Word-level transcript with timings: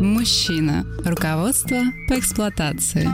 Мужчина. 0.00 0.84
Руководство 1.04 1.78
по 2.08 2.18
эксплуатации. 2.18 3.08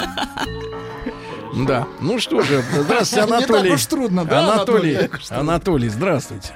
Да. 1.66 1.86
Ну 2.00 2.18
что 2.18 2.40
же, 2.40 2.62
здравствуйте, 2.72 3.26
Не 3.26 3.34
Анатолий. 3.36 3.68
так 3.68 3.78
уж 3.78 3.86
трудно, 3.86 4.24
да, 4.24 4.38
Анатолий, 4.54 4.96
Анатолий? 4.96 5.20
Анатолий, 5.30 5.88
здравствуйте. 5.90 6.48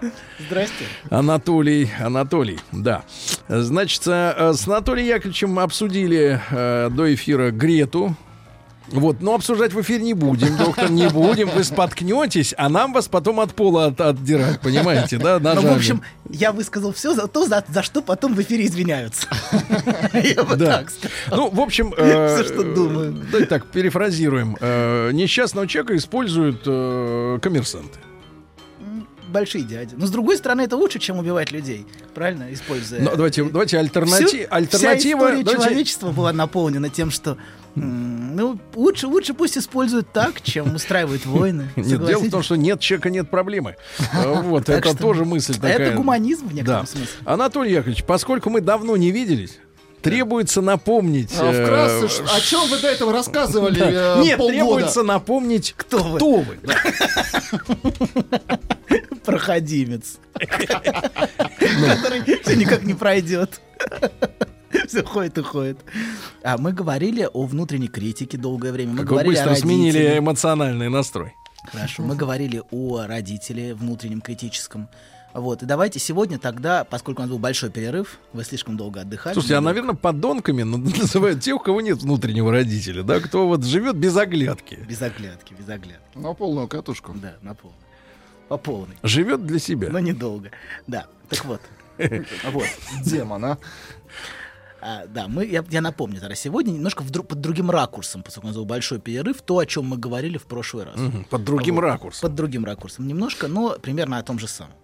Здрасте. 0.47 0.85
Анатолий, 1.11 1.91
Анатолий, 2.01 2.59
да. 2.73 3.05
Значит, 3.49 4.03
э, 4.07 4.53
с 4.55 4.67
Анатолием 4.67 5.09
Яковлевичем 5.09 5.59
обсудили 5.59 6.41
э, 6.51 6.89
до 6.91 7.13
эфира 7.15 7.51
Грету. 7.51 8.17
Вот, 8.89 9.21
но 9.21 9.35
обсуждать 9.35 9.73
в 9.73 9.81
эфире 9.81 10.05
не 10.05 10.15
будем, 10.15 10.57
доктор, 10.57 10.91
не 10.91 11.09
будем. 11.09 11.49
Вы 11.51 11.65
споткнетесь, 11.65 12.55
а 12.57 12.69
нам 12.69 12.93
вас 12.93 13.09
потом 13.09 13.41
от 13.41 13.55
пола 13.55 13.87
от- 13.87 14.01
отдирать, 14.01 14.61
понимаете, 14.61 15.19
да? 15.19 15.39
Ну, 15.39 15.55
ножами. 15.55 15.73
в 15.73 15.77
общем, 15.77 16.03
я 16.31 16.53
высказал 16.53 16.93
все 16.93 17.13
за 17.15 17.27
то, 17.27 17.47
за, 17.47 17.65
за 17.69 17.83
что 17.83 18.01
потом 18.03 18.35
в 18.35 18.41
эфире 18.43 18.67
извиняются. 18.67 19.27
Я 20.13 20.43
бы 20.45 20.57
Да. 20.57 20.79
так. 20.79 20.93
Ну, 21.31 21.51
в 21.51 21.61
общем, 21.61 21.93
э, 21.99 22.37
Всё, 22.37 22.45
что 22.45 22.63
думаю. 22.63 23.27
Так, 23.49 23.67
перефразируем. 23.67 24.57
Э, 24.61 25.11
несчастного 25.13 25.67
человека 25.67 25.97
используют 25.97 26.63
э, 26.67 27.39
коммерсанты. 27.43 27.99
Большие 29.37 29.65
дяди. 29.65 29.95
Но 29.99 30.07
с 30.07 30.11
другой 30.11 30.39
стороны, 30.39 30.63
это 30.63 30.77
лучше, 30.77 30.99
чем 30.99 31.19
убивать 31.19 31.53
людей. 31.53 31.87
Правильно? 32.15 32.53
Используя... 32.53 33.01
Но 33.03 33.15
давайте, 33.17 33.45
давайте 33.45 33.79
альтернати... 33.79 34.25
Всю- 34.25 34.37
Вся 34.39 34.47
альтернатива. 34.51 35.19
история 35.27 35.43
давайте- 35.45 35.65
человечества 35.65 36.11
была 36.11 36.33
наполнена 36.33 36.89
тем, 36.89 37.11
что 37.11 37.37
ну, 37.75 38.59
лучше, 38.75 39.07
лучше 39.07 39.35
пусть 39.35 39.59
используют 39.59 40.11
так, 40.11 40.41
чем 40.41 40.75
устраивают 40.75 41.27
войны. 41.27 41.69
Нет, 41.77 42.07
дело 42.07 42.23
в 42.23 42.31
том, 42.31 42.43
что 42.43 42.57
нет 42.57 42.81
человека, 42.81 43.11
нет 43.11 43.29
проблемы. 43.31 43.77
Э, 44.15 44.41
Вот, 44.43 44.71
это 44.71 44.97
тоже 44.97 45.27
мысль 45.27 45.53
А 45.59 45.61
такая. 45.61 45.79
Это 45.79 45.97
гуманизм 45.97 46.47
в 46.47 46.49
Да. 46.49 46.55
некотором 46.55 46.87
смысле. 46.87 47.09
Анатолий 47.27 47.73
Яковлевич, 47.73 48.05
поскольку 48.05 48.49
мы 48.49 48.63
давно 48.63 48.97
не 48.97 49.11
виделись, 49.11 49.59
требуется 50.01 50.63
напомнить... 50.63 51.33
А 51.39 51.53
э, 51.53 51.65
вкратце, 51.65 52.09
ш- 52.09 52.25
о 52.35 52.41
чем 52.41 52.67
вы 52.71 52.79
до 52.79 52.89
этого 52.89 53.13
рассказывали 53.13 53.83
э, 53.85 54.23
Нет, 54.23 54.39
полгода? 54.39 54.59
требуется 54.59 55.03
напомнить, 55.03 55.75
Кто 55.77 55.99
вы? 55.99 56.17
кто 56.17 56.37
вы. 56.39 56.59
Да. 56.63 56.77
Проходимец. 59.27 60.19
Который 60.35 62.23
все 62.43 62.57
никак 62.57 62.85
не 62.85 62.95
пройдет. 62.95 63.61
Все 64.89 65.03
ходит 65.03 65.39
и 65.39 65.43
ходит. 65.43 65.79
А 66.45 66.59
мы 66.59 66.73
говорили 66.73 67.29
о 67.33 67.47
внутренней 67.47 67.89
критике 67.89 68.39
долгое 68.39 68.73
время. 68.73 68.93
Мы 68.93 68.99
Как 68.99 69.07
говорили 69.09 69.37
о 69.37 69.47
быстро 69.47 69.55
сменили 69.55 70.19
эмоциональный 70.19 70.89
настрой. 70.89 71.35
Хорошо. 71.73 72.03
Мы 72.03 72.15
говорили 72.15 72.63
о 72.71 73.07
родителе 73.07 73.75
внутреннем 73.75 74.21
критическом. 74.21 74.89
Вот. 75.35 75.63
И 75.63 75.67
давайте 75.67 75.99
сегодня 75.99 76.39
тогда, 76.39 76.85
поскольку 76.85 77.21
у 77.21 77.25
нас 77.25 77.31
был 77.31 77.39
большой 77.39 77.71
перерыв, 77.71 78.19
вы 78.33 78.43
слишком 78.45 78.77
долго 78.77 79.03
отдыхали. 79.03 79.35
Слушайте, 79.35 79.57
а, 79.57 79.61
наверное, 79.61 79.95
подонками 79.95 80.63
ну, 80.63 80.79
называют 80.99 81.43
тех, 81.43 81.57
у 81.57 81.59
кого 81.59 81.81
нет 81.81 81.99
внутреннего 81.99 82.51
родителя, 82.51 83.03
да, 83.03 83.21
кто 83.21 83.47
вот 83.47 83.65
живет 83.65 83.97
без 83.97 84.17
оглядки. 84.17 84.79
Без 84.89 85.03
оглядки, 85.03 85.53
без 85.53 85.69
оглядки. 85.69 86.17
На 86.17 86.33
полную 86.33 86.69
катушку. 86.69 87.13
Да, 87.15 87.35
на 87.43 87.55
полной. 87.55 87.77
По 88.49 88.57
полной. 88.57 88.97
Живет 89.03 89.45
для 89.47 89.59
себя. 89.59 89.89
Но 89.91 89.99
недолго. 89.99 90.51
Да. 90.87 91.07
Так 91.29 91.45
вот. 91.45 91.61
Вот. 92.53 92.67
Демон, 93.05 93.45
а? 93.45 93.59
А, 94.83 95.07
да, 95.07 95.27
мы, 95.29 95.47
я, 95.47 95.65
я 95.71 95.81
напомню 95.81 96.21
тогда 96.21 96.35
сегодня 96.35 96.71
немножко 96.73 97.03
в 97.03 97.11
дру- 97.11 97.25
под 97.25 97.41
другим 97.41 97.71
ракурсом, 97.71 98.23
поскольку 98.23 98.47
у 98.47 98.51
нас 98.51 98.57
был 98.57 98.67
большой 98.67 99.01
перерыв, 99.01 99.41
то, 99.43 99.59
о 99.59 99.67
чем 99.67 99.87
мы 99.87 99.97
говорили 99.97 100.37
в 100.39 100.45
прошлый 100.45 100.85
раз. 100.85 100.97
Мгм, 100.97 101.25
Под 101.25 101.45
другим 101.45 101.77
Вот. 101.77 101.81
ракурсом. 101.81 102.29
Под 102.29 102.37
другим 102.37 102.65
ракурсом 102.65 103.09
немножко, 103.09 103.49
но 103.49 103.79
примерно 103.81 104.19
о 104.19 104.23
том 104.23 104.39
же 104.39 104.47
самом. 104.47 104.75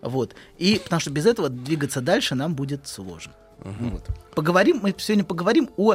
Вот. 0.00 0.34
И 0.58 0.80
потому 0.82 0.98
что 1.00 1.10
без 1.10 1.26
этого 1.26 1.50
двигаться 1.50 2.00
дальше 2.00 2.34
нам 2.34 2.54
будет 2.54 2.88
сложно. 2.88 3.34
Вот. 3.58 4.04
Поговорим, 4.34 4.80
мы 4.82 4.94
сегодня 4.98 5.24
поговорим 5.24 5.70
о, 5.76 5.94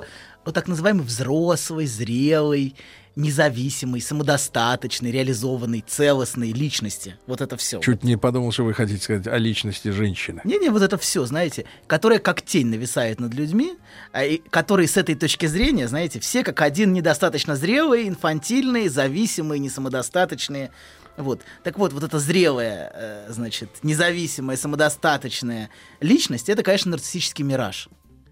о 0.49 0.51
так 0.51 0.67
называемой 0.67 1.05
взрослой, 1.05 1.85
зрелой, 1.85 2.75
независимой, 3.15 4.01
самодостаточной, 4.01 5.11
реализованной, 5.11 5.83
целостной 5.85 6.51
личности. 6.51 7.17
Вот 7.27 7.41
это 7.41 7.57
все. 7.57 7.79
Чуть 7.81 8.03
не 8.03 8.17
подумал, 8.17 8.51
что 8.51 8.63
вы 8.63 8.73
хотите 8.73 9.03
сказать 9.03 9.27
о 9.27 9.37
личности 9.37 9.89
женщины. 9.89 10.41
Не-не, 10.43 10.69
вот 10.69 10.81
это 10.81 10.97
все, 10.97 11.25
знаете, 11.25 11.65
которая 11.87 12.19
как 12.19 12.41
тень 12.41 12.67
нависает 12.67 13.19
над 13.19 13.33
людьми, 13.33 13.77
а, 14.11 14.23
и 14.23 14.37
которые 14.49 14.87
с 14.87 14.97
этой 14.97 15.15
точки 15.15 15.45
зрения, 15.47 15.87
знаете, 15.87 16.19
все 16.19 16.43
как 16.43 16.61
один 16.61 16.93
недостаточно 16.93 17.55
зрелые, 17.55 18.07
инфантильные, 18.07 18.89
зависимые, 18.89 19.59
несамодостаточные. 19.59 20.71
Вот. 21.17 21.41
Так 21.63 21.77
вот, 21.77 21.91
вот 21.91 22.03
эта 22.03 22.17
зрелая, 22.19 22.91
э, 22.95 23.25
значит, 23.29 23.69
независимая, 23.83 24.55
самодостаточная 24.55 25.69
личность, 25.99 26.47
это, 26.47 26.63
конечно, 26.63 26.91
нарциссический 26.91 27.43
мираж. 27.43 27.89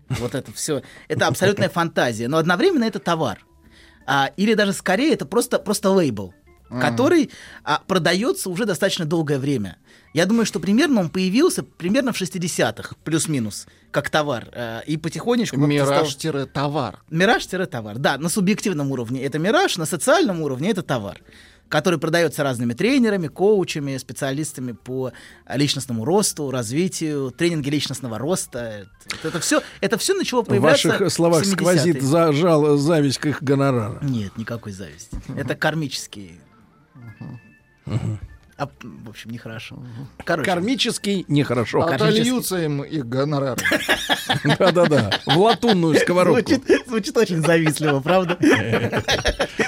Вот 0.09 0.35
это 0.35 0.51
все. 0.53 0.81
Это 1.07 1.27
абсолютная 1.27 1.69
фантазия, 1.69 2.27
но 2.27 2.37
одновременно 2.37 2.83
это 2.85 2.99
товар. 2.99 3.45
А, 4.05 4.31
или 4.37 4.53
даже 4.53 4.73
скорее 4.73 5.13
это 5.13 5.25
просто, 5.25 5.59
просто 5.59 5.89
лейбл, 5.89 6.33
который 6.69 7.29
а, 7.63 7.81
продается 7.87 8.49
уже 8.49 8.65
достаточно 8.65 9.05
долгое 9.05 9.37
время. 9.37 9.77
Я 10.13 10.25
думаю, 10.25 10.45
что 10.45 10.59
примерно 10.59 11.01
он 11.01 11.09
появился 11.09 11.63
примерно 11.63 12.11
в 12.13 12.21
60-х, 12.21 12.95
плюс-минус, 13.03 13.67
как 13.91 14.09
товар. 14.09 14.47
а, 14.53 14.79
и 14.79 14.95
потихонечку... 14.97 15.57
как-то 15.59 15.85
стал- 15.85 15.87
Мираж-товар. 16.31 16.99
Мираж-товар. 17.09 17.97
Да, 17.97 18.17
на 18.17 18.29
субъективном 18.29 18.91
уровне 18.91 19.23
это 19.23 19.39
мираж, 19.39 19.77
на 19.77 19.85
социальном 19.85 20.41
уровне 20.41 20.71
это 20.71 20.83
товар, 20.83 21.19
который 21.69 21.99
продается 21.99 22.43
разными 22.43 22.73
тренерами, 22.73 23.27
коучами, 23.27 23.97
специалистами 23.97 24.71
по 24.71 25.11
личностному 25.49 26.05
росту, 26.05 26.51
развитию, 26.51 27.31
тренинге 27.31 27.71
личностного 27.71 28.17
роста. 28.17 28.87
Вот 29.05 29.25
Это 29.25 29.39
все, 29.39 29.61
это 29.81 29.97
все 29.97 30.13
начало 30.13 30.43
В 30.43 30.47
появляться 30.47 30.89
ваших 30.89 31.11
словах 31.11 31.43
в 31.43 31.47
70-е. 31.47 31.53
сквозит 31.55 32.01
за, 32.01 32.31
жал, 32.33 32.77
зависть 32.77 33.19
к 33.19 33.25
их 33.25 33.43
гонорару. 33.43 33.99
Нет, 34.01 34.37
никакой 34.37 34.71
зависти. 34.71 35.17
Это 35.35 35.55
кармический. 35.55 36.39
А, 38.59 38.67
в 38.81 39.09
общем, 39.09 39.29
нехорошо. 39.29 39.77
Короче, 40.25 40.49
Кармический 40.49 41.25
нехорошо. 41.27 41.81
Отольются 41.83 42.57
им 42.57 42.83
их 42.83 43.07
гонорары. 43.07 43.61
Да-да-да. 44.57 45.11
В 45.27 45.37
латунную 45.37 45.93
сковородку. 45.99 46.53
звучит 46.87 47.15
очень 47.17 47.43
завистливо, 47.43 47.99
правда? 47.99 48.35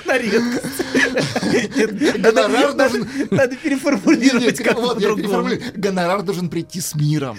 На 0.09 0.17
редкость. 0.17 0.83
Гонорар 2.19 2.73
должен- 2.73 3.07
Надо 3.29 3.55
переформулировать 3.55 4.57
как-то 4.57 4.95
по-другому. 4.95 5.49
Гонорар 5.75 6.23
должен 6.23 6.49
прийти 6.49 6.81
с 6.81 6.95
миром. 6.95 7.37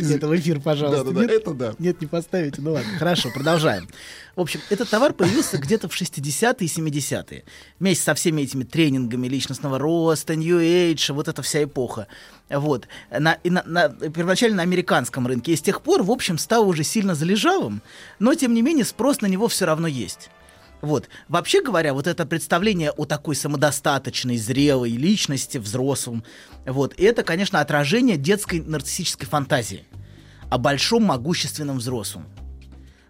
Поставьте 0.00 0.16
это 0.16 0.28
в 0.28 0.36
эфир, 0.36 0.60
пожалуйста. 0.60 1.04
Да-да-да, 1.04 1.20
Нет? 1.22 1.30
это 1.30 1.54
да. 1.54 1.74
Нет, 1.78 2.00
не 2.00 2.06
поставите. 2.06 2.60
Ну 2.60 2.72
ладно, 2.72 2.90
хорошо, 2.98 3.30
продолжаем. 3.30 3.88
В 4.36 4.40
общем, 4.40 4.60
этот 4.70 4.88
товар 4.88 5.12
появился 5.12 5.58
где-то 5.58 5.88
в 5.88 5.92
60-е 6.00 6.56
и 6.60 6.66
70-е. 6.66 7.44
Вместе 7.80 8.04
со 8.04 8.14
всеми 8.14 8.42
этими 8.42 8.64
тренингами 8.64 9.26
личностного 9.28 9.78
роста, 9.78 10.34
New 10.36 10.60
Age, 10.60 11.12
вот 11.12 11.28
эта 11.28 11.42
вся 11.42 11.64
эпоха. 11.64 12.06
Вот. 12.48 12.86
На, 13.10 13.38
на- 13.44 13.64
на- 13.64 13.88
первоначально 13.88 14.58
на 14.58 14.62
американском 14.62 15.26
рынке. 15.26 15.52
И 15.52 15.56
с 15.56 15.62
тех 15.62 15.82
пор, 15.82 16.02
в 16.02 16.10
общем, 16.10 16.38
стал 16.38 16.68
уже 16.68 16.84
сильно 16.84 17.14
залежалым, 17.14 17.82
но, 18.18 18.34
тем 18.34 18.54
не 18.54 18.62
менее, 18.62 18.84
спрос 18.84 19.20
на 19.20 19.26
него 19.26 19.48
все 19.48 19.64
равно 19.66 19.86
есть. 19.88 20.30
Вот. 20.80 21.08
Вообще 21.28 21.60
говоря, 21.60 21.92
вот 21.92 22.06
это 22.06 22.24
представление 22.24 22.92
о 22.92 23.04
такой 23.04 23.34
самодостаточной, 23.34 24.36
зрелой 24.36 24.90
личности, 24.92 25.58
взрослом, 25.58 26.22
вот, 26.64 26.94
это, 26.98 27.24
конечно, 27.24 27.60
отражение 27.60 28.16
детской 28.16 28.60
нарциссической 28.60 29.26
фантазии 29.26 29.84
о 30.50 30.58
большом 30.58 31.04
могущественном 31.04 31.78
взрослом. 31.78 32.26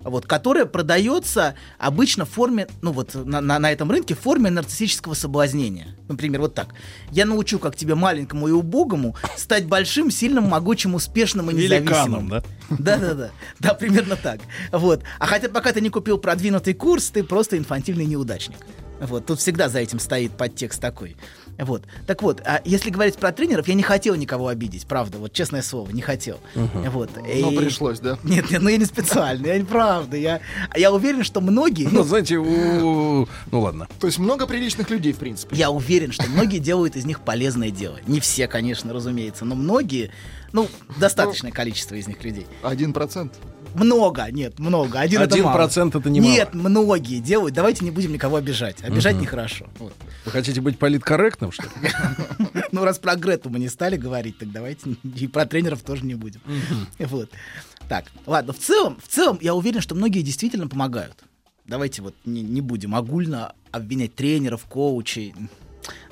Вот, 0.00 0.26
которая 0.26 0.64
продается 0.64 1.54
обычно 1.76 2.24
в 2.24 2.30
форме, 2.30 2.68
ну 2.82 2.92
вот 2.92 3.14
на, 3.14 3.40
на, 3.40 3.58
на 3.58 3.72
этом 3.72 3.90
рынке 3.90 4.14
в 4.14 4.20
форме 4.20 4.48
нарциссического 4.48 5.14
соблазнения. 5.14 5.96
Например, 6.08 6.40
вот 6.42 6.54
так. 6.54 6.68
Я 7.10 7.26
научу, 7.26 7.58
как 7.58 7.74
тебе 7.74 7.96
маленькому 7.96 8.46
и 8.48 8.52
убогому 8.52 9.16
стать 9.36 9.66
большим, 9.66 10.10
сильным, 10.10 10.44
могучим, 10.44 10.94
успешным 10.94 11.50
и 11.50 11.54
независимым. 11.54 12.28
Великаном, 12.28 12.28
да? 12.28 12.42
Да-да-да. 12.70 13.30
Да, 13.58 13.74
примерно 13.74 14.16
так. 14.16 14.40
Вот. 14.70 15.02
А 15.18 15.26
хотя 15.26 15.48
пока 15.48 15.72
ты 15.72 15.80
не 15.80 15.90
купил 15.90 16.18
продвинутый 16.18 16.74
курс, 16.74 17.10
ты 17.10 17.24
просто 17.24 17.58
инфантильный 17.58 18.06
неудачник. 18.06 18.58
Вот. 19.00 19.26
Тут 19.26 19.38
всегда 19.40 19.68
за 19.68 19.78
этим 19.80 19.98
стоит 19.98 20.32
подтекст 20.32 20.80
такой. 20.80 21.16
Вот. 21.58 21.82
Так 22.06 22.22
вот, 22.22 22.40
а 22.44 22.60
если 22.64 22.90
говорить 22.90 23.16
про 23.16 23.32
тренеров, 23.32 23.66
я 23.68 23.74
не 23.74 23.82
хотел 23.82 24.14
никого 24.14 24.48
обидеть, 24.48 24.86
правда, 24.86 25.18
вот 25.18 25.32
честное 25.32 25.62
слово, 25.62 25.90
не 25.90 26.02
хотел. 26.02 26.38
Вот. 26.54 27.10
Но 27.16 27.50
И- 27.52 27.56
пришлось, 27.56 27.98
да? 28.00 28.18
Нет, 28.22 28.50
нет, 28.50 28.62
ну 28.62 28.68
я 28.68 28.76
не 28.76 28.84
специально, 28.84 29.46
я 29.46 29.58
не 29.58 29.64
правда. 29.64 30.16
Я, 30.16 30.40
я 30.76 30.92
уверен, 30.92 31.24
что 31.24 31.40
многие, 31.40 31.84
Ну, 31.84 31.90
ну, 31.98 32.02
знаете, 32.04 32.36
у- 32.36 33.28
ну 33.50 33.60
ладно. 33.60 33.88
То 34.00 34.06
есть 34.06 34.18
много 34.18 34.46
приличных 34.46 34.90
людей, 34.90 35.12
в 35.12 35.18
принципе. 35.18 35.56
я 35.56 35.70
уверен, 35.70 36.12
что 36.12 36.28
многие 36.28 36.58
делают 36.58 36.96
из 36.96 37.04
них 37.04 37.20
полезное 37.20 37.70
дело. 37.70 37.98
Не 38.06 38.20
все, 38.20 38.46
конечно, 38.46 38.92
разумеется, 38.92 39.44
но 39.44 39.54
многие, 39.56 40.10
ну, 40.52 40.68
достаточное 40.98 41.50
количество 41.50 41.94
из 41.96 42.06
них 42.06 42.22
людей. 42.22 42.46
Один 42.62 42.92
процент. 42.92 43.34
Много, 43.74 44.26
нет, 44.30 44.58
много. 44.58 45.00
Один, 45.00 45.20
это 45.20 45.34
Один 45.34 45.44
мало. 45.46 45.56
процент 45.56 45.94
это 45.94 46.10
немало. 46.10 46.30
Нет, 46.30 46.54
многие 46.54 47.20
делают. 47.20 47.54
Давайте 47.54 47.84
не 47.84 47.90
будем 47.90 48.12
никого 48.12 48.36
обижать. 48.36 48.82
Обижать 48.82 49.16
нехорошо. 49.16 49.66
Вот. 49.78 49.94
Вы 50.24 50.30
хотите 50.30 50.60
быть 50.60 50.78
политкорректным, 50.78 51.52
что 51.52 51.64
ли? 51.64 51.70
Ну, 52.70 52.84
раз 52.84 52.98
про 52.98 53.16
Грету 53.16 53.48
мы 53.48 53.58
не 53.58 53.68
стали 53.68 53.96
говорить, 53.96 54.38
так 54.38 54.52
давайте 54.52 54.90
и 55.02 55.26
про 55.26 55.46
тренеров 55.46 55.80
тоже 55.82 56.04
не 56.04 56.14
будем. 56.14 56.40
Вот. 56.98 57.30
Так, 57.88 58.04
ладно, 58.26 58.52
в 58.52 58.58
целом, 58.58 58.98
в 59.02 59.08
целом 59.08 59.38
я 59.40 59.54
уверен, 59.54 59.80
что 59.80 59.94
многие 59.94 60.20
действительно 60.20 60.68
помогают. 60.68 61.24
Давайте 61.66 62.02
вот 62.02 62.14
не, 62.24 62.42
не 62.42 62.60
будем 62.60 62.94
огульно 62.94 63.54
обвинять 63.72 64.14
тренеров, 64.14 64.64
коучей. 64.66 65.34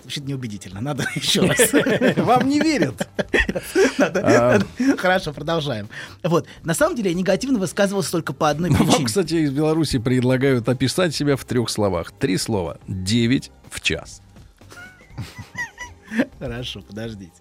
Звучит 0.02 0.24
неубедительно, 0.24 0.80
надо 0.80 1.04
еще 1.14 1.42
раз. 1.42 1.72
Вам 2.16 2.48
не 2.48 2.60
верят. 2.60 3.06
А. 3.98 4.60
Хорошо, 4.98 5.32
продолжаем. 5.32 5.88
Вот, 6.22 6.46
на 6.62 6.74
самом 6.74 6.96
деле 6.96 7.10
я 7.10 7.16
негативно 7.16 7.58
высказывался 7.58 8.12
только 8.12 8.32
по 8.32 8.50
одной 8.50 8.70
Вам, 8.70 8.86
причине. 8.86 9.06
кстати, 9.06 9.34
из 9.34 9.50
Беларуси 9.50 9.98
предлагают 9.98 10.68
описать 10.68 11.14
себя 11.14 11.36
в 11.36 11.44
трех 11.44 11.70
словах. 11.70 12.12
Три 12.12 12.36
слова. 12.36 12.78
Девять 12.86 13.50
в 13.70 13.80
час. 13.80 14.22
Хорошо, 16.38 16.82
подождите. 16.82 17.32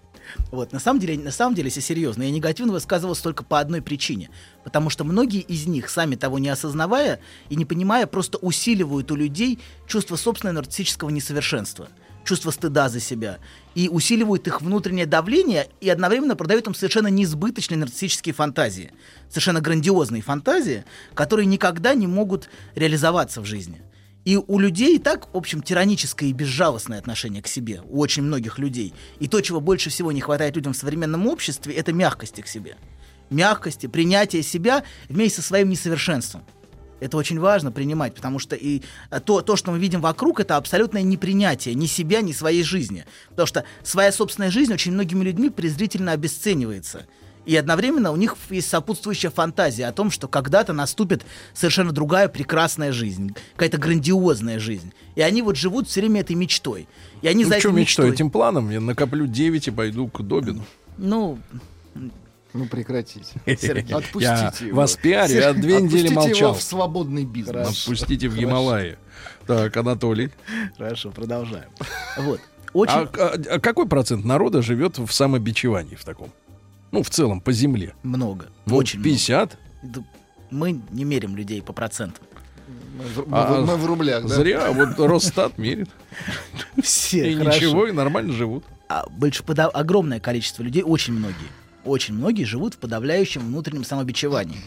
Вот, 0.50 0.72
на 0.72 0.80
самом 0.80 1.00
деле, 1.00 1.22
на 1.22 1.30
самом 1.30 1.54
деле, 1.54 1.68
если 1.68 1.80
серьезно, 1.80 2.24
я 2.24 2.30
негативно 2.30 2.72
высказывался 2.72 3.22
только 3.22 3.44
по 3.44 3.60
одной 3.60 3.80
причине. 3.80 4.28
Потому 4.64 4.90
что 4.90 5.04
многие 5.04 5.40
из 5.40 5.66
них, 5.66 5.88
сами 5.88 6.16
того 6.16 6.38
не 6.38 6.48
осознавая 6.48 7.20
и 7.48 7.56
не 7.56 7.64
понимая, 7.64 8.06
просто 8.06 8.38
усиливают 8.38 9.10
у 9.12 9.16
людей 9.16 9.60
чувство 9.86 10.16
собственного 10.16 10.56
нарциссического 10.56 11.10
несовершенства, 11.10 11.88
чувство 12.26 12.50
стыда 12.50 12.88
за 12.88 13.00
себя, 13.00 13.38
и 13.74 13.88
усиливают 13.88 14.46
их 14.46 14.60
внутреннее 14.60 15.06
давление, 15.06 15.68
и 15.80 15.88
одновременно 15.88 16.36
продают 16.36 16.66
им 16.66 16.74
совершенно 16.74 17.08
неизбыточные 17.08 17.78
нарциссические 17.78 18.34
фантазии, 18.34 18.92
совершенно 19.30 19.60
грандиозные 19.60 20.22
фантазии, 20.22 20.84
которые 21.14 21.46
никогда 21.46 21.94
не 21.94 22.06
могут 22.06 22.50
реализоваться 22.74 23.40
в 23.40 23.46
жизни. 23.46 23.80
И 24.26 24.36
у 24.36 24.58
людей 24.58 24.96
и 24.96 24.98
так, 24.98 25.32
в 25.32 25.36
общем, 25.36 25.62
тираническое 25.62 26.30
и 26.30 26.32
безжалостное 26.32 26.98
отношение 26.98 27.42
к 27.42 27.46
себе, 27.46 27.80
у 27.84 28.00
очень 28.00 28.24
многих 28.24 28.58
людей. 28.58 28.92
И 29.20 29.28
то, 29.28 29.40
чего 29.40 29.60
больше 29.60 29.88
всего 29.88 30.10
не 30.10 30.20
хватает 30.20 30.56
людям 30.56 30.72
в 30.72 30.76
современном 30.76 31.28
обществе, 31.28 31.72
это 31.74 31.92
мягкости 31.92 32.40
к 32.40 32.48
себе. 32.48 32.76
Мягкости, 33.30 33.86
принятия 33.86 34.42
себя 34.42 34.82
вместе 35.08 35.40
со 35.42 35.46
своим 35.46 35.68
несовершенством. 35.68 36.44
Это 37.00 37.16
очень 37.16 37.38
важно 37.38 37.70
принимать, 37.70 38.14
потому 38.14 38.38
что 38.38 38.56
и 38.56 38.82
а, 39.10 39.20
то, 39.20 39.42
то, 39.42 39.56
что 39.56 39.70
мы 39.70 39.78
видим 39.78 40.00
вокруг, 40.00 40.40
это 40.40 40.56
абсолютное 40.56 41.02
непринятие 41.02 41.74
ни 41.74 41.86
себя, 41.86 42.22
ни 42.22 42.32
своей 42.32 42.62
жизни. 42.62 43.04
Потому 43.30 43.46
что 43.46 43.64
своя 43.82 44.12
собственная 44.12 44.50
жизнь 44.50 44.72
очень 44.72 44.92
многими 44.92 45.22
людьми 45.24 45.50
презрительно 45.50 46.12
обесценивается. 46.12 47.06
И 47.44 47.54
одновременно 47.54 48.10
у 48.10 48.16
них 48.16 48.36
есть 48.50 48.68
сопутствующая 48.68 49.30
фантазия 49.30 49.86
о 49.86 49.92
том, 49.92 50.10
что 50.10 50.26
когда-то 50.26 50.72
наступит 50.72 51.24
совершенно 51.54 51.92
другая 51.92 52.28
прекрасная 52.28 52.90
жизнь, 52.90 53.36
какая-то 53.52 53.78
грандиозная 53.78 54.58
жизнь. 54.58 54.92
И 55.14 55.20
они 55.20 55.42
вот 55.42 55.56
живут 55.56 55.88
все 55.88 56.00
время 56.00 56.22
этой 56.22 56.34
мечтой. 56.34 56.88
И 57.22 57.28
они 57.28 57.44
Ну, 57.44 57.50
за 57.50 57.60
что 57.60 57.68
мечтой? 57.68 58.06
мечтой... 58.06 58.10
Этим 58.10 58.30
планом 58.30 58.70
я 58.70 58.80
накоплю 58.80 59.28
9 59.28 59.68
и 59.68 59.70
пойду 59.70 60.08
к 60.08 60.22
Добину. 60.22 60.64
Ну, 60.98 61.38
Ну 62.56 62.66
прекратите. 62.66 63.26
Сергей, 63.46 63.90
Я 63.90 63.96
Отпустите 63.98 64.66
его. 64.66 64.76
вас 64.78 64.96
пиарю, 64.96 65.34
я 65.34 65.52
две 65.52 65.80
недели 65.80 66.08
Отпустите 66.08 66.10
его 66.10 66.20
молчал. 66.22 66.54
в 66.54 66.62
свободный 66.62 67.24
бизнес. 67.24 67.68
Отпустите 67.82 68.28
в 68.28 68.36
Гималаи. 68.36 68.96
Так, 69.46 69.76
Анатолий. 69.76 70.30
хорошо, 70.76 71.10
продолжаем. 71.10 71.68
Вот. 72.18 72.40
Очень... 72.72 72.94
А, 72.94 73.08
а- 73.16 73.54
а 73.54 73.60
какой 73.60 73.86
процент 73.88 74.24
народа 74.24 74.60
живет 74.62 74.98
в 74.98 75.10
самобичевании 75.12 75.94
в 75.94 76.04
таком? 76.04 76.30
Ну, 76.92 77.02
в 77.02 77.10
целом, 77.10 77.40
по 77.40 77.52
земле. 77.52 77.94
много. 78.02 78.46
Ну, 78.66 78.76
очень 78.76 78.98
много. 79.00 79.10
50? 79.10 79.58
Да 79.82 80.00
Мы 80.50 80.80
не 80.90 81.04
мерим 81.04 81.36
людей 81.36 81.60
по 81.62 81.72
процентам. 81.72 82.24
Мы 82.98 83.04
в- 83.04 83.28
мы 83.28 83.38
А, 83.38 83.60
в- 83.60 83.66
мы 83.66 83.76
в 83.76 83.86
рублях, 83.86 84.22
да? 84.26 84.34
Зря, 84.34 84.72
вот 84.72 84.98
Росстат 84.98 85.58
мерит. 85.58 85.88
Все, 86.82 87.30
И 87.32 87.36
хорошо. 87.36 87.56
ничего, 87.58 87.86
и 87.86 87.92
нормально 87.92 88.32
живут. 88.32 88.64
а 88.88 89.06
больше 89.10 89.42
огромное 89.72 90.20
количество 90.20 90.62
людей, 90.62 90.82
очень 90.82 91.12
многие, 91.14 91.48
очень 91.86 92.14
многие 92.14 92.44
живут 92.44 92.74
в 92.74 92.78
подавляющем 92.78 93.40
внутреннем 93.42 93.84
самобичевании. 93.84 94.60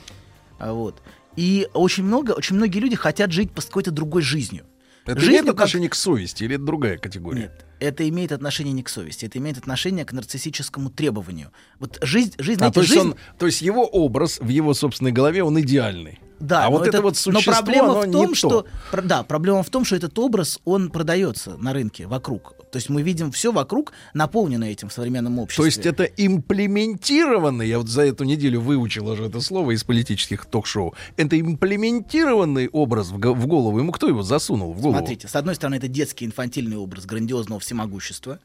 А 0.58 0.74
Вот. 0.74 1.02
И 1.36 1.68
очень 1.74 2.04
много, 2.04 2.32
очень 2.32 2.56
многие 2.56 2.80
люди 2.80 2.96
хотят 2.96 3.32
жить 3.32 3.52
по 3.52 3.62
какой-то 3.62 3.92
другой 3.92 4.22
жизнью. 4.24 4.66
Это 5.06 5.20
Жизнью 5.20 5.34
имеет 5.36 5.46
как- 5.46 5.56
отношение 5.56 5.90
к 5.90 5.96
совести 5.96 6.44
или 6.44 6.56
это 6.56 6.66
другая 6.66 6.98
категория? 6.98 7.42
Нет, 7.44 7.66
это 7.80 8.08
имеет 8.08 8.32
отношение 8.32 8.74
не 8.74 8.84
к 8.84 8.90
совести, 8.90 9.26
это 9.26 9.38
имеет 9.38 9.58
отношение 9.58 10.06
к 10.06 10.14
нарциссическому 10.14 10.90
требованию. 10.90 11.52
Вот 11.80 11.98
жизнь, 12.02 12.34
жизнь, 12.38 12.60
А, 12.60 12.70
знаете, 12.72 12.74
то, 12.76 12.82
есть 12.82 12.94
жизнь... 12.94 13.08
он, 13.10 13.16
то 13.38 13.46
есть 13.46 13.62
его 13.62 13.86
образ 13.86 14.40
в 14.40 14.48
его 14.48 14.74
собственной 14.74 15.12
голове, 15.12 15.44
он 15.44 15.60
идеальный. 15.60 16.20
Да, 16.40 16.66
а 16.66 16.70
вот 16.70 16.88
это, 16.88 17.02
вот 17.02 17.18
существо, 17.18 17.52
но 17.52 17.58
проблема 17.58 17.94
в 18.02 18.12
том, 18.12 18.36
что 18.36 18.66
то. 18.92 19.02
да, 19.02 19.24
проблема 19.24 19.62
в 19.64 19.70
том, 19.70 19.84
что 19.84 19.96
этот 19.96 20.18
образ 20.18 20.60
он 20.64 20.90
продается 20.90 21.58
на 21.58 21.74
рынке 21.74 22.08
вокруг. 22.08 22.56
То 22.72 22.78
есть 22.78 22.90
мы 22.90 23.02
видим 23.02 23.32
все 23.32 23.52
вокруг 23.52 23.94
наполнено 24.14 24.64
этим 24.64 24.90
в 24.90 24.94
современном 24.94 25.40
обществе. 25.40 25.64
То 25.64 25.66
есть 25.66 25.86
это 25.86 26.04
имплементированный, 26.04 27.68
я 27.68 27.80
вот 27.80 27.90
за 27.90 28.04
эту 28.04 28.24
неделю 28.24 28.62
выучил 28.62 29.10
уже 29.10 29.26
это 29.26 29.42
слово 29.42 29.72
из 29.72 29.84
политических 29.84 30.46
ток-шоу, 30.46 30.94
это 31.18 31.40
имплементированный 31.40 32.70
образ 32.70 33.10
в, 33.10 33.18
в 33.18 33.48
голову. 33.48 33.80
Ему 33.80 33.92
кто 33.92 34.08
его 34.08 34.22
засунул 34.22 34.74
в 34.74 34.82
голову? 34.82 35.00
Смотрите, 35.00 35.28
с 35.28 35.36
одной 35.36 35.56
стороны, 35.56 35.76
это 35.76 35.88
детский 35.88 36.26
инфантильный 36.26 36.78
образ 36.78 37.06
грандиозного 37.06 37.60
всемогущества 37.70 38.40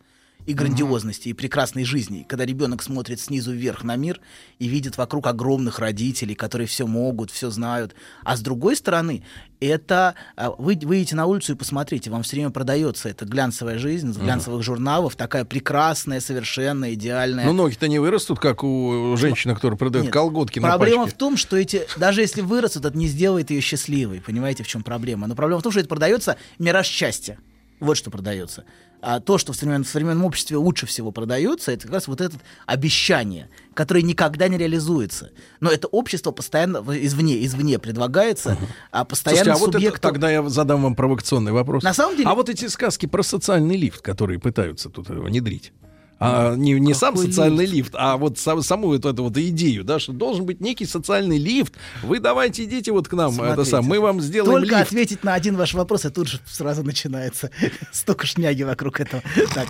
и 0.46 0.52
грандиозности, 0.52 1.28
и 1.28 1.32
прекрасной 1.32 1.84
жизни. 1.84 2.26
Когда 2.28 2.44
ребенок 2.44 2.82
смотрит 2.82 3.18
снизу 3.18 3.52
вверх 3.52 3.82
на 3.82 3.96
мир 3.96 4.20
и 4.58 4.66
видит 4.66 4.98
вокруг 4.98 5.26
огромных 5.26 5.78
родителей, 5.78 6.34
которые 6.34 6.66
все 6.66 6.86
могут, 6.86 7.30
все 7.30 7.48
знают. 7.48 7.94
А 8.24 8.36
с 8.36 8.42
другой 8.42 8.76
стороны, 8.76 9.24
это 9.60 10.14
а, 10.36 10.50
вы 10.50 10.78
выйдете 10.82 11.16
на 11.16 11.24
улицу 11.24 11.52
и 11.52 11.56
посмотрите, 11.56 12.10
вам 12.10 12.24
все 12.24 12.36
время 12.36 12.50
продается 12.50 13.08
эта 13.08 13.24
глянцевая 13.24 13.78
жизнь 13.78 14.12
с 14.12 14.18
глянцевых 14.18 14.62
журналов, 14.62 15.16
такая 15.16 15.46
прекрасная, 15.46 16.20
совершенная, 16.20 16.93
идеальная. 16.93 17.46
Ну, 17.46 17.54
ноги-то 17.54 17.88
не 17.88 17.98
вырастут, 17.98 18.38
как 18.38 18.62
у 18.64 19.16
женщины, 19.16 19.54
которая 19.54 19.78
продает 19.78 20.04
Нет, 20.04 20.12
колготки 20.12 20.58
на 20.58 20.69
Проблема 20.69 21.04
пачке. 21.04 21.16
в 21.16 21.19
том, 21.19 21.38
что 21.38 21.56
эти, 21.56 21.86
даже 21.96 22.20
если 22.20 22.43
вырастут, 22.43 22.84
это 22.84 22.98
не 22.98 23.06
сделает 23.06 23.50
ее 23.50 23.62
счастливой. 23.62 24.20
Понимаете, 24.20 24.62
в 24.62 24.69
чем 24.69 24.82
проблема? 24.82 25.26
Но 25.26 25.34
проблема 25.34 25.60
в 25.60 25.62
том, 25.62 25.72
что 25.72 25.81
это 25.81 25.88
продается 25.88 26.36
мираж 26.58 26.86
счастья. 26.86 27.38
Вот 27.81 27.96
что 27.96 28.10
продается. 28.10 28.64
А 29.06 29.20
то, 29.20 29.36
что 29.36 29.52
в 29.52 29.56
современном, 29.56 29.84
в 29.84 29.88
современном 29.88 30.24
обществе 30.24 30.56
лучше 30.56 30.86
всего 30.86 31.12
продается, 31.12 31.72
это 31.72 31.82
как 31.82 31.93
раз 31.93 32.08
вот 32.08 32.22
это 32.22 32.36
обещание, 32.64 33.50
которое 33.74 34.00
никогда 34.02 34.48
не 34.48 34.56
реализуется. 34.56 35.31
Но 35.60 35.70
это 35.70 35.88
общество 35.88 36.31
постоянно 36.31 36.78
извне, 36.78 37.44
извне 37.44 37.78
предлагается, 37.78 38.56
а 38.90 39.04
постоянно 39.04 39.44
Слушайте, 39.44 39.56
а 39.56 39.58
вот 39.60 39.69
это, 39.69 39.78
субъекту... 39.78 40.00
тогда 40.00 40.31
я 40.31 40.43
задам 40.48 40.82
вам 40.82 40.94
провокационный 40.96 41.52
вопрос. 41.52 41.82
На 41.82 41.93
самом 41.93 42.16
деле- 42.16 42.28
А 42.31 42.34
вот 42.34 42.48
эти 42.48 42.66
сказки 42.69 43.04
про 43.04 43.22
социальный 43.22 43.76
лифт, 43.76 44.00
которые 44.00 44.38
пытаются 44.40 44.88
тут 44.88 45.10
внедрить. 45.10 45.72
А, 46.18 46.54
не 46.54 46.72
не 46.72 46.94
сам 46.94 47.16
социальный 47.16 47.66
лифт? 47.66 47.92
а 47.94 48.16
вот 48.16 48.38
сам- 48.38 48.62
саму 48.62 48.94
эту, 48.94 49.08
эту 49.10 49.24
вот 49.24 49.36
идею, 49.36 49.84
да, 49.84 49.98
что 49.98 50.12
должен 50.12 50.46
быть 50.46 50.60
некий 50.60 50.86
социальный 50.86 51.38
лифт. 51.38 51.74
Вы 52.02 52.20
давайте 52.20 52.64
идите 52.64 52.92
вот 52.92 53.08
к 53.08 53.12
нам, 53.12 53.32
это 53.34 53.44
Смотрите, 53.44 53.70
сам, 53.70 53.84
мы 53.84 54.00
вам 54.00 54.20
сделаем 54.20 54.52
Только 54.60 54.76
лифт. 54.78 54.88
ответить 54.88 55.24
на 55.24 55.34
один 55.34 55.56
ваш 55.56 55.74
вопрос, 55.74 56.04
и 56.04 56.10
тут 56.10 56.28
же 56.28 56.40
сразу 56.46 56.82
начинается 56.82 57.50
столько 57.92 58.26
шняги 58.26 58.62
вокруг 58.62 59.00
этого. 59.00 59.22
Так, 59.54 59.68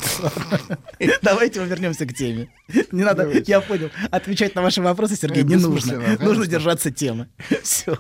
давайте 1.23 1.61
мы 1.61 1.67
вернемся 1.67 2.07
к 2.07 2.15
теме. 2.15 2.49
Не 2.93 3.05
надо, 3.05 3.31
я 3.47 3.61
понял, 3.61 3.91
отвечать 4.11 4.55
на 4.55 4.63
ваши 4.63 4.83
вопросы, 4.83 5.17
Сергей, 5.17 5.43
не 5.45 5.57
нужно. 5.57 6.19
Нужно 6.21 6.47
держаться 6.47 6.91
темы. 6.91 7.29
Все, 7.63 7.99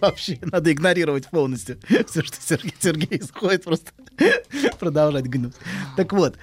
вообще, 0.00 0.38
надо 0.42 0.72
игнорировать 0.72 1.28
полностью 1.30 1.78
все, 2.06 2.22
что 2.22 2.36
Сергей, 2.40 2.74
Сергей 2.78 3.18
исходит, 3.18 3.64
просто 3.64 3.90
продолжать 4.78 5.26
гнуть. 5.28 5.54
Так 5.96 6.12
вот, 6.12 6.36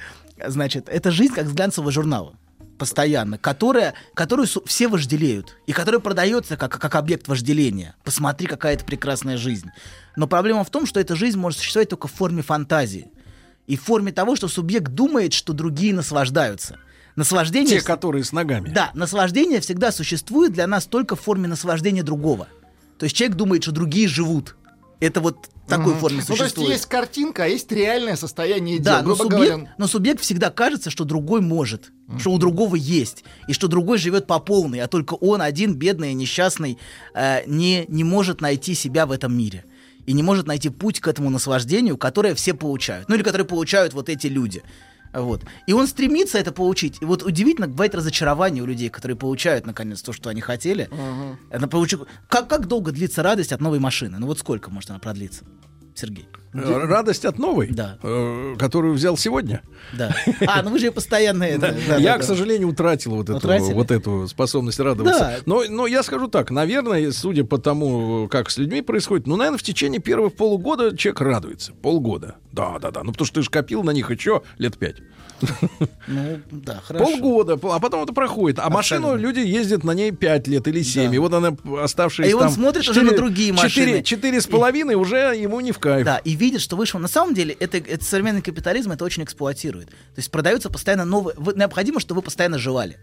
значит, 0.46 0.90
это 0.90 1.12
жизнь 1.12 1.34
как 1.34 1.48
с 1.48 1.54
глянцевого 1.54 1.92
журнала 1.92 2.36
постоянно, 2.78 3.38
которая, 3.38 3.94
которую 4.14 4.48
все 4.66 4.88
вожделеют, 4.88 5.58
и 5.68 5.72
которая 5.72 6.02
продается 6.02 6.58
как, 6.58 6.80
как 6.80 6.96
объект 6.96 7.28
вожделения. 7.28 7.96
Посмотри, 8.04 8.48
какая 8.48 8.74
это 8.74 8.84
прекрасная 8.84 9.38
жизнь. 9.38 9.70
Но 10.16 10.28
проблема 10.28 10.64
в 10.64 10.70
том, 10.70 10.86
что 10.86 11.00
эта 11.00 11.16
жизнь 11.16 11.38
может 11.38 11.60
существовать 11.60 11.90
только 11.90 12.08
в 12.08 12.12
форме 12.12 12.42
фантазии. 12.42 13.08
И 13.68 13.78
в 13.78 13.84
форме 13.84 14.12
того, 14.12 14.36
что 14.36 14.48
субъект 14.48 14.92
думает, 14.92 15.32
что 15.34 15.54
другие 15.54 15.94
наслаждаются. 15.94 16.78
Наслаждение... 17.16 17.80
Те, 17.80 17.86
которые 17.86 18.24
с 18.24 18.32
ногами. 18.32 18.70
Да, 18.70 18.92
наслаждение 18.94 19.62
всегда 19.62 19.92
существует 19.92 20.52
для 20.52 20.68
нас 20.68 20.86
только 20.86 21.16
в 21.16 21.22
форме 21.22 21.48
наслаждения 21.48 22.04
другого. 22.04 22.48
То 22.98 23.06
есть 23.06 23.16
человек 23.16 23.38
думает, 23.38 23.64
что 23.64 23.72
другие 23.72 24.08
живут. 24.08 24.56
Это 25.04 25.20
вот 25.20 25.50
такой 25.68 25.96
форме 25.96 26.20
Ну, 26.20 26.26
то 26.26 26.32
есть 26.32 26.42
существует. 26.42 26.70
есть 26.72 26.86
картинка, 26.86 27.44
а 27.44 27.48
есть 27.48 27.70
реальное 27.72 28.16
состояние 28.16 28.78
дел. 28.78 28.86
Да, 28.86 29.02
но 29.02 29.16
субъект, 29.16 29.52
говоря, 29.52 29.76
но 29.78 29.88
субъект 29.88 30.22
всегда 30.22 30.50
кажется, 30.50 30.90
что 30.90 31.04
другой 31.04 31.42
может, 31.42 31.92
что 32.20 32.32
у 32.32 32.38
другого 32.38 32.76
есть, 32.76 33.26
и 33.50 33.54
что 33.54 33.68
другой 33.68 33.98
живет 33.98 34.28
по 34.28 34.40
полной, 34.40 34.80
а 34.80 34.88
только 34.88 35.16
он 35.16 35.42
один, 35.42 35.76
бедный 35.76 36.12
и 36.12 36.14
несчастный, 36.14 36.78
э, 37.14 37.44
не, 37.48 37.86
не 37.90 38.06
может 38.06 38.40
найти 38.40 38.76
себя 38.76 39.06
в 39.06 39.12
этом 39.12 39.38
мире. 39.38 39.66
И 40.06 40.14
не 40.14 40.24
может 40.24 40.48
найти 40.48 40.70
путь 40.70 41.00
к 41.00 41.08
этому 41.08 41.30
наслаждению, 41.30 41.98
которое 41.98 42.34
все 42.36 42.54
получают. 42.54 43.10
Ну 43.10 43.16
или 43.16 43.24
которое 43.24 43.46
получают 43.46 43.94
вот 43.94 44.10
эти 44.10 44.28
люди. 44.28 44.64
Вот. 45.14 45.44
И 45.68 45.74
он 45.74 45.88
стремится 45.88 46.38
это 46.40 46.52
получить. 46.52 47.02
И 47.02 47.06
вот 47.06 47.24
удивительно, 47.24 47.68
бывает 47.68 47.96
разочарование 47.96 48.64
у 48.64 48.66
людей, 48.66 48.90
которые 48.90 49.16
получают 49.16 49.66
наконец 49.66 50.02
то, 50.02 50.12
что 50.14 50.30
они 50.30 50.42
хотели. 50.42 50.90
Это 51.50 51.68
получу- 51.68 52.08
Как, 52.28 52.48
как 52.48 52.68
долго 52.68 52.92
длится 52.92 53.24
радость 53.24 53.52
от 53.54 53.62
новой 53.62 53.80
машины? 53.80 54.18
Ну 54.20 54.28
вот 54.28 54.40
сколько 54.40 54.70
может 54.72 54.90
она 54.90 55.00
продлиться? 55.00 55.44
Сергей. 55.96 56.28
Э, 56.54 56.86
Радость 56.86 57.26
от 57.26 57.40
новой, 57.40 57.68
Да. 57.72 57.98
э, 58.04 58.56
которую 58.60 58.94
взял 58.94 59.18
сегодня. 59.18 59.62
Да. 59.92 60.16
А, 60.48 60.62
ну 60.62 60.70
вы 60.72 60.80
же 60.80 60.92
постоянно 60.92 61.44
это. 61.44 61.76
да, 61.88 61.98
я, 61.98 62.14
да, 62.14 62.20
к 62.20 62.24
сожалению, 62.24 62.70
утратил 62.70 63.16
вот 63.16 63.30
эту, 63.30 63.48
вот 63.74 63.92
эту 63.92 64.28
способность 64.28 64.80
радоваться. 64.80 65.20
Да. 65.20 65.38
Но, 65.46 65.64
но 65.70 65.88
я 65.88 66.04
скажу 66.04 66.28
так, 66.28 66.52
наверное, 66.52 67.12
судя 67.12 67.44
по 67.44 67.58
тому, 67.58 68.28
как 68.30 68.50
с 68.50 68.58
людьми 68.58 68.82
происходит, 68.82 69.28
ну, 69.28 69.36
наверное, 69.36 69.58
в 69.58 69.64
течение 69.64 70.00
первых 70.02 70.36
полугода 70.36 70.96
человек 70.96 71.22
радуется. 71.22 71.74
Полгода. 71.74 72.36
Да, 72.52 72.78
да, 72.80 72.92
да. 72.92 73.04
Ну, 73.04 73.12
потому 73.12 73.26
что 73.26 73.36
ты 73.36 73.42
же 73.44 73.50
копил 73.50 73.84
на 73.84 73.92
них 73.92 74.12
еще 74.12 74.44
лет 74.58 74.78
пять. 74.78 74.98
Ну, 76.08 76.40
да, 76.52 76.82
хорошо. 76.86 77.06
Полгода, 77.06 77.58
пол- 77.58 77.74
а 77.74 77.80
потом 77.80 78.04
это 78.04 78.14
проходит. 78.14 78.60
А 78.60 78.70
машину 78.70 79.16
люди 79.16 79.40
ездят 79.40 79.84
на 79.84 79.92
ней 79.92 80.12
пять 80.12 80.48
лет 80.48 80.68
или 80.68 80.82
семь. 80.82 81.10
Да. 81.10 81.16
И 81.16 81.20
вот 81.20 81.34
она 81.34 81.56
оставшаяся 81.82 82.32
И 82.32 82.34
он 82.34 82.42
там 82.44 82.52
смотрит 82.52 82.88
уже 82.88 83.02
на 83.02 83.16
другие 83.16 83.52
машины. 83.54 84.04
Четыре 84.04 84.40
с 84.42 84.48
половиной 84.48 84.96
уже 84.96 85.36
ему 85.36 85.60
не 85.60 85.72
в 85.72 85.80
кайф. 85.80 86.06
Да, 86.06 86.18
и 86.18 86.36
видит, 86.44 86.62
что 86.62 86.76
вышло. 86.76 87.00
На 87.00 87.08
самом 87.08 87.34
деле, 87.34 87.56
это, 87.60 87.78
это 87.78 88.04
современный 88.06 88.42
капитализм 88.42 88.92
это 88.92 89.04
очень 89.06 89.24
эксплуатирует. 89.24 89.90
То 89.90 89.96
есть 90.18 90.30
продаются 90.32 90.70
постоянно 90.70 91.06
новые. 91.06 91.36
вы- 91.38 91.54
необходимо, 91.56 92.00
чтобы 92.00 92.20
вы 92.20 92.26
постоянно 92.26 92.58
жевали. 92.60 92.98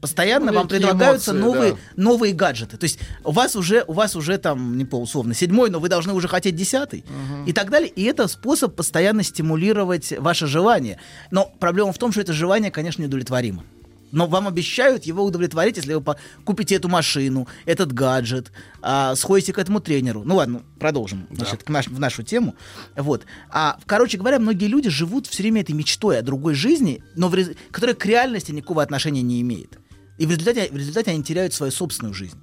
Постоянно 0.00 0.52
Ну, 0.52 0.58
вам 0.58 0.68
предлагаются 0.68 1.32
эмоции, 1.32 1.42
новые, 1.44 1.72
да. 1.72 1.78
новые 1.96 2.32
гаджеты. 2.32 2.76
То 2.76 2.84
есть 2.84 3.00
у 3.24 3.32
вас 3.32 3.56
уже, 3.56 3.82
у 3.88 3.92
вас 3.92 4.14
уже 4.14 4.38
там, 4.38 4.78
не 4.78 4.84
по 4.84 4.94
условно, 4.94 5.34
седьмой, 5.34 5.70
но 5.70 5.80
вы 5.80 5.88
должны 5.88 6.12
уже 6.12 6.28
хотеть 6.28 6.54
десятый. 6.54 7.04
И 7.46 7.52
так 7.52 7.68
далее. 7.70 7.88
И 7.90 8.04
это 8.04 8.28
способ 8.28 8.76
постоянно 8.76 9.24
стимулировать 9.24 10.12
ваше 10.18 10.46
желание. 10.46 11.00
Но 11.32 11.52
проблема 11.58 11.92
в 11.92 11.98
том, 11.98 12.12
что 12.12 12.20
это 12.20 12.32
желание, 12.32 12.70
конечно, 12.70 13.02
неудовлетворимо. 13.02 13.64
Но 14.10 14.26
вам 14.26 14.48
обещают 14.48 15.04
его 15.04 15.24
удовлетворить, 15.24 15.76
если 15.76 15.94
вы 15.94 16.02
купите 16.44 16.76
эту 16.76 16.88
машину, 16.88 17.46
этот 17.64 17.92
гаджет, 17.92 18.52
а, 18.80 19.14
сходите 19.14 19.52
к 19.52 19.58
этому 19.58 19.80
тренеру. 19.80 20.22
Ну 20.24 20.36
ладно, 20.36 20.62
продолжим 20.78 21.26
значит, 21.30 21.62
к 21.62 21.68
наш- 21.68 21.88
в 21.88 21.98
нашу 21.98 22.22
тему. 22.22 22.54
Вот. 22.96 23.24
А, 23.50 23.78
короче 23.86 24.18
говоря, 24.18 24.38
многие 24.38 24.66
люди 24.66 24.88
живут 24.88 25.26
все 25.26 25.42
время 25.42 25.60
этой 25.60 25.72
мечтой 25.72 26.18
о 26.18 26.22
другой 26.22 26.54
жизни, 26.54 27.02
но 27.14 27.28
в 27.28 27.36
которая 27.70 27.94
к 27.94 28.04
реальности 28.06 28.52
никакого 28.52 28.82
отношения 28.82 29.22
не 29.22 29.40
имеет. 29.40 29.78
И 30.18 30.26
в 30.26 30.30
результате, 30.30 30.68
в 30.70 30.76
результате 30.76 31.12
они 31.12 31.22
теряют 31.22 31.54
свою 31.54 31.72
собственную 31.72 32.14
жизнь. 32.14 32.38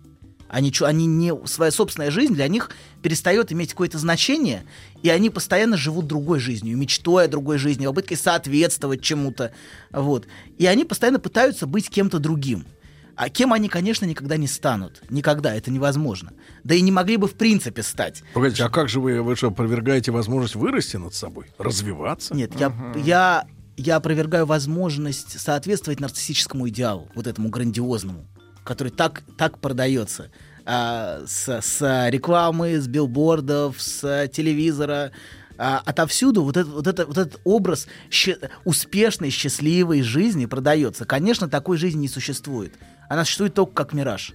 Они, 0.47 0.71
они 0.81 1.05
не, 1.05 1.33
своя 1.47 1.71
собственная 1.71 2.11
жизнь 2.11 2.33
для 2.33 2.47
них 2.47 2.69
перестает 3.01 3.51
иметь 3.51 3.71
какое-то 3.71 3.97
значение, 3.97 4.63
и 5.05 5.09
они 5.09 5.29
постоянно 5.29 5.77
живут 5.77 6.07
другой 6.07 6.39
жизнью, 6.39 6.75
мечтой 6.79 7.25
о 7.25 7.27
другой 7.27 7.59
жизни, 7.59 7.85
попыткой 7.85 8.17
соответствовать 8.17 9.03
чему-то. 9.03 9.51
Вот. 9.91 10.25
И 10.57 10.65
они 10.65 10.83
постоянно 10.83 11.19
пытаются 11.19 11.67
быть 11.67 11.91
кем-то 11.91 12.17
другим. 12.17 12.65
А 13.15 13.29
кем 13.29 13.53
они, 13.53 13.69
конечно, 13.69 14.05
никогда 14.05 14.35
не 14.35 14.47
станут. 14.47 15.03
Никогда, 15.11 15.53
это 15.53 15.69
невозможно. 15.69 16.33
Да 16.63 16.73
и 16.73 16.81
не 16.81 16.91
могли 16.91 17.17
бы 17.17 17.27
в 17.27 17.35
принципе 17.35 17.83
стать. 17.83 18.23
Погодите, 18.33 18.63
а 18.63 18.69
как 18.69 18.89
же 18.89 18.99
вы, 18.99 19.21
вы 19.21 19.35
что, 19.35 19.49
опровергаете 19.49 20.11
возможность 20.11 20.55
вырасти 20.55 20.97
над 20.97 21.13
собой? 21.13 21.51
Развиваться? 21.59 22.33
Нет, 22.33 22.59
я, 22.59 22.73
я, 22.95 23.45
я 23.77 23.97
опровергаю 23.97 24.47
возможность 24.47 25.39
соответствовать 25.39 25.99
нарциссическому 25.99 26.67
идеалу, 26.69 27.09
вот 27.13 27.27
этому 27.27 27.49
грандиозному, 27.49 28.25
который 28.63 28.91
так, 28.91 29.21
так 29.37 29.59
продается. 29.59 30.31
А, 30.65 31.23
с, 31.27 31.47
с 31.61 32.09
рекламы, 32.09 32.79
с 32.79 32.87
билбордов, 32.87 33.81
с 33.81 34.27
телевизора. 34.29 35.11
а, 35.57 35.81
отовсюду 35.85 36.43
вот, 36.43 36.57
этот 36.57 36.73
вот, 36.73 36.87
это, 36.87 37.05
вот 37.05 37.17
этот 37.17 37.39
образ 37.43 37.87
ща- 38.09 38.49
успешной, 38.65 39.29
счастливой 39.29 40.01
жизни 40.01 40.45
продается. 40.47 41.05
Конечно, 41.05 41.47
такой 41.47 41.77
жизни 41.77 42.01
не 42.01 42.07
существует. 42.07 42.73
Она 43.09 43.23
существует 43.23 43.53
только 43.53 43.73
как 43.73 43.93
мираж. 43.93 44.33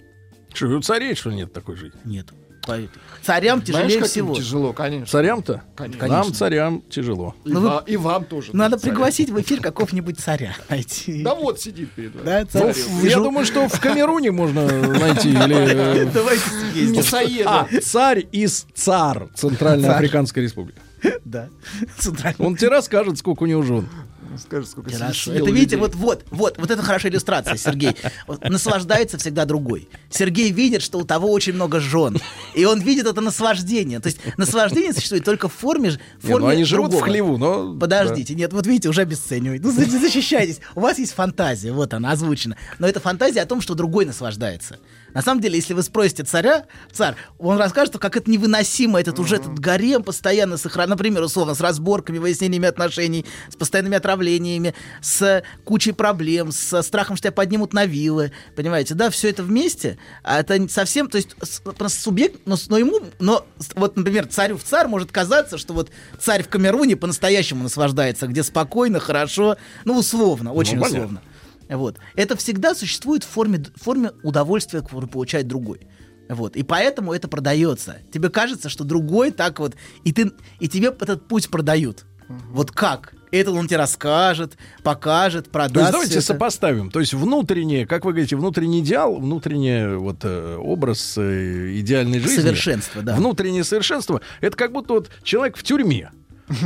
Что, 0.53 0.67
у 0.67 0.81
царей, 0.81 1.15
что 1.15 1.29
ли, 1.29 1.37
нет 1.37 1.53
такой 1.53 1.75
жизни? 1.75 1.99
Нет. 2.05 2.27
Поверь. 2.65 2.89
Царям 3.23 3.63
знаешь, 3.63 3.67
тяжелее 3.87 3.97
им 3.99 4.03
всего. 4.05 4.35
тяжело, 4.35 4.73
конечно. 4.73 5.05
Царям-то? 5.07 5.61
Конечно. 5.75 6.07
Нам, 6.07 6.33
царям, 6.33 6.81
тяжело. 6.89 7.35
И, 7.45 7.51
Ну 7.51 7.59
вы- 7.59 7.67
ва- 7.69 7.83
и 7.85 7.97
вам 7.97 8.25
тоже. 8.25 8.49
Надо 8.55 8.77
царя. 8.77 8.91
пригласить 8.91 9.29
в 9.29 9.39
эфир 9.41 9.61
какого-нибудь 9.61 10.19
царя. 10.19 10.55
найти. 10.69 11.23
Да 11.23 11.35
вот 11.35 11.59
сидит 11.59 11.91
перед 11.91 12.13
вами. 12.15 12.25
Да, 12.25 12.45
царь. 12.45 12.75
Ну, 13.01 13.05
я 13.07 13.17
думаю, 13.17 13.45
что 13.45 13.67
в 13.67 13.79
Камеруне 13.79 14.31
можно 14.31 14.65
найти. 14.65 15.29
Или... 15.31 16.09
Давайте 16.11 16.43
съездим. 16.73 17.47
А, 17.47 17.67
царь 17.81 18.27
из 18.31 18.65
ЦАР, 18.73 19.29
Центральноафриканской 19.35 20.43
Республики. 20.43 20.79
Да. 21.25 21.49
Центральный. 21.97 22.45
Он 22.45 22.55
тебе 22.55 22.69
расскажет, 22.69 23.17
сколько 23.17 23.43
у 23.43 23.45
него 23.47 23.63
жен. 23.63 23.89
Скажи, 24.37 24.65
сколько 24.67 24.91
Хорошо. 24.91 25.33
Это 25.33 25.49
видите, 25.51 25.77
вот, 25.77 25.95
вот, 25.95 26.23
вот, 26.31 26.57
вот 26.57 26.71
это 26.71 26.81
хорошая 26.81 27.11
иллюстрация, 27.11 27.57
Сергей. 27.57 27.95
Наслаждается 28.43 29.17
всегда 29.17 29.45
другой. 29.45 29.89
Сергей 30.09 30.51
видит, 30.51 30.81
что 30.81 30.99
у 30.99 31.03
того 31.03 31.31
очень 31.31 31.53
много 31.53 31.79
жен, 31.79 32.17
и 32.55 32.65
он 32.65 32.79
видит 32.81 33.05
это 33.07 33.21
наслаждение. 33.21 33.99
То 33.99 34.07
есть 34.07 34.19
наслаждение 34.37 34.93
существует 34.93 35.25
только 35.25 35.49
в 35.49 35.53
форме, 35.53 35.91
в 36.19 36.23
Не, 36.25 36.31
форме 36.31 36.47
ну 36.47 36.51
они 36.53 36.63
живут 36.63 36.87
в 36.87 36.91
другого. 36.91 37.11
хлеву, 37.11 37.37
но... 37.37 37.77
Подождите, 37.77 38.35
нет, 38.35 38.53
вот 38.53 38.67
видите, 38.67 38.89
уже 38.89 39.01
обесценивает. 39.01 39.63
Ну, 39.63 39.71
за- 39.71 39.85
защищайтесь. 39.85 40.59
У 40.75 40.81
вас 40.81 40.99
есть 40.99 41.13
фантазия, 41.13 41.71
вот 41.71 41.93
она 41.93 42.11
озвучена. 42.11 42.57
Но 42.79 42.87
это 42.87 42.99
фантазия 42.99 43.41
о 43.41 43.45
том, 43.45 43.61
что 43.61 43.75
другой 43.75 44.05
наслаждается. 44.05 44.79
На 45.13 45.21
самом 45.21 45.41
деле, 45.41 45.55
если 45.57 45.73
вы 45.73 45.83
спросите 45.83 46.23
царя, 46.23 46.65
царь, 46.91 47.15
он 47.37 47.57
расскажет, 47.57 47.97
как 47.97 48.15
это 48.17 48.29
невыносимо, 48.31 48.99
этот 48.99 49.19
уже 49.19 49.35
этот 49.37 49.59
гарем 49.59 50.03
постоянно 50.03 50.57
сохраняет, 50.57 50.89
например, 50.91 51.21
условно, 51.23 51.53
с 51.55 51.59
разборками, 51.61 52.17
выяснениями 52.17 52.67
отношений, 52.67 53.25
с 53.49 53.55
постоянными 53.55 53.97
отравлениями, 53.97 54.73
с 55.01 55.43
кучей 55.65 55.91
проблем, 55.91 56.51
со 56.51 56.81
страхом, 56.81 57.15
что 57.17 57.23
тебя 57.27 57.33
поднимут 57.33 57.73
на 57.73 57.85
вилы, 57.85 58.31
понимаете, 58.55 58.93
да, 58.93 59.09
все 59.09 59.29
это 59.29 59.43
вместе, 59.43 59.97
а 60.23 60.39
это 60.39 60.67
совсем, 60.69 61.09
то 61.09 61.17
есть 61.17 61.35
с- 61.41 61.59
просто 61.59 62.01
субъект, 62.01 62.41
но, 62.45 62.55
с- 62.55 62.69
но 62.69 62.77
ему, 62.77 62.99
но 63.19 63.45
с- 63.59 63.69
вот, 63.75 63.97
например, 63.97 64.27
царю 64.27 64.57
в 64.57 64.63
царь 64.63 64.87
может 64.87 65.11
казаться, 65.11 65.57
что 65.57 65.73
вот 65.73 65.89
царь 66.19 66.43
в 66.43 66.49
Камеруне 66.49 66.95
по-настоящему 66.95 67.63
наслаждается, 67.63 68.27
где 68.27 68.43
спокойно, 68.43 68.99
хорошо, 68.99 69.57
ну, 69.85 69.97
условно, 69.97 70.53
очень 70.53 70.79
понятно. 70.79 70.97
условно. 70.97 71.21
Вот. 71.71 71.97
Это 72.15 72.35
всегда 72.35 72.75
существует 72.75 73.23
в 73.23 73.27
форме, 73.27 73.63
в 73.75 73.83
форме 73.83 74.11
удовольствия, 74.23 74.81
которое 74.81 75.07
получает 75.07 75.47
другой. 75.47 75.87
Вот. 76.29 76.55
И 76.55 76.63
поэтому 76.63 77.13
это 77.13 77.27
продается. 77.27 77.97
Тебе 78.13 78.29
кажется, 78.29 78.69
что 78.69 78.83
другой 78.83 79.31
так 79.31 79.59
вот, 79.59 79.75
и, 80.03 80.13
ты, 80.13 80.31
и 80.59 80.67
тебе 80.67 80.87
этот 80.87 81.27
путь 81.27 81.49
продают. 81.49 82.05
Вот 82.51 82.71
как? 82.71 83.13
Это 83.31 83.51
он 83.51 83.67
тебе 83.67 83.77
расскажет, 83.77 84.57
покажет, 84.83 85.49
продаст. 85.49 85.73
То 85.73 85.79
есть 85.79 85.91
давайте 85.91 86.13
это. 86.15 86.21
сопоставим. 86.21 86.91
То 86.91 86.99
есть 86.99 87.13
внутреннее, 87.13 87.85
как 87.87 88.03
вы 88.03 88.11
говорите, 88.11 88.35
внутренний 88.35 88.81
идеал, 88.81 89.17
внутренний 89.17 89.95
вот 89.95 90.19
э, 90.23 90.57
образ 90.57 91.17
э, 91.17 91.79
идеальной 91.79 92.19
жизни. 92.19 92.41
Совершенство, 92.41 93.01
да. 93.01 93.15
Внутреннее 93.15 93.63
совершенство. 93.63 94.21
Это 94.41 94.57
как 94.57 94.73
будто 94.73 94.93
вот 94.93 95.09
человек 95.23 95.57
в 95.57 95.63
тюрьме. 95.63 96.11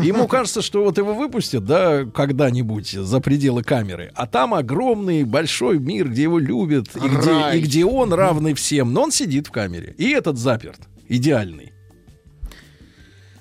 Ему 0.01 0.27
кажется, 0.27 0.61
что 0.61 0.83
вот 0.83 0.97
его 0.97 1.13
выпустят, 1.13 1.65
да, 1.65 2.05
когда-нибудь 2.05 2.89
за 2.91 3.19
пределы 3.19 3.63
камеры, 3.63 4.11
а 4.15 4.27
там 4.27 4.53
огромный 4.53 5.23
большой 5.23 5.79
мир, 5.79 6.09
где 6.09 6.23
его 6.23 6.39
любят 6.39 6.87
и 6.95 6.99
где, 7.07 7.57
и 7.57 7.61
где 7.61 7.85
он 7.85 8.13
равный 8.13 8.53
всем, 8.53 8.93
но 8.93 9.03
он 9.03 9.11
сидит 9.11 9.47
в 9.47 9.51
камере. 9.51 9.93
И 9.97 10.09
этот 10.11 10.37
заперт, 10.37 10.79
идеальный. 11.07 11.71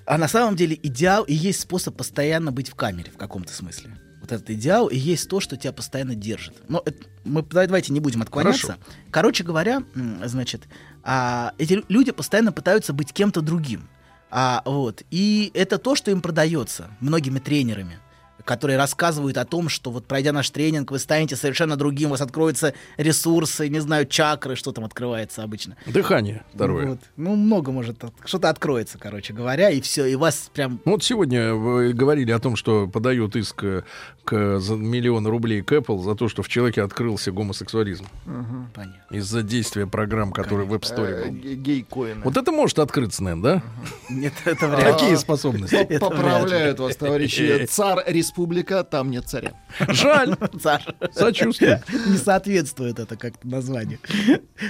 А 0.07 0.19
на 0.19 0.29
самом 0.29 0.55
деле 0.57 0.79
идеал 0.83 1.25
и 1.25 1.33
есть 1.33 1.61
способ 1.61 1.97
постоянно 1.97 2.53
быть 2.53 2.69
в 2.69 2.75
камере 2.75 3.11
в 3.11 3.17
каком-то 3.17 3.53
смысле. 3.55 3.91
Вот 4.21 4.33
этот 4.33 4.49
идеал 4.51 4.89
и 4.89 4.97
есть 4.97 5.29
то, 5.29 5.41
что 5.41 5.57
тебя 5.57 5.73
постоянно 5.73 6.15
держит. 6.15 6.55
Но 6.69 6.83
это- 6.85 7.05
мы 7.25 7.43
давай- 7.43 7.67
давайте 7.67 7.93
не 7.93 8.01
будем 8.01 8.23
отклоняться. 8.23 8.67
Хорошо. 8.67 8.81
Короче 9.11 9.45
говоря, 9.45 9.83
значит, 10.25 10.63
а, 11.03 11.53
эти 11.59 11.75
лю- 11.75 11.85
люди 11.89 12.11
постоянно 12.13 12.53
пытаются 12.53 12.93
быть 12.93 13.13
кем-то 13.13 13.41
другим. 13.41 13.89
А, 14.37 14.62
вот. 14.64 15.05
И 15.12 15.53
это 15.55 15.79
то, 15.79 15.95
что 15.95 16.11
им 16.11 16.21
продается 16.21 16.91
многими 16.99 17.38
тренерами, 17.38 18.00
которые 18.45 18.76
рассказывают 18.76 19.38
о 19.38 19.45
том, 19.45 19.69
что 19.69 19.93
вот 19.93 20.07
пройдя 20.07 20.33
наш 20.33 20.50
тренинг, 20.50 20.91
вы 20.91 20.99
станете 20.99 21.37
совершенно 21.37 21.76
другим, 21.76 22.09
у 22.09 22.11
вас 22.11 22.21
откроются 22.21 22.75
ресурсы, 22.97 23.69
не 23.69 23.79
знаю, 23.79 24.07
чакры, 24.07 24.57
что 24.57 24.73
там 24.73 24.85
открывается 24.85 25.45
обычно. 25.45 25.76
Дыхание 25.87 26.43
второе. 26.53 26.87
Вот. 26.88 26.99
Ну, 27.17 27.37
много 27.37 27.71
может, 27.71 28.03
от- 28.03 28.12
что-то 28.25 28.50
откроется, 28.50 28.99
короче 28.99 29.33
говоря, 29.33 29.71
и 29.71 29.81
все, 29.81 30.05
и 30.05 30.17
вас 30.17 30.50
прям 30.53 30.81
Ну, 30.85 30.93
Вот 30.93 31.05
сегодня 31.05 31.55
вы 31.55 31.93
говорили 31.93 32.33
о 32.33 32.38
том, 32.41 32.57
что 32.57 32.88
подают 32.88 33.37
иск 33.37 33.62
э, 33.62 33.83
к, 34.25 34.59
за 34.61 34.75
миллион 34.75 35.26
рублей 35.26 35.62
к 35.62 35.73
Apple 35.73 36.02
за 36.02 36.14
то, 36.14 36.28
что 36.28 36.43
в 36.43 36.49
человеке 36.49 36.83
открылся 36.83 37.31
гомосексуализм 37.33 38.07
понятно. 38.75 39.14
из-за 39.16 39.43
действия 39.43 39.87
программ, 39.87 40.33
которые 40.33 40.66
в 40.66 40.73
App 40.75 40.81
Store 40.83 41.07
Э, 41.07 41.25
был. 41.26 41.33
г- 41.40 41.54
Гей-коины. 41.54 42.23
Вот 42.25 42.37
это 42.37 42.50
может 42.52 42.78
открыться, 42.78 43.23
наверное, 43.23 43.62
Нет, 44.09 44.33
это 44.45 44.69
да? 44.69 44.76
вряд 44.76 44.87
ли. 44.87 44.93
Какие 44.93 45.14
способности? 45.16 45.99
Поправляют 45.99 46.78
вас, 46.81 46.97
товарищи. 46.97 47.66
Царь 47.66 48.02
республика, 48.07 48.83
там 48.85 49.11
нет 49.11 49.28
царя. 49.28 49.52
Жаль, 49.88 50.35
Саша. 50.62 50.95
сочувствую. 51.12 51.81
Не 52.07 52.16
соответствует 52.16 52.99
это 52.99 53.16
как-то 53.16 53.47
названию. 53.47 53.99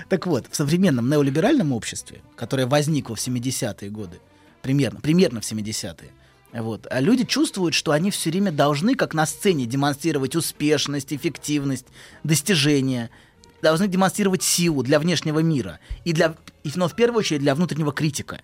Так 0.09 0.27
вот, 0.27 0.47
в 0.51 0.57
современном 0.57 1.09
неолиберальном 1.09 1.73
обществе, 1.73 2.23
которое 2.37 2.67
возникло 2.67 3.15
в 3.15 3.19
70-е 3.19 3.91
годы, 3.91 4.19
примерно, 4.63 5.01
примерно 5.01 5.41
в 5.41 5.45
70-е, 5.45 6.11
вот, 6.63 6.87
а 6.89 7.01
люди 7.01 7.25
чувствуют, 7.25 7.75
что 7.75 7.91
они 7.91 8.11
все 8.11 8.31
время 8.31 8.53
должны, 8.53 8.95
как 8.95 9.13
на 9.13 9.27
сцене, 9.27 9.67
демонстрировать 9.67 10.37
успешность, 10.37 11.13
эффективность, 11.13 11.87
достижения, 12.23 13.11
должны 13.61 13.89
демонстрировать 13.89 14.43
силу 14.43 14.83
для 14.83 15.01
внешнего 15.01 15.41
мира, 15.41 15.81
и 16.05 16.13
для, 16.13 16.37
и, 16.63 16.71
но 16.77 16.87
в 16.89 16.95
первую 16.95 17.21
очередь 17.21 17.41
для 17.41 17.55
внутреннего 17.55 17.93
критика 17.93 18.41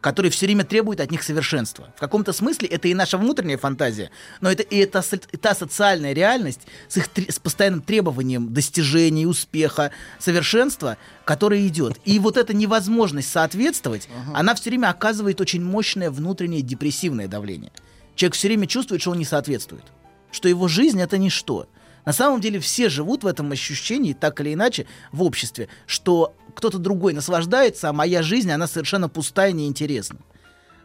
который 0.00 0.30
все 0.30 0.46
время 0.46 0.64
требует 0.64 1.00
от 1.00 1.10
них 1.10 1.22
совершенства. 1.22 1.92
В 1.96 2.00
каком-то 2.00 2.32
смысле 2.32 2.68
это 2.68 2.88
и 2.88 2.94
наша 2.94 3.18
внутренняя 3.18 3.58
фантазия, 3.58 4.10
но 4.40 4.50
это 4.50 4.62
и 4.62 4.76
это 4.76 5.02
и 5.32 5.36
та 5.36 5.54
социальная 5.54 6.12
реальность 6.12 6.60
с 6.88 6.96
их 6.98 7.08
с 7.28 7.38
постоянным 7.38 7.82
требованием 7.82 8.52
достижений, 8.52 9.26
успеха, 9.26 9.90
совершенства, 10.18 10.96
которая 11.24 11.66
идет. 11.66 11.98
И 12.04 12.18
вот 12.18 12.36
эта 12.36 12.54
невозможность 12.54 13.30
соответствовать, 13.30 14.08
она 14.34 14.54
все 14.54 14.70
время 14.70 14.88
оказывает 14.90 15.40
очень 15.40 15.64
мощное 15.64 16.10
внутреннее 16.10 16.62
депрессивное 16.62 17.26
давление. 17.26 17.72
Человек 18.14 18.34
все 18.34 18.48
время 18.48 18.66
чувствует, 18.66 19.00
что 19.00 19.10
он 19.10 19.18
не 19.18 19.24
соответствует, 19.24 19.84
что 20.30 20.48
его 20.48 20.68
жизнь 20.68 21.00
это 21.00 21.18
ничто. 21.18 21.68
На 22.04 22.12
самом 22.12 22.40
деле 22.40 22.58
все 22.58 22.88
живут 22.88 23.22
в 23.22 23.26
этом 23.26 23.52
ощущении, 23.52 24.14
так 24.14 24.40
или 24.40 24.54
иначе, 24.54 24.86
в 25.12 25.22
обществе, 25.22 25.68
что 25.86 26.34
кто-то 26.58 26.78
другой 26.78 27.12
наслаждается, 27.14 27.88
а 27.88 27.92
моя 27.92 28.22
жизнь, 28.22 28.50
она 28.50 28.66
совершенно 28.66 29.08
пустая 29.08 29.50
и 29.50 29.54
неинтересна. 29.54 30.18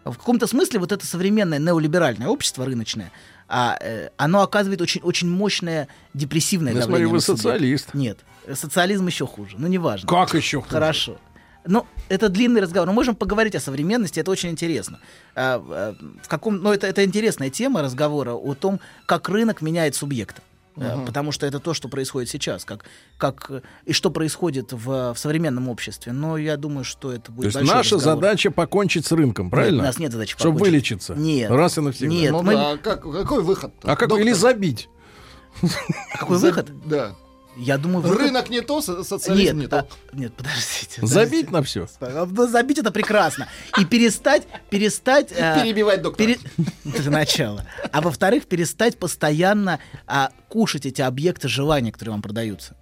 В 0.06 0.18
каком-то 0.18 0.48
смысле 0.48 0.80
вот 0.80 0.92
это 0.92 1.06
современное 1.06 1.60
неолиберальное 1.60 2.28
общество 2.28 2.66
рыночное, 2.66 3.12
а, 3.48 3.78
э, 3.80 4.10
оно 4.18 4.42
оказывает 4.42 4.82
очень, 4.82 5.02
очень 5.02 5.30
мощное 5.30 5.88
депрессивное 6.14 6.74
Я 6.74 6.82
давление. 6.82 7.08
смотрю, 7.08 7.10
вы 7.10 7.22
социалист. 7.22 7.94
Нет, 7.94 8.20
социализм 8.54 9.08
еще 9.08 9.26
хуже, 9.26 9.56
ну 9.58 9.68
неважно. 9.68 10.08
Как 10.08 10.34
еще 10.34 10.62
хуже? 10.62 10.72
Хорошо. 10.72 11.18
Ну, 11.66 11.86
это 12.10 12.28
длинный 12.28 12.62
разговор. 12.62 12.90
Мы 12.90 12.94
можем 12.94 13.16
поговорить 13.16 13.56
о 13.56 13.60
современности, 13.60 14.20
это 14.20 14.30
очень 14.30 14.50
интересно. 14.50 15.00
А, 15.34 15.64
а, 15.66 15.96
в 16.22 16.28
каком, 16.28 16.58
ну, 16.58 16.72
это, 16.74 16.88
это 16.88 17.04
интересная 17.06 17.50
тема 17.50 17.82
разговора 17.82 18.34
о 18.34 18.54
том, 18.54 18.80
как 19.06 19.30
рынок 19.30 19.62
меняет 19.62 19.96
субъекта. 19.96 20.42
А, 20.76 21.06
Потому 21.06 21.32
что 21.32 21.46
это 21.46 21.60
то, 21.60 21.74
что 21.74 21.88
происходит 21.88 22.30
сейчас, 22.30 22.66
как, 22.66 22.86
как, 23.18 23.52
и 23.86 23.94
что 23.94 24.10
происходит 24.10 24.72
в, 24.74 25.14
в 25.14 25.16
современном 25.18 25.70
обществе. 25.70 26.12
Но 26.14 26.38
я 26.38 26.58
думаю, 26.58 26.84
что 26.84 27.12
это 27.12 27.32
будет 27.32 27.54
То 27.54 27.60
есть 27.60 27.70
большой 27.70 27.76
наша 27.76 27.96
разговор. 27.96 28.24
задача 28.24 28.52
покончить 28.52 29.06
с 29.06 29.12
рынком, 29.12 29.50
правильно? 29.52 29.76
Нет, 29.78 29.84
у 29.84 29.86
нас 29.88 30.00
нет 30.00 30.12
задачи 30.12 30.36
Чтобы 30.38 30.54
покончить. 30.58 30.72
вылечиться. 30.74 31.14
Нет. 31.16 31.52
Раз 31.52 31.78
и 31.78 31.82
навсегда. 31.82 32.08
Нет. 32.14 32.32
Ну 32.32 32.42
мы- 32.42 32.54
да, 32.56 32.78
как, 32.78 33.04
какой 33.04 33.44
выход? 33.44 33.74
А 33.84 33.96
как 33.96 34.12
или 34.14 34.32
забить? 34.32 34.90
А 36.14 36.18
Какой 36.18 36.38
выход? 36.40 36.72
Да. 36.86 37.16
Я 37.58 37.78
думаю. 37.78 38.08
Рынок 38.12 38.50
не 38.50 38.62
то, 38.62 38.82
со- 38.82 39.04
социализм 39.04 39.56
не 39.58 39.62
Нет, 39.64 39.74
а- 39.74 39.84
то. 39.84 39.88
нет, 40.14 40.34
подождите. 40.34 41.06
Забить 41.06 41.52
на 41.52 41.62
все. 41.62 41.88
А, 42.00 42.26
Забить 42.48 42.80
это 42.80 42.92
прекрасно. 42.92 43.48
И 43.80 43.86
перестать, 43.86 44.44
перестать... 44.70 45.32
э, 45.32 45.62
Перебивать 45.62 46.02
доктора. 46.02 46.28
пере- 46.28 46.40
Это 46.98 47.12
начало. 47.12 47.66
А 47.92 48.02
во-вторых, 48.02 48.46
перестать 48.48 48.98
постоянно 48.98 49.80
а, 50.08 50.32
кушать 50.50 50.86
эти 50.86 51.02
объекты 51.02 51.48
желания, 51.48 51.92
которые 51.92 52.14
вам 52.14 52.22
продаются. 52.22 52.76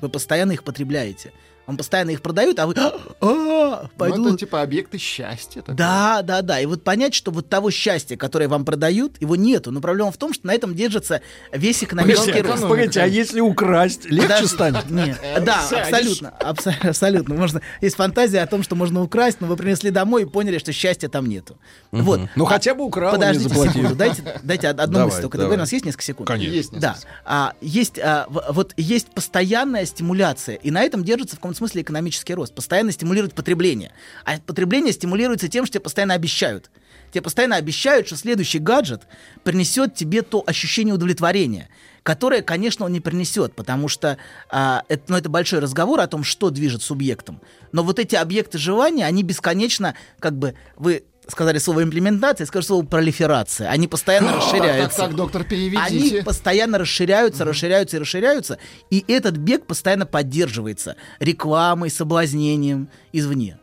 Вы 0.00 0.08
постоянно 0.08 0.52
их 0.52 0.64
потребляете. 0.64 1.32
Вам 1.68 1.76
постоянно 1.76 2.10
их 2.12 2.22
продают, 2.22 2.58
а 2.60 2.66
вы... 2.66 2.74
«А, 2.78 2.92
Ну, 3.20 3.88
пойду... 3.98 4.28
это 4.28 4.38
типа 4.38 4.62
объекты 4.62 4.96
счастья. 4.96 5.60
такое. 5.60 5.76
Да, 5.76 6.22
да, 6.22 6.40
да. 6.40 6.60
И 6.60 6.64
вот 6.64 6.82
понять, 6.82 7.12
что 7.14 7.30
вот 7.30 7.50
того 7.50 7.70
счастья, 7.70 8.16
которое 8.16 8.48
вам 8.48 8.64
продают, 8.64 9.20
его 9.20 9.36
нету. 9.36 9.70
Но 9.70 9.82
проблема 9.82 10.10
в 10.10 10.16
том, 10.16 10.32
что 10.32 10.46
на 10.46 10.54
этом 10.54 10.74
держится 10.74 11.20
весь 11.52 11.84
экономический 11.84 12.28
Погодите, 12.32 12.50
рост. 12.52 12.62
погодите, 12.62 13.00
а 13.02 13.06
если 13.06 13.40
украсть, 13.40 14.06
легче 14.06 14.46
станет? 14.46 14.88
Нет, 14.90 15.20
да, 15.44 15.60
Сядешь. 15.68 15.92
абсолютно, 16.22 16.34
абсо- 16.40 16.88
абсолютно. 16.88 17.34
Можно, 17.34 17.60
есть 17.82 17.96
фантазия 17.96 18.40
о 18.40 18.46
том, 18.46 18.62
что 18.62 18.74
можно 18.74 19.02
украсть, 19.02 19.42
но 19.42 19.46
вы 19.46 19.56
принесли 19.58 19.90
домой 19.90 20.22
и 20.22 20.24
поняли, 20.24 20.56
что 20.56 20.72
счастья 20.72 21.10
там 21.10 21.26
нету. 21.26 21.58
Вот. 21.92 22.18
Ну, 22.34 22.46
А- 22.46 22.48
хотя 22.48 22.74
бы 22.74 22.82
украл, 22.82 23.12
Подождите 23.12 23.54
секунду, 23.54 23.94
дайте, 23.94 24.40
дайте 24.42 24.70
од- 24.70 24.80
одну 24.80 24.94
Давай, 25.00 25.08
мысль 25.10 25.20
только 25.20 25.36
давай. 25.36 25.56
У 25.58 25.60
нас 25.60 25.70
есть 25.70 25.84
несколько 25.84 26.04
секунд? 26.04 26.28
Конечно. 26.28 26.50
Есть 26.54 26.72
Да. 26.80 26.96
А, 27.26 27.52
есть, 27.60 27.98
а, 27.98 28.26
вот 28.30 28.72
есть 28.78 29.08
постоянная 29.10 29.84
стимуляция, 29.84 30.56
и 30.56 30.70
на 30.70 30.80
этом 30.80 31.04
держится 31.04 31.36
в 31.36 31.40
каком-то 31.40 31.57
смысле 31.58 31.82
экономический 31.82 32.34
рост. 32.34 32.54
Постоянно 32.54 32.92
стимулирует 32.92 33.34
потребление. 33.34 33.92
А 34.24 34.38
потребление 34.38 34.92
стимулируется 34.92 35.48
тем, 35.48 35.66
что 35.66 35.74
тебе 35.74 35.82
постоянно 35.82 36.14
обещают. 36.14 36.70
Тебе 37.10 37.22
постоянно 37.22 37.56
обещают, 37.56 38.06
что 38.06 38.16
следующий 38.16 38.58
гаджет 38.58 39.02
принесет 39.44 39.94
тебе 39.94 40.22
то 40.22 40.42
ощущение 40.46 40.94
удовлетворения, 40.94 41.68
которое, 42.02 42.42
конечно, 42.42 42.84
он 42.84 42.92
не 42.92 43.00
принесет, 43.00 43.54
потому 43.54 43.88
что 43.88 44.18
а, 44.50 44.82
это, 44.88 45.04
ну, 45.08 45.16
это 45.16 45.28
большой 45.28 45.60
разговор 45.60 46.00
о 46.00 46.06
том, 46.06 46.22
что 46.22 46.50
движет 46.50 46.82
субъектом. 46.82 47.40
Но 47.72 47.82
вот 47.82 47.98
эти 47.98 48.14
объекты 48.14 48.58
желания, 48.58 49.06
они 49.06 49.22
бесконечно, 49.22 49.94
как 50.18 50.36
бы, 50.36 50.54
вы 50.76 51.04
сказали 51.28 51.58
слово 51.58 51.82
имплементация, 51.82 52.44
я 52.44 52.46
скажу 52.48 52.66
слово 52.66 52.84
пролиферация. 52.86 53.68
Они 53.70 53.86
постоянно 53.86 54.32
Так, 54.32 54.40
так, 54.40 54.52
расширяются. 54.52 54.98
так, 54.98 55.14
доктор, 55.14 55.42
Они 55.42 55.50
переведите. 55.70 56.22
постоянно 56.22 56.78
расширяются, 56.78 57.44
расширяются 57.44 57.96
и 57.96 58.00
расширяются, 58.00 58.58
и 58.90 59.04
этот 59.08 59.36
бег 59.36 59.66
постоянно 59.66 60.06
поддерживается 60.06 60.96
рекламой, 61.20 61.90
соблазнением 61.90 62.88
извне. 63.12 63.58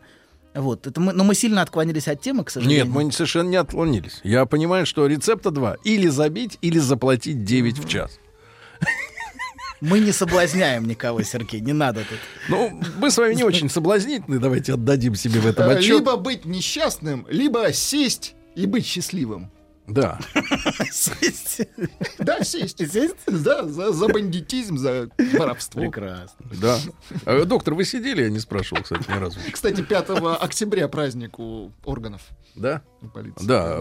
Вот, 0.53 0.87
это 0.87 1.01
мы, 1.01 1.11
но 1.11 1.25
мы 1.25 1.35
сильно 1.35 1.61
отклонились 1.61 2.07
от 2.07 2.21
темы, 2.21 2.45
к 2.45 2.49
сожалению. 2.49 2.85
Нет, 2.85 2.93
мы 2.93 3.11
совершенно 3.11 3.49
не 3.49 3.57
отклонились. 3.57 4.21
Я 4.23 4.45
понимаю, 4.45 4.85
что 4.85 5.05
рецепта 5.05 5.51
два. 5.51 5.75
Или 5.83 6.07
забить, 6.07 6.57
или 6.61 6.79
заплатить 6.79 7.43
9 7.43 7.77
в 7.79 7.87
час. 7.89 8.19
Мы 9.81 9.99
не 9.99 10.11
соблазняем 10.11 10.85
никого, 10.87 11.21
Сергей, 11.23 11.59
не 11.61 11.73
надо 11.73 12.01
тут. 12.01 12.19
Ну, 12.49 12.81
мы 12.97 13.11
с 13.11 13.17
вами 13.17 13.33
не 13.33 13.43
очень 13.43 13.69
соблазнительны, 13.69 14.39
давайте 14.39 14.73
отдадим 14.73 15.15
себе 15.15 15.39
в 15.39 15.47
этом 15.47 15.69
Э, 15.69 15.77
отчет. 15.77 15.99
Либо 15.99 16.15
быть 16.17 16.45
несчастным, 16.45 17.27
либо 17.29 17.71
сесть 17.73 18.35
и 18.55 18.65
быть 18.65 18.85
счастливым. 18.85 19.51
Да. 19.87 20.19
Да, 22.19 22.43
сесть. 22.43 22.91
Сесть? 22.91 23.15
Да, 23.27 23.63
за, 23.65 23.91
за 23.91 24.07
бандитизм, 24.07 24.77
за 24.77 25.09
воровство. 25.33 25.81
Прекрасно. 25.81 26.45
Да. 26.59 26.79
Э, 27.25 27.43
Доктор, 27.45 27.75
вы 27.75 27.85
сидели? 27.85 28.23
Я 28.23 28.29
не 28.29 28.39
спрашивал, 28.39 28.81
кстати, 28.83 29.09
ни 29.09 29.19
разу. 29.19 29.37
Кстати, 29.51 29.81
5 29.81 30.09
октября 30.41 30.87
праздник 30.87 31.37
у 31.39 31.71
органов 31.83 32.21
Да? 32.55 32.81
полиции. 33.13 33.45
Да. 33.45 33.77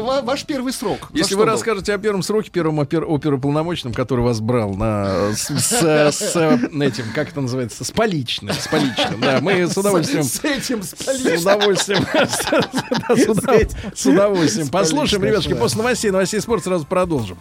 Ва- 0.00 0.22
Ваш 0.22 0.44
первый 0.46 0.72
срок. 0.72 1.10
Если 1.12 1.34
вы 1.34 1.44
был? 1.44 1.52
расскажете 1.52 1.92
о 1.94 1.98
первом 1.98 2.22
сроке, 2.22 2.50
первом 2.50 2.80
опер- 2.80 3.04
оперуполномоченном, 3.04 3.92
который 3.92 4.20
вас 4.24 4.40
брал 4.40 4.74
на, 4.74 5.32
с, 5.34 5.50
с- 5.50 6.12
с 6.12 6.36
этим, 6.36 7.04
как 7.14 7.30
это 7.30 7.40
называется, 7.42 7.84
с 7.84 7.90
поличным, 7.90 8.54
с 8.54 8.66
поличным, 8.68 9.20
да, 9.20 9.40
мы 9.42 9.66
с 9.68 9.76
удовольствием... 9.76 10.22
С, 10.22 10.34
с 10.34 10.44
этим 10.44 10.82
С 10.82 11.42
удовольствием. 11.42 12.06
Да, 12.14 13.16
с 13.16 13.26
удов- 13.26 13.94
С 13.94 14.06
удовольствием. 14.06 14.68
Послушаем, 14.68 15.24
ребятушки, 15.24 15.54
после 15.54 15.78
новостей, 15.78 16.10
новостей 16.10 16.40
спорта 16.40 16.64
сразу 16.64 16.86
продолжим. 16.86 17.36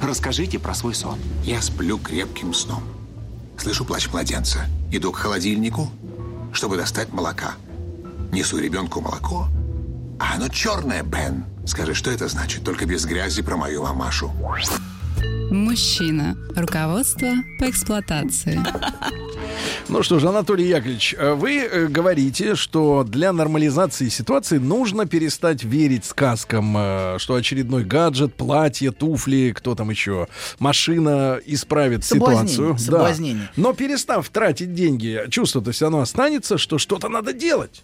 Расскажите 0.00 0.58
про 0.58 0.74
свой 0.74 0.94
сон. 0.94 1.18
Я 1.44 1.60
сплю 1.60 1.98
крепким 1.98 2.54
сном. 2.54 2.82
Слышу 3.58 3.84
плач 3.84 4.08
младенца. 4.12 4.60
Иду 4.92 5.10
к 5.12 5.16
холодильнику, 5.16 5.90
чтобы 6.52 6.76
достать 6.76 7.12
молока. 7.12 7.54
Несу 8.32 8.58
ребенку 8.58 9.00
молоко. 9.00 9.48
А 10.18 10.34
оно 10.34 10.48
черное, 10.48 11.02
Бен. 11.02 11.44
Скажи, 11.66 11.94
что 11.94 12.10
это 12.10 12.28
значит? 12.28 12.64
Только 12.64 12.86
без 12.86 13.04
грязи 13.04 13.42
про 13.42 13.56
мою 13.56 13.82
мамашу. 13.82 14.32
Мужчина. 15.50 16.36
Руководство 16.56 17.28
по 17.58 17.70
эксплуатации. 17.70 18.60
Ну 19.88 20.02
что 20.02 20.18
же, 20.18 20.28
Анатолий 20.28 20.68
Яковлевич, 20.68 21.14
вы 21.18 21.60
э, 21.60 21.86
говорите, 21.86 22.54
что 22.54 23.04
для 23.04 23.32
нормализации 23.32 24.10
ситуации 24.10 24.58
нужно 24.58 25.06
перестать 25.06 25.64
верить 25.64 26.04
сказкам, 26.04 26.76
э, 26.76 27.16
что 27.18 27.34
очередной 27.34 27.84
гаджет, 27.84 28.34
платье, 28.34 28.92
туфли, 28.92 29.54
кто 29.56 29.74
там 29.74 29.88
еще, 29.88 30.28
машина 30.58 31.40
исправит 31.46 32.04
Соблазнение, 32.04 32.48
ситуацию. 32.48 32.72
Да. 32.74 32.78
соблазнение. 32.78 33.50
Но 33.56 33.72
перестав 33.72 34.28
тратить 34.28 34.74
деньги, 34.74 35.24
чувство-то 35.30 35.72
все 35.72 35.86
равно 35.86 36.00
останется, 36.00 36.58
что 36.58 36.76
что-то 36.76 37.08
надо 37.08 37.32
делать. 37.32 37.82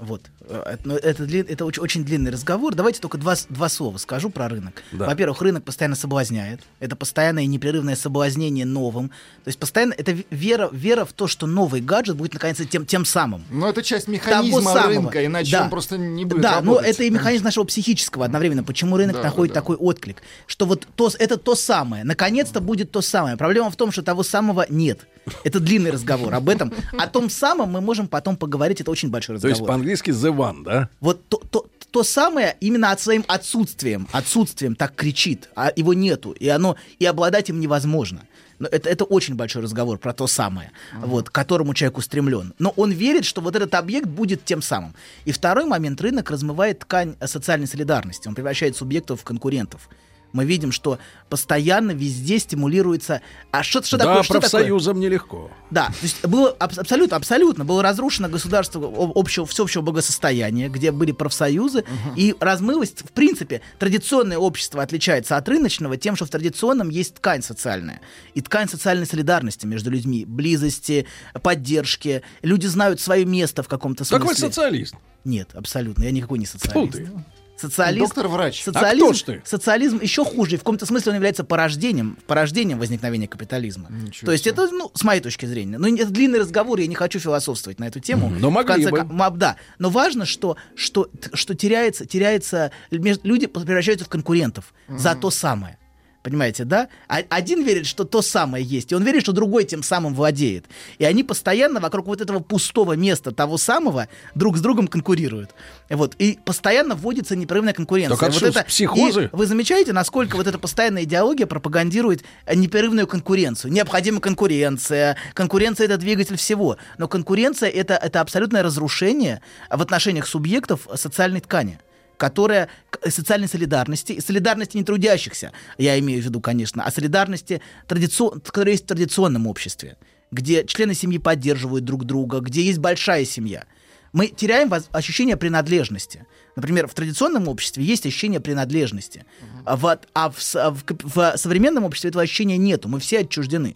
Вот. 0.00 0.22
Это- 0.48 0.78
но 0.84 0.96
Это, 0.96 1.24
дли- 1.24 1.46
это 1.48 1.64
очень, 1.64 1.82
очень 1.82 2.04
длинный 2.04 2.30
разговор. 2.30 2.74
Давайте 2.74 3.00
только 3.00 3.18
два, 3.18 3.34
два 3.48 3.68
слова 3.68 3.98
скажу 3.98 4.30
про 4.30 4.48
рынок. 4.48 4.82
Да. 4.92 5.06
Во-первых, 5.06 5.40
рынок 5.42 5.64
постоянно 5.64 5.96
соблазняет. 5.96 6.60
Это 6.80 6.96
постоянное 6.96 7.44
и 7.44 7.46
непрерывное 7.46 7.96
соблазнение 7.96 8.64
новым. 8.66 9.08
То 9.08 9.48
есть 9.48 9.58
постоянно 9.58 9.94
это 9.96 10.16
вера, 10.30 10.68
вера 10.72 11.04
в 11.04 11.12
то, 11.12 11.26
что 11.26 11.46
новый 11.46 11.80
гаджет 11.80 12.16
будет 12.16 12.34
наконец 12.34 12.58
тем, 12.70 12.86
тем 12.86 13.04
самым. 13.04 13.44
Но 13.50 13.68
это 13.70 13.82
часть 13.82 14.06
Того 14.06 14.14
механизма 14.16 14.62
самого. 14.72 14.88
рынка, 14.88 15.24
иначе 15.24 15.52
Да. 15.52 15.62
он 15.64 15.70
просто 15.70 15.98
не 15.98 16.24
будет 16.24 16.42
Да, 16.42 16.60
но 16.60 16.72
работать. 16.74 16.90
это 16.94 17.04
и 17.04 17.10
механизм 17.10 17.44
нашего 17.44 17.64
психического 17.64 18.24
одновременно. 18.24 18.64
Почему 18.64 18.96
рынок 18.96 19.16
Да, 19.16 19.22
находит 19.22 19.54
да. 19.54 19.60
такой 19.60 19.76
отклик? 19.76 20.22
Что 20.46 20.66
вот 20.66 20.86
то, 20.96 21.10
это 21.18 21.36
то 21.36 21.54
самое. 21.54 22.04
Наконец-то 22.04 22.60
будет 22.60 22.90
то 22.90 23.00
самое. 23.00 23.36
Проблема 23.36 23.70
в 23.70 23.76
том, 23.76 23.92
что 23.92 24.02
того 24.02 24.22
самого 24.22 24.66
нет. 24.68 25.00
Это 25.42 25.58
длинный 25.58 25.90
разговор 25.90 26.34
об 26.34 26.48
этом. 26.50 26.72
О 26.98 27.06
том 27.06 27.30
самом 27.30 27.70
мы 27.70 27.80
можем 27.80 28.08
потом 28.08 28.36
поговорить. 28.36 28.80
Это 28.82 28.90
очень 28.90 29.08
большой 29.10 29.38
То 29.38 29.48
есть 29.48 29.60
разговор. 29.60 29.68
по-английски 29.68 30.10
the 30.10 30.33
one, 30.34 30.64
да? 30.64 30.88
Вот 31.00 31.26
то, 31.28 31.40
то, 31.50 31.66
то 31.90 32.02
самое 32.02 32.56
именно 32.60 32.90
от 32.90 33.00
своим 33.00 33.24
отсутствием, 33.28 34.08
отсутствием 34.12 34.74
так 34.74 34.94
кричит, 34.94 35.48
а 35.54 35.72
его 35.76 35.94
нету, 35.94 36.32
и 36.32 36.48
оно 36.48 36.76
и 36.98 37.06
обладать 37.06 37.50
им 37.50 37.60
невозможно. 37.60 38.22
Но 38.58 38.68
это, 38.68 38.88
это 38.88 39.04
очень 39.04 39.34
большой 39.34 39.62
разговор 39.62 39.98
про 39.98 40.12
то 40.12 40.26
самое, 40.26 40.70
вот, 40.98 41.28
к 41.28 41.32
которому 41.32 41.74
человек 41.74 41.98
устремлен. 41.98 42.54
Но 42.58 42.70
он 42.76 42.92
верит, 42.92 43.24
что 43.24 43.40
вот 43.40 43.56
этот 43.56 43.74
объект 43.74 44.06
будет 44.06 44.44
тем 44.44 44.62
самым. 44.62 44.94
И 45.24 45.32
второй 45.32 45.66
момент, 45.66 46.00
рынок 46.00 46.30
размывает 46.30 46.80
ткань 46.80 47.16
э, 47.20 47.26
социальной 47.26 47.66
солидарности, 47.66 48.28
он 48.28 48.34
превращает 48.34 48.76
субъектов 48.76 49.20
в 49.20 49.24
конкурентов. 49.24 49.88
Мы 50.34 50.44
видим, 50.44 50.72
что 50.72 50.98
постоянно 51.28 51.92
везде 51.92 52.40
стимулируется... 52.40 53.22
А 53.52 53.62
что, 53.62 53.82
что 53.84 53.96
да, 53.96 54.04
такое? 54.04 54.22
Что 54.24 54.34
такое? 54.34 54.50
профсоюзам 54.50 54.98
нелегко. 54.98 55.48
Да, 55.70 55.86
то 55.86 55.94
есть 56.02 56.26
было 56.26 56.50
аб- 56.58 56.76
абсолютно, 56.76 57.16
абсолютно 57.16 57.64
было 57.64 57.84
разрушено 57.84 58.28
государство 58.28 58.92
общего, 59.14 59.46
всеобщего 59.46 59.82
благосостояния, 59.82 60.68
где 60.68 60.90
были 60.90 61.12
профсоюзы, 61.12 61.84
и 62.16 62.34
размылось, 62.40 62.90
в 62.90 63.12
принципе, 63.12 63.62
традиционное 63.78 64.36
общество 64.36 64.82
отличается 64.82 65.36
от 65.36 65.48
рыночного 65.48 65.96
тем, 65.96 66.16
что 66.16 66.26
в 66.26 66.30
традиционном 66.30 66.88
есть 66.88 67.14
ткань 67.14 67.42
социальная, 67.42 68.00
и 68.34 68.40
ткань 68.40 68.68
социальной 68.68 69.06
солидарности 69.06 69.66
между 69.66 69.90
людьми, 69.90 70.24
близости, 70.24 71.06
поддержки, 71.42 72.22
люди 72.42 72.66
знают 72.66 73.00
свое 73.00 73.24
место 73.24 73.62
в 73.62 73.68
каком-то 73.68 74.04
смысле. 74.04 74.18
Какой 74.18 74.34
социалист? 74.34 74.96
Нет, 75.24 75.50
абсолютно, 75.54 76.02
я 76.02 76.10
никакой 76.10 76.40
не 76.40 76.46
социалист. 76.46 76.92
ты. 76.92 77.08
Социалист, 77.56 78.06
Доктор-врач. 78.08 78.62
Социализм, 78.62 79.04
А 79.04 79.08
кто 79.08 79.12
ж 79.14 79.22
ты? 79.22 79.42
социализм 79.44 80.00
еще 80.00 80.24
хуже. 80.24 80.54
и 80.54 80.58
В 80.58 80.60
каком-то 80.60 80.86
смысле 80.86 81.10
он 81.10 81.16
является 81.16 81.44
порождением, 81.44 82.18
порождением 82.26 82.78
возникновения 82.78 83.28
капитализма. 83.28 83.88
Ничего 83.90 84.26
То 84.26 84.32
есть 84.32 84.46
это, 84.46 84.68
ну, 84.70 84.90
с 84.94 85.04
моей 85.04 85.20
точки 85.20 85.46
зрения. 85.46 85.78
Ну, 85.78 85.94
это 85.94 86.10
длинный 86.10 86.40
разговор, 86.40 86.78
я 86.80 86.86
не 86.86 86.94
хочу 86.94 87.18
философствовать 87.18 87.78
на 87.78 87.84
эту 87.84 88.00
тему. 88.00 88.28
Но 88.28 88.50
могли 88.50 88.84
конце 88.84 88.90
бы. 88.90 88.98
да. 89.38 89.56
Но 89.78 89.90
важно, 89.90 90.26
что, 90.26 90.56
что, 90.74 91.08
что 91.32 91.54
теряется, 91.54 92.06
теряется, 92.06 92.72
люди 92.90 93.46
превращаются 93.46 94.04
в 94.04 94.08
конкурентов 94.08 94.74
за 94.88 95.14
то 95.14 95.30
самое. 95.30 95.78
Понимаете, 96.24 96.64
да? 96.64 96.88
А- 97.06 97.22
один 97.28 97.62
верит, 97.62 97.84
что 97.84 98.04
то 98.04 98.22
самое 98.22 98.64
есть, 98.64 98.92
и 98.92 98.94
он 98.94 99.04
верит, 99.04 99.20
что 99.20 99.32
другой 99.32 99.64
тем 99.64 99.82
самым 99.82 100.14
владеет. 100.14 100.64
И 100.96 101.04
они 101.04 101.22
постоянно 101.22 101.80
вокруг 101.80 102.06
вот 102.06 102.22
этого 102.22 102.40
пустого 102.40 102.94
места, 102.94 103.30
того 103.30 103.58
самого, 103.58 104.08
друг 104.34 104.56
с 104.56 104.62
другом 104.62 104.88
конкурируют. 104.88 105.50
Вот. 105.90 106.14
И 106.18 106.38
постоянно 106.42 106.94
вводится 106.94 107.36
непрерывная 107.36 107.74
конкуренция. 107.74 108.16
Так 108.16 108.30
это 108.30 108.40
вот 108.40 108.52
что, 108.54 108.64
психозы? 108.64 109.24
И 109.24 109.36
вы 109.36 109.44
замечаете, 109.44 109.92
насколько 109.92 110.36
вот 110.36 110.46
эта 110.46 110.58
постоянная 110.58 111.04
идеология 111.04 111.44
пропагандирует 111.46 112.24
э, 112.46 112.54
непрерывную 112.54 113.06
конкуренцию? 113.06 113.70
Необходима 113.70 114.20
конкуренция. 114.20 115.18
Конкуренция— 115.34 115.84
это 115.88 115.98
двигатель 115.98 116.38
всего. 116.38 116.78
Но 116.96 117.06
конкуренция— 117.06 117.68
это, 117.70 117.96
это 117.96 118.22
абсолютное 118.22 118.62
разрушение 118.62 119.42
в 119.68 119.82
отношениях 119.82 120.26
субъектов 120.26 120.88
социальной 120.94 121.42
ткани 121.42 121.80
которая 122.16 122.68
социальной 123.08 123.48
солидарности, 123.48 124.12
и 124.12 124.20
солидарности 124.20 124.76
не 124.76 124.84
трудящихся, 124.84 125.52
я 125.78 125.98
имею 125.98 126.22
в 126.22 126.24
виду, 126.24 126.40
конечно, 126.40 126.84
а 126.84 126.90
солидарности, 126.90 127.60
традицион, 127.86 128.40
которая 128.40 128.72
есть 128.72 128.84
в 128.84 128.88
традиционном 128.88 129.46
обществе, 129.46 129.96
где 130.30 130.64
члены 130.64 130.94
семьи 130.94 131.18
поддерживают 131.18 131.84
друг 131.84 132.04
друга, 132.04 132.40
где 132.40 132.62
есть 132.62 132.78
большая 132.78 133.24
семья. 133.24 133.64
Мы 134.12 134.28
теряем 134.28 134.72
ощущение 134.92 135.36
принадлежности. 135.36 136.24
Например, 136.54 136.86
в 136.86 136.94
традиционном 136.94 137.48
обществе 137.48 137.82
есть 137.84 138.06
ощущение 138.06 138.38
принадлежности, 138.40 139.24
а, 139.64 139.76
в, 139.76 139.98
а 140.14 140.30
в, 140.30 140.36
а 140.54 140.70
в 140.70 140.84
кап- 140.84 141.02
в 141.02 141.32
современном 141.36 141.84
обществе 141.84 142.10
этого 142.10 142.22
ощущения 142.22 142.56
нету, 142.56 142.88
мы 142.88 143.00
все 143.00 143.20
отчуждены. 143.20 143.74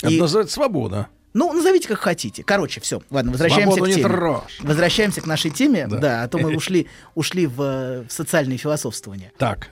Это 0.00 0.12
И- 0.12 0.20
называется 0.20 0.54
свобода. 0.54 1.08
Ну, 1.32 1.52
назовите 1.52 1.88
как 1.88 1.98
хотите. 2.00 2.42
Короче, 2.42 2.80
все. 2.80 3.02
Ладно, 3.10 3.32
возвращаемся 3.32 3.76
Свободу 3.76 3.84
к 3.84 3.88
не 3.88 4.02
теме. 4.02 4.08
трожь. 4.08 4.58
Возвращаемся 4.60 5.20
к 5.20 5.26
нашей 5.26 5.50
теме. 5.50 5.86
Да, 5.86 6.22
а 6.24 6.28
то 6.28 6.38
мы 6.38 6.56
ушли, 6.56 6.88
ушли 7.14 7.46
в, 7.46 7.62
э, 7.62 8.04
в 8.08 8.12
социальные 8.12 8.58
философствования. 8.58 9.32
Так. 9.38 9.70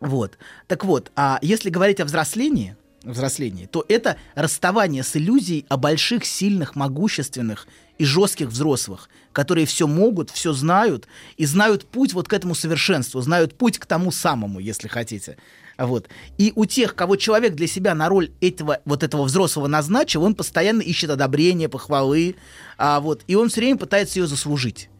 Вот. 0.00 0.38
Так 0.66 0.84
вот, 0.84 1.10
а 1.16 1.38
если 1.42 1.68
говорить 1.70 2.00
о 2.00 2.04
взрослении, 2.04 2.76
взрослении, 3.02 3.66
то 3.66 3.84
это 3.88 4.16
расставание 4.34 5.02
с 5.02 5.16
иллюзией 5.16 5.66
о 5.68 5.76
больших, 5.76 6.24
сильных, 6.24 6.76
могущественных 6.76 7.66
и 7.98 8.04
жестких 8.04 8.48
взрослых, 8.48 9.08
которые 9.32 9.66
все 9.66 9.86
могут, 9.86 10.30
все 10.30 10.52
знают 10.52 11.06
и 11.36 11.44
знают 11.44 11.86
путь 11.86 12.12
вот 12.14 12.28
к 12.28 12.32
этому 12.32 12.54
совершенству, 12.54 13.20
знают 13.20 13.56
путь 13.56 13.78
к 13.78 13.86
тому 13.86 14.10
самому, 14.12 14.58
если 14.58 14.88
хотите. 14.88 15.36
Вот. 15.80 16.08
И 16.36 16.52
у 16.54 16.66
тех, 16.66 16.94
кого 16.94 17.16
человек 17.16 17.54
для 17.54 17.66
себя 17.66 17.94
на 17.94 18.08
роль 18.08 18.30
этого, 18.40 18.80
вот 18.84 19.02
этого 19.02 19.24
взрослого 19.24 19.66
назначил, 19.66 20.22
он 20.22 20.34
постоянно 20.34 20.82
ищет 20.82 21.10
одобрения, 21.10 21.68
похвалы, 21.68 22.36
а, 22.76 23.00
вот, 23.00 23.22
и 23.26 23.34
он 23.34 23.48
все 23.48 23.62
время 23.62 23.78
пытается 23.78 24.18
ее 24.18 24.26
заслужить 24.26 24.90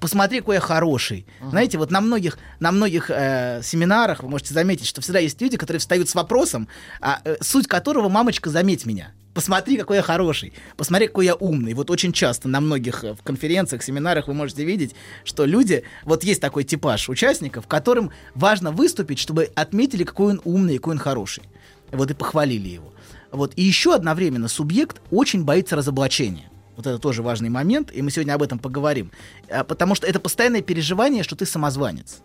посмотри, 0.00 0.40
какой 0.40 0.56
я 0.56 0.60
хороший. 0.60 1.26
Знаете, 1.48 1.78
вот 1.78 1.90
на 1.90 2.02
многих, 2.02 2.36
на 2.60 2.72
многих 2.72 3.08
э, 3.08 3.60
семинарах 3.62 4.22
вы 4.22 4.28
можете 4.28 4.52
заметить, 4.52 4.84
что 4.84 5.00
всегда 5.00 5.18
есть 5.18 5.40
люди, 5.40 5.56
которые 5.56 5.80
встают 5.80 6.10
с 6.10 6.14
вопросом, 6.14 6.68
а, 7.00 7.22
э, 7.24 7.36
суть 7.40 7.66
которого 7.66 8.10
«мамочка, 8.10 8.50
заметь 8.50 8.84
меня». 8.84 9.14
Посмотри, 9.34 9.76
какой 9.76 9.96
я 9.96 10.02
хороший, 10.02 10.52
посмотри, 10.76 11.08
какой 11.08 11.26
я 11.26 11.34
умный. 11.34 11.74
Вот 11.74 11.90
очень 11.90 12.12
часто 12.12 12.48
на 12.48 12.60
многих 12.60 13.02
э, 13.02 13.14
в 13.14 13.22
конференциях, 13.22 13.82
семинарах 13.82 14.28
вы 14.28 14.34
можете 14.34 14.64
видеть, 14.64 14.94
что 15.24 15.44
люди, 15.44 15.82
вот 16.04 16.22
есть 16.22 16.40
такой 16.40 16.62
типаж 16.62 17.08
участников, 17.08 17.66
которым 17.66 18.12
важно 18.36 18.70
выступить, 18.70 19.18
чтобы 19.18 19.50
отметили, 19.56 20.04
какой 20.04 20.34
он 20.34 20.40
умный, 20.44 20.76
какой 20.76 20.94
он 20.94 20.98
хороший. 20.98 21.42
Вот 21.90 22.12
и 22.12 22.14
похвалили 22.14 22.68
его. 22.68 22.94
Вот. 23.32 23.52
И 23.56 23.62
еще 23.62 23.94
одновременно 23.94 24.46
субъект 24.46 25.00
очень 25.10 25.44
боится 25.44 25.74
разоблачения. 25.74 26.48
Вот 26.76 26.86
это 26.86 26.98
тоже 26.98 27.22
важный 27.22 27.50
момент, 27.50 27.90
и 27.92 28.02
мы 28.02 28.12
сегодня 28.12 28.34
об 28.34 28.42
этом 28.42 28.60
поговорим. 28.60 29.10
А, 29.50 29.64
Потому 29.64 29.96
что 29.96 30.06
это 30.06 30.20
постоянное 30.20 30.62
переживание, 30.62 31.24
что 31.24 31.34
ты 31.34 31.44
самозванец. 31.44 32.22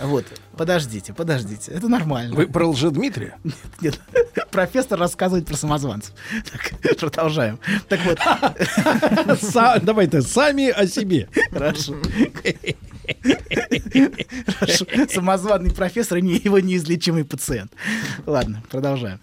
Вот, 0.00 0.26
подождите, 0.56 1.12
подождите, 1.12 1.72
это 1.72 1.88
нормально. 1.88 2.34
Вы 2.34 2.46
про 2.46 2.66
Лжедмитрия? 2.68 3.38
Нет, 3.80 4.00
профессор 4.50 4.98
рассказывает 4.98 5.46
про 5.46 5.56
самозванцев. 5.56 6.14
Так, 6.50 6.98
продолжаем. 6.98 7.58
Так 7.88 8.00
вот, 8.04 8.18
Давайте 9.82 10.22
сами 10.22 10.68
о 10.68 10.86
себе. 10.86 11.28
хорошо. 11.50 11.94
Хорошо. 14.58 14.86
Самозваный 15.10 15.70
профессор 15.72 16.18
и 16.18 16.22
его 16.22 16.58
неизлечимый 16.58 17.24
пациент. 17.24 17.72
Ладно, 18.26 18.62
продолжаем. 18.70 19.20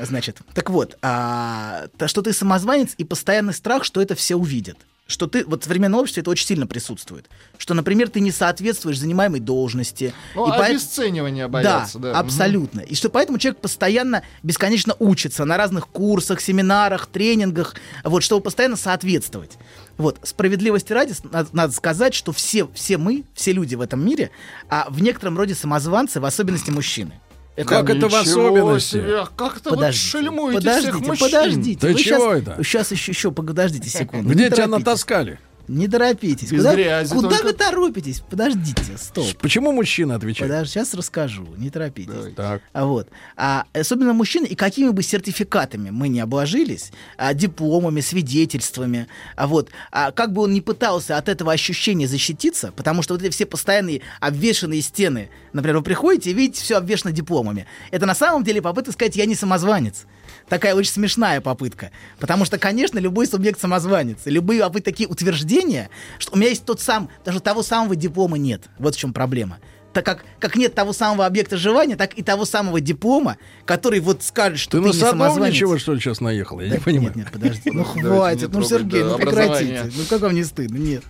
Значит, 0.00 0.40
так 0.54 0.70
вот, 0.70 0.98
а, 1.02 1.86
то, 1.98 2.08
что 2.08 2.22
ты 2.22 2.32
самозванец 2.32 2.94
и 2.98 3.04
постоянный 3.04 3.54
страх, 3.54 3.84
что 3.84 4.00
это 4.00 4.14
все 4.14 4.36
увидят. 4.36 4.76
Что 5.12 5.26
ты, 5.26 5.44
вот 5.44 5.62
в 5.62 5.64
современном 5.64 6.00
обществе 6.00 6.22
это 6.22 6.30
очень 6.30 6.46
сильно 6.46 6.66
присутствует. 6.66 7.28
Что, 7.58 7.74
например, 7.74 8.08
ты 8.08 8.20
не 8.20 8.30
соответствуешь 8.32 8.98
занимаемой 8.98 9.40
должности. 9.40 10.14
Ну, 10.34 10.46
и 10.48 10.50
поэт- 10.50 10.70
обесценивания 10.70 11.48
боятся, 11.48 11.98
да. 11.98 12.12
да, 12.12 12.18
абсолютно. 12.18 12.80
И 12.80 12.94
что 12.94 13.10
поэтому 13.10 13.36
человек 13.38 13.60
постоянно, 13.60 14.22
бесконечно 14.42 14.96
учится 14.98 15.44
на 15.44 15.58
разных 15.58 15.88
курсах, 15.88 16.40
семинарах, 16.40 17.06
тренингах, 17.08 17.74
вот, 18.04 18.22
чтобы 18.22 18.42
постоянно 18.42 18.76
соответствовать. 18.76 19.58
Вот, 19.98 20.18
справедливости 20.22 20.94
ради, 20.94 21.12
надо 21.52 21.72
сказать, 21.72 22.14
что 22.14 22.32
все, 22.32 22.68
все 22.72 22.96
мы, 22.96 23.24
все 23.34 23.52
люди 23.52 23.74
в 23.74 23.82
этом 23.82 24.04
мире, 24.04 24.30
а 24.70 24.86
в 24.88 25.02
некотором 25.02 25.36
роде 25.36 25.54
самозванцы, 25.54 26.20
в 26.20 26.24
особенности 26.24 26.70
мужчины. 26.70 27.20
Это- 27.54 27.68
Как 27.68 27.90
это 27.90 28.08
в 28.08 28.14
особенности? 28.14 28.90
себе, 28.92 29.26
Как 29.36 29.58
это 29.58 29.70
Подождите, 29.70 30.06
шельмуете 30.06 30.58
подождите, 30.58 30.92
всех 30.92 31.06
мужчин? 31.06 31.26
подождите. 31.30 31.80
Да 31.86 31.92
Вы 31.92 31.94
чего 32.02 32.30
щас- 32.34 32.42
это? 32.48 32.64
Сейчас 32.64 32.92
еще, 32.92 33.12
еще, 33.12 33.30
подождите 33.30 33.90
секунду. 33.90 34.30
Где 34.30 34.48
тебя 34.50 34.66
натаскали? 34.66 35.38
Не 35.68 35.88
торопитесь. 35.88 36.50
Без 36.50 36.58
куда 36.58 36.74
грязи 36.74 37.14
куда 37.14 37.28
только. 37.28 37.44
вы 37.44 37.52
торопитесь? 37.52 38.20
Подождите, 38.28 38.96
стоп. 38.96 39.26
Почему 39.38 39.72
мужчина 39.72 40.16
отвечает? 40.16 40.50
Подожди, 40.50 40.72
сейчас 40.72 40.94
расскажу, 40.94 41.46
не 41.56 41.70
торопитесь. 41.70 42.12
Давай. 42.12 42.32
Так. 42.32 42.62
А 42.72 42.84
вот. 42.84 43.08
А, 43.36 43.64
особенно 43.72 44.12
мужчины, 44.12 44.46
и 44.46 44.54
какими 44.54 44.90
бы 44.90 45.02
сертификатами 45.02 45.90
мы 45.90 46.08
не 46.08 46.20
обложились, 46.20 46.92
а, 47.16 47.32
дипломами, 47.34 48.00
свидетельствами, 48.00 49.06
а 49.36 49.46
вот, 49.46 49.70
а, 49.90 50.10
как 50.10 50.32
бы 50.32 50.42
он 50.42 50.52
ни 50.52 50.60
пытался 50.60 51.16
от 51.16 51.28
этого 51.28 51.52
ощущения 51.52 52.08
защититься, 52.08 52.72
потому 52.72 53.02
что 53.02 53.14
вот 53.14 53.22
эти 53.22 53.30
все 53.30 53.46
постоянные 53.46 54.02
обвешанные 54.20 54.82
стены, 54.82 55.30
например, 55.52 55.78
вы 55.78 55.84
приходите 55.84 56.30
и 56.30 56.34
видите, 56.34 56.62
все 56.62 56.76
обвешано 56.76 57.12
дипломами. 57.12 57.66
Это 57.90 58.06
на 58.06 58.14
самом 58.14 58.44
деле 58.44 58.60
попытка 58.60 58.92
сказать, 58.92 59.16
я 59.16 59.26
не 59.26 59.34
самозванец. 59.34 60.06
Такая 60.48 60.74
очень 60.74 60.92
смешная 60.92 61.40
попытка. 61.40 61.90
Потому 62.18 62.44
что, 62.44 62.58
конечно, 62.58 62.98
любой 62.98 63.26
субъект 63.26 63.60
самозванец. 63.60 64.18
Любые 64.24 64.62
а 64.62 64.68
вы 64.68 64.80
такие 64.80 65.08
утверждения 65.08 65.90
что 66.18 66.32
у 66.32 66.36
меня 66.36 66.48
есть 66.50 66.64
тот 66.64 66.80
сам, 66.80 67.08
даже 67.24 67.40
того 67.40 67.62
самого 67.62 67.96
диплома 67.96 68.38
нет. 68.38 68.68
Вот 68.78 68.94
в 68.94 68.98
чем 68.98 69.12
проблема. 69.12 69.58
Так 69.92 70.06
как, 70.06 70.24
как 70.38 70.56
нет 70.56 70.74
того 70.74 70.92
самого 70.94 71.26
объекта 71.26 71.58
желания, 71.58 71.96
так 71.96 72.14
и 72.14 72.22
того 72.22 72.46
самого 72.46 72.80
диплома, 72.80 73.36
который 73.66 74.00
вот 74.00 74.22
скажет, 74.22 74.58
что 74.58 74.78
Ты 74.78 74.78
ты, 74.78 74.88
на 74.88 74.92
не 74.92 74.98
самозванец. 74.98 75.34
Садовничего, 75.34 75.78
что 75.78 75.92
ли, 75.92 76.00
сейчас 76.00 76.20
наехал? 76.20 76.60
Я 76.60 76.70
не 76.70 76.78
понимаю. 76.78 77.12
Нет, 77.14 77.16
нет, 77.16 77.32
подожди. 77.32 77.70
Ну 77.70 77.84
хватит, 77.84 78.50
ну 78.52 78.62
Сергей, 78.62 79.02
да, 79.02 79.08
ну 79.10 79.16
прекратите. 79.18 79.90
Ну 79.94 80.04
как 80.08 80.22
вам 80.22 80.34
не 80.34 80.44
стыдно? 80.44 80.78
Нет. 80.78 81.04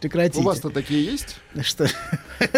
Прекратите. 0.00 0.40
У 0.40 0.42
вас-то 0.42 0.70
такие 0.70 1.04
есть? 1.04 1.36
Что? 1.62 1.88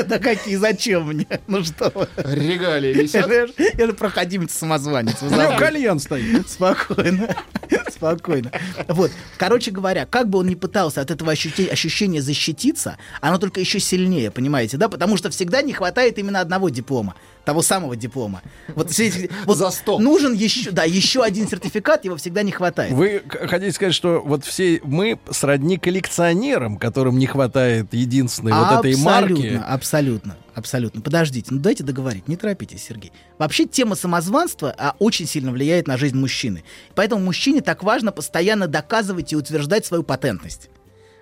Да 0.06 0.18
какие, 0.18 0.56
зачем 0.56 1.06
мне? 1.06 1.26
Ну 1.46 1.64
что? 1.64 2.08
Регалии 2.16 2.92
висят? 2.92 3.30
я 3.78 3.86
же 3.86 3.94
проходимец 3.94 4.52
самозванец. 4.52 5.22
Вы 5.22 5.28
У 5.28 5.58
кальян 5.58 5.98
стоит. 6.00 6.48
Спокойно. 6.50 7.34
Спокойно. 7.90 8.50
Вот. 8.88 9.10
Короче 9.38 9.70
говоря, 9.70 10.04
как 10.04 10.28
бы 10.28 10.40
он 10.40 10.48
ни 10.48 10.54
пытался 10.54 11.00
от 11.00 11.10
этого 11.10 11.32
ощущения 11.32 12.20
защититься, 12.20 12.98
оно 13.22 13.38
только 13.38 13.60
еще 13.60 13.80
сильнее, 13.80 14.30
понимаете, 14.30 14.76
да? 14.76 14.88
Потому 14.88 15.16
что 15.16 15.30
всегда 15.30 15.62
не 15.62 15.72
хватает 15.72 16.18
именно 16.18 16.40
одного 16.40 16.68
диплома. 16.68 17.14
Того 17.44 17.62
самого 17.62 17.96
диплома. 17.96 18.42
Вот, 18.68 18.90
вот 19.46 19.56
За 19.56 19.70
сто. 19.70 19.98
Нужен 19.98 20.34
еще, 20.34 20.70
да, 20.70 20.84
еще 20.84 21.22
один 21.22 21.48
сертификат, 21.48 22.04
его 22.04 22.16
всегда 22.16 22.42
не 22.42 22.52
хватает. 22.52 22.92
Вы 22.92 23.22
хотите 23.48 23.72
сказать, 23.72 23.94
что 23.94 24.22
вот 24.24 24.44
все 24.44 24.80
мы 24.84 25.18
сродни 25.30 25.78
коллекционерам, 25.78 26.76
которым 26.76 27.18
не 27.18 27.26
хватает 27.26 27.92
единственной 27.92 28.52
вот 28.52 28.80
этой 28.80 28.96
марки? 28.96 29.32
Абсолютно, 29.32 29.66
абсолютно, 29.66 30.36
абсолютно. 30.54 31.00
Подождите, 31.00 31.48
ну 31.50 31.60
дайте 31.60 31.82
договорить, 31.82 32.28
не 32.28 32.36
торопитесь, 32.36 32.82
Сергей. 32.82 33.12
Вообще 33.38 33.64
тема 33.66 33.94
самозванства 33.94 34.74
а, 34.76 34.94
очень 34.98 35.26
сильно 35.26 35.50
влияет 35.50 35.86
на 35.86 35.96
жизнь 35.96 36.16
мужчины. 36.16 36.64
Поэтому 36.94 37.24
мужчине 37.24 37.62
так 37.62 37.82
важно 37.82 38.12
постоянно 38.12 38.66
доказывать 38.66 39.32
и 39.32 39.36
утверждать 39.36 39.86
свою 39.86 40.02
патентность. 40.02 40.68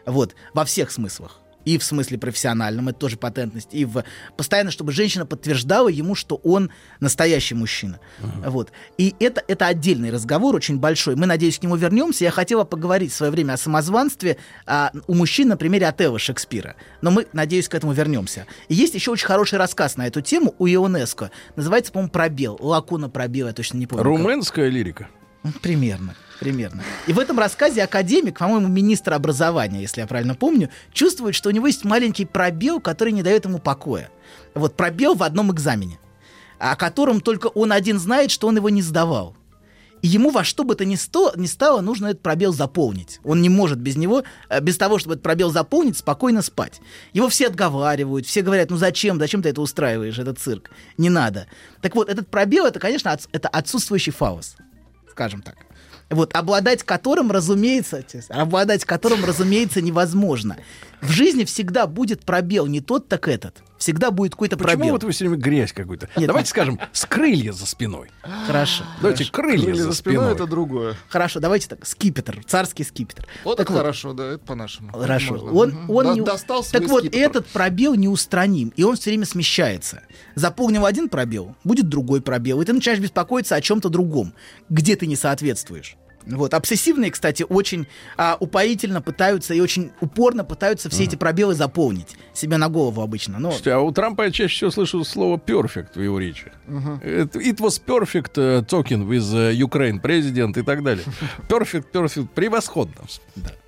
Вот, 0.05 0.35
во 0.55 0.65
всех 0.65 0.91
смыслах. 0.91 1.41
И 1.69 1.77
в 1.77 1.85
смысле 1.85 2.17
профессиональном, 2.17 2.89
это 2.89 2.99
тоже 2.99 3.19
патентность, 3.19 3.69
и 3.73 3.85
в 3.85 4.03
постоянно, 4.39 4.71
чтобы 4.71 4.91
женщина 4.91 5.27
подтверждала 5.27 5.89
ему, 5.89 6.15
что 6.15 6.37
он 6.37 6.71
настоящий 6.99 7.55
мужчина. 7.55 8.01
Вот. 8.19 8.73
И 8.97 9.15
это, 9.21 9.43
это 9.47 9.67
отдельный 9.67 10.11
разговор, 10.11 10.57
очень 10.57 10.79
большой. 10.79 11.15
Мы, 11.15 11.27
надеюсь, 11.27 11.59
к 11.59 11.63
нему 11.63 11.77
вернемся. 11.77 12.25
Я 12.25 12.31
хотела 12.31 12.65
поговорить 12.65 13.13
в 13.13 13.15
свое 13.15 13.31
время 13.31 13.53
о 13.53 13.57
самозванстве 13.59 14.39
а, 14.65 14.93
у 15.07 15.13
мужчин 15.13 15.49
на 15.49 15.59
примере 15.59 15.87
Отелла 15.89 16.19
Шекспира. 16.19 16.75
Но 17.03 17.11
мы, 17.11 17.27
надеюсь, 17.35 17.69
к 17.69 17.75
этому 17.75 17.93
вернемся. 17.93 18.47
И 18.69 18.75
есть 18.75 18.95
еще 18.95 19.11
очень 19.11 19.27
хороший 19.27 19.59
рассказ 19.59 19.99
на 19.99 20.07
эту 20.07 20.23
тему 20.23 20.55
у 20.59 20.67
ИОНЕСКО. 20.67 21.31
Называется, 21.57 21.93
по-моему, 21.93 22.11
«Пробел». 22.11 22.57
Лакуна 22.61 23.11
«Пробел», 23.11 23.47
я 23.47 23.53
точно 23.53 23.77
не 23.77 23.87
помню. 23.87 24.03
как. 24.03 24.11
Румынская 24.11 24.71
лирика. 24.71 25.09
Ну, 25.43 25.53
Примерно. 25.61 26.15
Примерно. 26.41 26.83
И 27.07 27.13
в 27.13 27.19
этом 27.19 27.39
рассказе 27.39 27.83
академик, 27.83 28.39
по-моему, 28.39 28.69
министр 28.69 29.15
образования, 29.15 29.81
если 29.81 30.01
я 30.01 30.07
правильно 30.07 30.35
помню, 30.35 30.71
чувствует, 30.93 31.35
что 31.35 31.49
у 31.49 31.53
него 31.53 31.67
есть 31.67 31.85
маленький 31.85 32.27
пробел, 32.27 32.81
который 32.81 33.13
не 33.13 33.23
дает 33.23 33.45
ему 33.45 33.59
покоя. 33.59 34.11
Вот 34.55 34.77
пробел 34.77 35.15
в 35.15 35.23
одном 35.23 35.51
экзамене, 35.53 35.99
о 36.59 36.77
котором 36.77 37.21
только 37.21 37.49
он 37.49 37.73
один 37.73 37.99
знает, 37.99 38.31
что 38.31 38.47
он 38.47 38.57
его 38.57 38.69
не 38.69 38.83
сдавал. 38.83 39.37
И 40.01 40.07
ему 40.07 40.31
во 40.31 40.45
что 40.45 40.63
бы 40.63 40.77
то 40.77 40.85
ни, 40.85 40.95
сто, 40.95 41.33
ни 41.35 41.47
стало, 41.47 41.81
нужно 41.81 42.07
этот 42.07 42.23
пробел 42.23 42.53
заполнить. 42.53 43.19
Он 43.25 43.43
не 43.43 43.49
может 43.49 43.79
без 43.81 43.97
него, 43.97 44.23
э, 44.49 44.61
без 44.61 44.77
того, 44.77 44.99
чтобы 45.01 45.15
этот 45.15 45.25
пробел 45.25 45.51
заполнить, 45.51 45.99
спокойно 45.99 46.43
спать. 46.43 46.81
Его 47.13 47.29
все 47.29 47.49
отговаривают, 47.49 48.25
все 48.25 48.43
говорят, 48.43 48.71
ну 48.71 48.77
зачем, 48.77 49.19
зачем 49.19 49.43
ты 49.43 49.49
это 49.49 49.61
устраиваешь, 49.61 50.19
этот 50.21 50.39
цирк? 50.39 50.71
Не 50.99 51.11
надо. 51.11 51.49
Так 51.83 51.97
вот, 51.97 52.09
этот 52.09 52.29
пробел, 52.29 52.65
это, 52.67 52.79
конечно, 52.79 53.11
отс- 53.11 53.29
это 53.33 53.49
отсутствующий 53.49 54.13
фаус, 54.13 54.55
скажем 55.11 55.43
так. 55.43 55.57
Вот, 56.11 56.35
обладать 56.35 56.85
которым, 56.85 57.31
разумеется, 57.31 58.03
обладать 58.31 58.85
которым, 58.85 59.25
разумеется, 59.25 59.83
невозможно. 59.83 60.57
В 61.01 61.11
жизни 61.11 61.45
всегда 61.45 61.87
будет 61.87 62.25
пробел, 62.25 62.67
не 62.67 62.81
тот, 62.81 63.09
так 63.09 63.29
этот. 63.29 63.57
Всегда 63.79 64.11
будет 64.11 64.33
какой-то 64.33 64.57
Почему 64.57 64.77
пробел. 64.79 64.93
вот 64.95 65.05
вы 65.05 65.13
все 65.13 65.25
время 65.29 65.41
грязь 65.41 65.73
какую-то? 65.73 66.09
Нет, 66.17 66.27
Давайте 66.27 66.49
ну- 66.49 66.51
скажем, 66.51 66.81
с 66.93 67.05
крылья 67.07 67.53
за 67.53 67.65
спиной. 67.65 68.11
Хорошо. 68.47 68.83
Давайте 69.01 69.31
крылья, 69.31 69.63
Крылья 69.67 69.83
за 69.85 69.93
спиной 69.93 70.17
спиной. 70.17 70.35
это 70.35 70.47
другое. 70.49 70.97
Хорошо, 71.09 71.39
давайте 71.39 71.69
так. 71.69 71.87
Скипетр, 71.87 72.43
царский 72.45 72.83
скипетр. 72.83 73.27
Вот 73.45 73.57
так 73.59 73.67
это 73.67 73.73
вот, 73.75 73.79
хорошо, 73.79 74.13
да, 74.15 74.25
это 74.33 74.39
по-нашему. 74.45 74.91
Хорошо. 74.93 75.35
можно. 75.35 75.53
Он, 75.53 75.69
Мгм. 75.71 75.91
он 75.91 76.05
До- 76.07 76.15
не- 76.15 76.21
достал 76.23 76.65
Так 76.65 76.83
вот, 76.89 77.01
скипетр. 77.05 77.25
этот 77.25 77.47
пробел 77.47 77.95
неустраним, 77.95 78.73
и 78.75 78.83
он 78.83 78.97
все 78.97 79.11
время 79.11 79.27
смещается. 79.27 80.03
Заполнил 80.35 80.85
один 80.85 81.09
пробел, 81.09 81.55
будет 81.63 81.89
другой 81.89 82.21
пробел, 82.21 82.61
и 82.61 82.65
ты 82.65 82.73
начинаешь 82.73 83.01
беспокоиться 83.01 83.55
о 83.55 83.61
чем-то 83.61 83.89
другом, 83.91 84.35
где 84.69 84.97
ты 84.97 85.07
не 85.07 85.15
соответствуешь. 85.15 85.97
Вот. 86.27 86.53
Обсессивные, 86.55 87.11
кстати, 87.11 87.45
очень 87.49 87.87
а, 88.17 88.37
упоительно 88.39 89.01
пытаются 89.01 89.55
и 89.55 89.61
очень 89.61 89.93
упорно 90.01 90.45
пытаются 90.45 90.91
все 90.91 91.05
эти 91.05 91.17
пробелы 91.17 91.55
заполнить 91.55 92.17
себе 92.35 92.57
на 92.57 92.69
голову 92.69 93.01
обычно. 93.01 93.39
Но 93.39 93.51
Слушайте, 93.51 93.73
а 93.73 93.81
у 93.81 93.91
Трампа 93.93 94.23
я 94.25 94.31
чаще 94.31 94.55
всего 94.55 94.71
слышу 94.71 95.05
слово 95.05 95.37
perfect 95.37 95.95
в 95.95 96.03
его 96.03 96.19
речи. 96.19 96.53
Это 97.03 97.39
It 97.39 97.57
was 97.59 97.81
perfect 97.85 98.35
uh, 98.37 98.65
talking 98.67 99.09
with 99.09 99.33
uh, 99.33 99.53
Ukraine 99.55 100.01
president 100.01 100.59
и 100.59 100.63
так 100.63 100.83
далее. 100.83 101.05
Perfect, 101.49 101.87
perfect, 101.93 102.29
превосходно. 102.35 103.03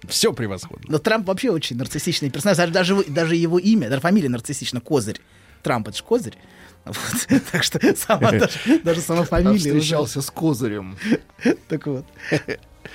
Все 0.09 0.33
превосходно. 0.33 0.85
Но 0.89 0.99
Трамп 0.99 1.27
вообще 1.27 1.51
очень 1.51 1.77
нарциссичный 1.77 2.31
персонаж. 2.31 2.71
Даже, 2.71 3.05
даже 3.05 3.37
его 3.37 3.59
имя, 3.59 3.89
даже 3.89 4.01
фамилия 4.03 4.29
нарциссична, 4.29 4.81
Козырь. 4.81 5.21
Трамп 5.63 5.89
это 5.89 5.97
же 5.97 6.05
Козырь. 6.05 6.37
Вот. 6.85 6.97
Так 7.53 7.62
что 7.62 7.79
сама, 7.97 8.31
даже, 8.33 8.79
даже 8.83 9.01
сама 9.01 9.25
фамилия 9.25 9.55
уже... 9.55 9.81
встречался 9.81 10.23
с 10.23 10.31
козырем. 10.31 10.97
Так 11.69 11.87
вот. 11.87 12.05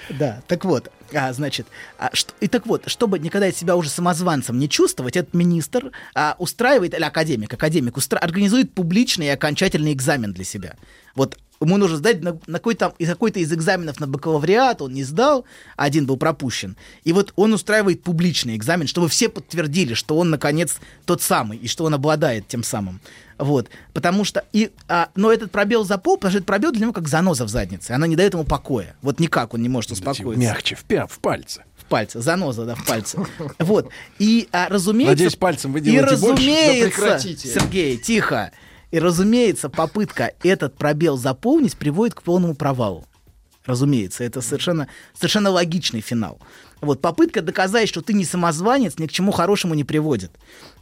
Да, 0.09 0.41
так 0.47 0.65
вот, 0.65 0.91
а, 1.13 1.31
значит, 1.31 1.67
а, 1.97 2.09
что- 2.13 2.33
и 2.39 2.47
так 2.47 2.65
вот, 2.65 2.83
чтобы 2.89 3.19
никогда 3.19 3.51
себя 3.51 3.75
уже 3.75 3.89
самозванцем 3.89 4.57
не 4.57 4.67
чувствовать, 4.67 5.15
этот 5.15 5.33
министр 5.33 5.91
а, 6.15 6.35
устраивает, 6.39 6.93
или 6.95 7.03
академик, 7.03 7.53
академик, 7.53 7.95
устра- 7.97 8.17
организует 8.17 8.73
публичный 8.73 9.27
и 9.27 9.29
окончательный 9.29 9.93
экзамен 9.93 10.33
для 10.33 10.43
себя. 10.43 10.75
Вот 11.13 11.37
ему 11.61 11.77
нужно 11.77 11.97
сдать 11.97 12.21
на, 12.21 12.37
на 12.47 12.59
какой-то, 12.59 12.93
из 12.97 13.07
какой-то 13.09 13.39
из 13.39 13.51
экзаменов 13.53 13.99
на 13.99 14.07
бакалавриат, 14.07 14.81
он 14.81 14.93
не 14.93 15.03
сдал, 15.03 15.45
один 15.75 16.05
был 16.05 16.17
пропущен. 16.17 16.75
И 17.03 17.13
вот 17.13 17.33
он 17.35 17.53
устраивает 17.53 18.03
публичный 18.03 18.55
экзамен, 18.55 18.87
чтобы 18.87 19.09
все 19.09 19.29
подтвердили, 19.29 19.93
что 19.93 20.17
он, 20.17 20.29
наконец, 20.29 20.77
тот 21.05 21.21
самый, 21.21 21.57
и 21.57 21.67
что 21.67 21.85
он 21.85 21.93
обладает 21.93 22.47
тем 22.47 22.63
самым. 22.63 22.99
Вот, 23.37 23.69
потому 23.93 24.23
что, 24.23 24.45
и, 24.53 24.71
а, 24.87 25.09
но 25.15 25.31
этот 25.31 25.51
пробел 25.51 25.83
запол, 25.83 26.15
потому 26.17 26.31
что 26.31 26.37
этот 26.37 26.47
пробел 26.47 26.71
для 26.71 26.81
него 26.83 26.93
как 26.93 27.07
заноза 27.09 27.43
в 27.43 27.49
заднице, 27.49 27.91
она 27.91 28.07
не 28.07 28.15
дает 28.15 28.33
ему 28.33 28.45
покоя. 28.45 28.95
Вот 29.01 29.19
никак 29.19 29.53
он 29.53 29.61
не 29.61 29.67
может 29.67 29.91
успокоиться. 29.91 30.39
Мягче, 30.39 30.75
в, 30.75 30.85
пя- 30.85 31.05
в 31.07 31.19
пальце. 31.19 31.65
В 31.75 31.83
пальце, 31.85 32.21
заноза, 32.21 32.65
да, 32.65 32.75
в 32.75 32.85
пальце. 32.85 33.19
Вот, 33.59 33.89
и, 34.19 34.47
а, 34.53 34.69
разумеется... 34.69 35.11
Надеюсь, 35.11 35.35
пальцем 35.35 35.73
вы 35.73 35.79
И 35.79 35.81
делаете 35.81 36.15
больше? 36.15 36.33
разумеется, 36.33 36.79
Да 37.01 37.03
прекратите. 37.03 37.47
Сергей, 37.49 37.97
тихо. 37.97 38.51
И, 38.95 38.99
разумеется, 38.99 39.67
попытка 39.67 40.31
этот 40.41 40.77
пробел 40.77 41.17
заполнить 41.17 41.75
приводит 41.75 42.15
к 42.15 42.21
полному 42.21 42.55
провалу. 42.55 43.05
Разумеется, 43.65 44.23
это 44.23 44.39
совершенно, 44.39 44.87
совершенно 45.13 45.49
логичный 45.49 45.99
финал. 45.99 46.39
Вот, 46.79 47.01
попытка 47.01 47.41
доказать, 47.41 47.89
что 47.89 48.01
ты 48.01 48.13
не 48.13 48.23
самозванец, 48.23 48.97
ни 48.97 49.07
к 49.07 49.11
чему 49.11 49.33
хорошему 49.33 49.73
не 49.73 49.83
приводит. 49.83 50.31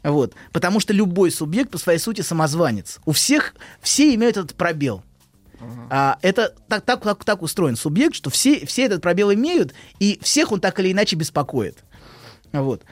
Вот, 0.04 0.36
потому 0.52 0.80
что 0.80 0.94
любой 0.94 1.32
субъект 1.32 1.72
по 1.72 1.80
своей 1.80 1.98
сути 1.98 2.22
самозванец. 2.22 3.00
У 3.08 3.14
всех, 3.14 3.56
все 3.82 4.14
имеют 4.14 4.38
этот 4.38 4.54
пробел. 4.54 5.02
А, 5.90 6.20
это 6.22 6.54
так, 6.68 6.86
так, 6.86 7.02
так, 7.02 7.26
так 7.26 7.42
устроен 7.42 7.76
субъект, 7.76 8.14
что 8.14 8.30
все, 8.30 8.64
все 8.68 8.84
этот 8.86 9.02
пробел 9.02 9.34
имеют, 9.34 9.74
и 9.98 10.20
всех 10.22 10.52
он 10.52 10.60
так 10.60 10.80
или 10.80 10.92
иначе 10.92 11.16
беспокоит. 11.16 11.80
Вот. 12.52 12.84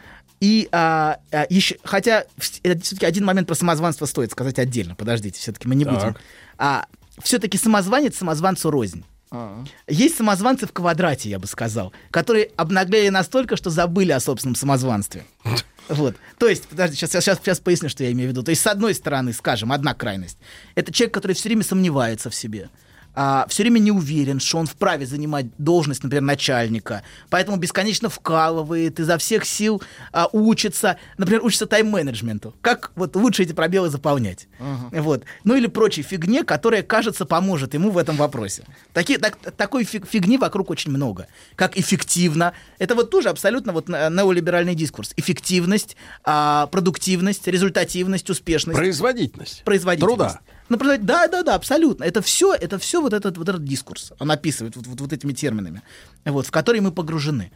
И 0.41 0.67
а, 0.71 1.19
а, 1.31 1.45
еще, 1.49 1.77
хотя 1.83 2.25
все-таки 2.37 3.05
один 3.05 3.23
момент 3.23 3.47
про 3.47 3.55
самозванство 3.55 4.05
стоит 4.05 4.31
сказать 4.31 4.59
отдельно. 4.59 4.95
Подождите, 4.95 5.39
все-таки 5.39 5.67
мы 5.67 5.75
не 5.75 5.85
Так. 5.85 5.93
будем. 5.93 6.15
А, 6.57 6.87
все-таки 7.23 7.57
самозванец 7.57 8.17
самозванцу 8.17 8.71
рознь. 8.71 9.05
А, 9.29 9.63
Есть 9.87 10.17
самозванцы 10.17 10.65
в 10.67 10.73
квадрате, 10.73 11.29
я 11.29 11.39
бы 11.39 11.47
сказал, 11.47 11.93
которые 12.09 12.49
обнаглели 12.57 13.09
настолько, 13.09 13.55
что 13.55 13.69
забыли 13.69 14.11
о 14.11 14.19
собственном 14.19 14.55
самозванстве. 14.55 15.23
Вот. 15.89 16.15
То 16.37 16.47
есть, 16.47 16.67
подожди, 16.69 16.95
сейчас, 16.95 17.09
сейчас, 17.11 17.39
сейчас 17.39 17.59
поясню, 17.59 17.89
что 17.89 18.03
я 18.05 18.11
имею 18.13 18.29
в 18.29 18.31
виду. 18.31 18.43
То 18.43 18.51
есть, 18.51 18.61
с 18.61 18.67
одной 18.67 18.93
стороны, 18.93 19.33
скажем, 19.33 19.73
одна 19.73 19.93
крайность. 19.93 20.37
Это 20.75 20.93
человек, 20.93 21.13
который 21.13 21.33
все 21.33 21.49
время 21.49 21.63
сомневается 21.63 22.29
в 22.29 22.35
себе. 22.35 22.69
А, 23.13 23.45
все 23.49 23.63
время 23.63 23.79
не 23.79 23.91
уверен, 23.91 24.39
что 24.39 24.57
он 24.57 24.67
вправе 24.67 25.05
занимать 25.05 25.47
должность, 25.57 26.03
например, 26.03 26.23
начальника, 26.23 27.03
поэтому 27.29 27.57
бесконечно 27.57 28.09
вкалывает, 28.09 28.99
изо 28.99 29.17
всех 29.17 29.45
сил 29.45 29.81
а, 30.11 30.27
учится, 30.31 30.97
например, 31.17 31.43
учится 31.43 31.65
тайм-менеджменту. 31.65 32.55
Как 32.61 32.91
вот 32.95 33.15
лучше 33.15 33.43
эти 33.43 33.53
пробелы 33.53 33.89
заполнять? 33.89 34.47
Вот. 34.91 35.23
Ну 35.43 35.55
или 35.55 35.67
прочей 35.67 36.03
фигне, 36.03 36.43
которая, 36.43 36.83
кажется, 36.83 37.25
поможет 37.25 37.73
ему 37.73 37.91
в 37.91 37.97
этом 37.97 38.15
вопросе. 38.15 38.63
Такие, 38.93 39.19
так, 39.19 39.37
такой 39.55 39.83
фиг- 39.83 40.07
фигни 40.07 40.37
вокруг 40.37 40.69
очень 40.69 40.91
много. 40.91 41.27
Как 41.55 41.77
эффективно. 41.77 42.53
Это 42.79 42.95
вот 42.95 43.09
тоже 43.09 43.29
абсолютно 43.29 43.73
вот 43.73 43.89
неолиберальный 43.89 44.75
дискурс. 44.75 45.13
Эффективность, 45.17 45.97
а, 46.23 46.67
продуктивность, 46.67 47.47
результативность, 47.47 48.29
успешность. 48.29 48.77
Производительность. 48.77 49.63
Производительность. 49.63 50.17
Труда. 50.17 50.39
Просто, 50.77 50.97
да, 51.01 51.27
да, 51.27 51.43
да, 51.43 51.55
абсолютно. 51.55 52.03
Это 52.03 52.21
все, 52.21 52.53
это 52.53 52.77
все 52.79 53.01
вот 53.01 53.13
этот, 53.13 53.37
вот 53.37 53.47
этот 53.49 53.63
дискурс. 53.63 54.11
Он 54.19 54.31
описывает 54.31 54.75
вот, 54.75 54.87
вот, 54.87 55.01
вот 55.01 55.13
этими 55.13 55.33
терминами, 55.33 55.81
вот, 56.25 56.47
в 56.47 56.51
которые 56.51 56.81
мы 56.81 56.91
погружены. 56.91 57.51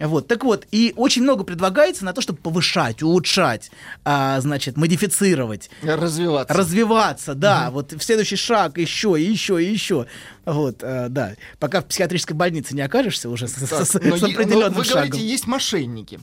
Вот, 0.00 0.28
так 0.28 0.44
вот, 0.44 0.66
и 0.70 0.92
очень 0.96 1.22
много 1.22 1.44
предлагается 1.44 2.04
на 2.04 2.12
то, 2.12 2.20
чтобы 2.20 2.38
повышать, 2.40 3.02
улучшать, 3.02 3.70
а, 4.04 4.40
значит, 4.40 4.76
модифицировать, 4.76 5.70
Развиваться. 5.82 6.54
развиваться, 6.54 7.34
да, 7.34 7.70
вот 7.70 7.92
в 7.92 8.02
следующий 8.02 8.36
шаг 8.36 8.78
еще, 8.78 9.16
и 9.20 9.24
еще, 9.24 9.62
и 9.62 9.70
еще. 9.70 10.06
Вот, 10.44 10.82
э, 10.82 11.06
да. 11.08 11.34
Пока 11.60 11.80
в 11.80 11.86
психиатрической 11.86 12.36
больнице 12.36 12.74
не 12.74 12.80
окажешься 12.82 13.28
уже 13.30 13.46
с, 13.46 13.52
Так, 13.52 13.86
с- 13.86 13.90
с 13.90 13.94
но 13.94 14.00
е- 14.16 14.20
но 14.20 14.26
определенным 14.26 14.72
вы 14.74 14.84
шагом. 14.84 15.04
говорите, 15.08 15.26
есть 15.26 15.46
мошенники. 15.46 16.18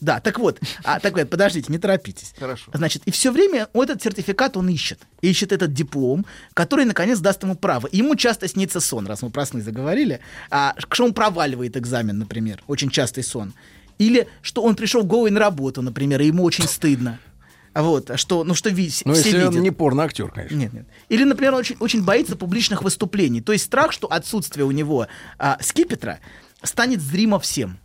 Да, 0.00 0.20
так 0.20 0.38
вот, 0.38 0.60
а, 0.82 1.00
так 1.00 1.16
вот, 1.16 1.30
подождите, 1.30 1.72
не 1.72 1.78
торопитесь. 1.78 2.34
Хорошо. 2.38 2.70
Значит, 2.74 3.02
и 3.06 3.10
все 3.10 3.30
время 3.30 3.68
вот 3.72 3.88
этот 3.90 4.02
сертификат 4.02 4.56
он 4.56 4.68
ищет. 4.68 5.00
Ищет 5.22 5.52
этот 5.52 5.72
диплом, 5.72 6.26
который, 6.52 6.84
наконец, 6.84 7.20
даст 7.20 7.42
ему 7.42 7.54
право. 7.54 7.86
И 7.86 7.98
ему 7.98 8.14
часто 8.16 8.46
снится 8.48 8.80
сон, 8.80 9.06
раз 9.06 9.22
мы 9.22 9.30
про 9.30 9.46
сны 9.46 9.62
заговорили, 9.62 10.20
а, 10.50 10.74
что 10.90 11.04
он 11.04 11.14
проваливает 11.14 11.76
экзамен, 11.76 12.18
например, 12.18 12.62
очень 12.66 12.90
частый 12.90 13.24
сон. 13.24 13.54
Или 13.98 14.28
что 14.42 14.62
он 14.62 14.74
пришел 14.74 15.04
голый 15.04 15.30
на 15.30 15.40
работу, 15.40 15.80
например, 15.80 16.20
и 16.20 16.26
ему 16.26 16.42
очень 16.42 16.66
стыдно. 16.66 17.18
Вот, 17.74 18.10
что, 18.20 18.44
ну 18.44 18.54
что 18.54 18.70
видеть, 18.70 19.02
Ну, 19.04 19.14
если 19.14 19.32
видят. 19.32 19.54
он 19.54 19.60
не 19.62 19.70
порно-актер, 19.72 20.30
конечно. 20.30 20.54
Нет, 20.54 20.72
нет. 20.72 20.86
Или, 21.08 21.24
например, 21.24 21.54
он 21.54 21.60
очень, 21.60 21.76
очень 21.80 22.04
боится 22.04 22.36
публичных 22.36 22.82
выступлений. 22.82 23.40
То 23.40 23.52
есть 23.52 23.64
страх, 23.64 23.90
что 23.92 24.06
отсутствие 24.06 24.64
у 24.64 24.70
него 24.70 25.08
а, 25.38 25.58
скипетра 25.60 26.20
станет 26.62 27.00
зримо 27.00 27.40
всем. 27.40 27.78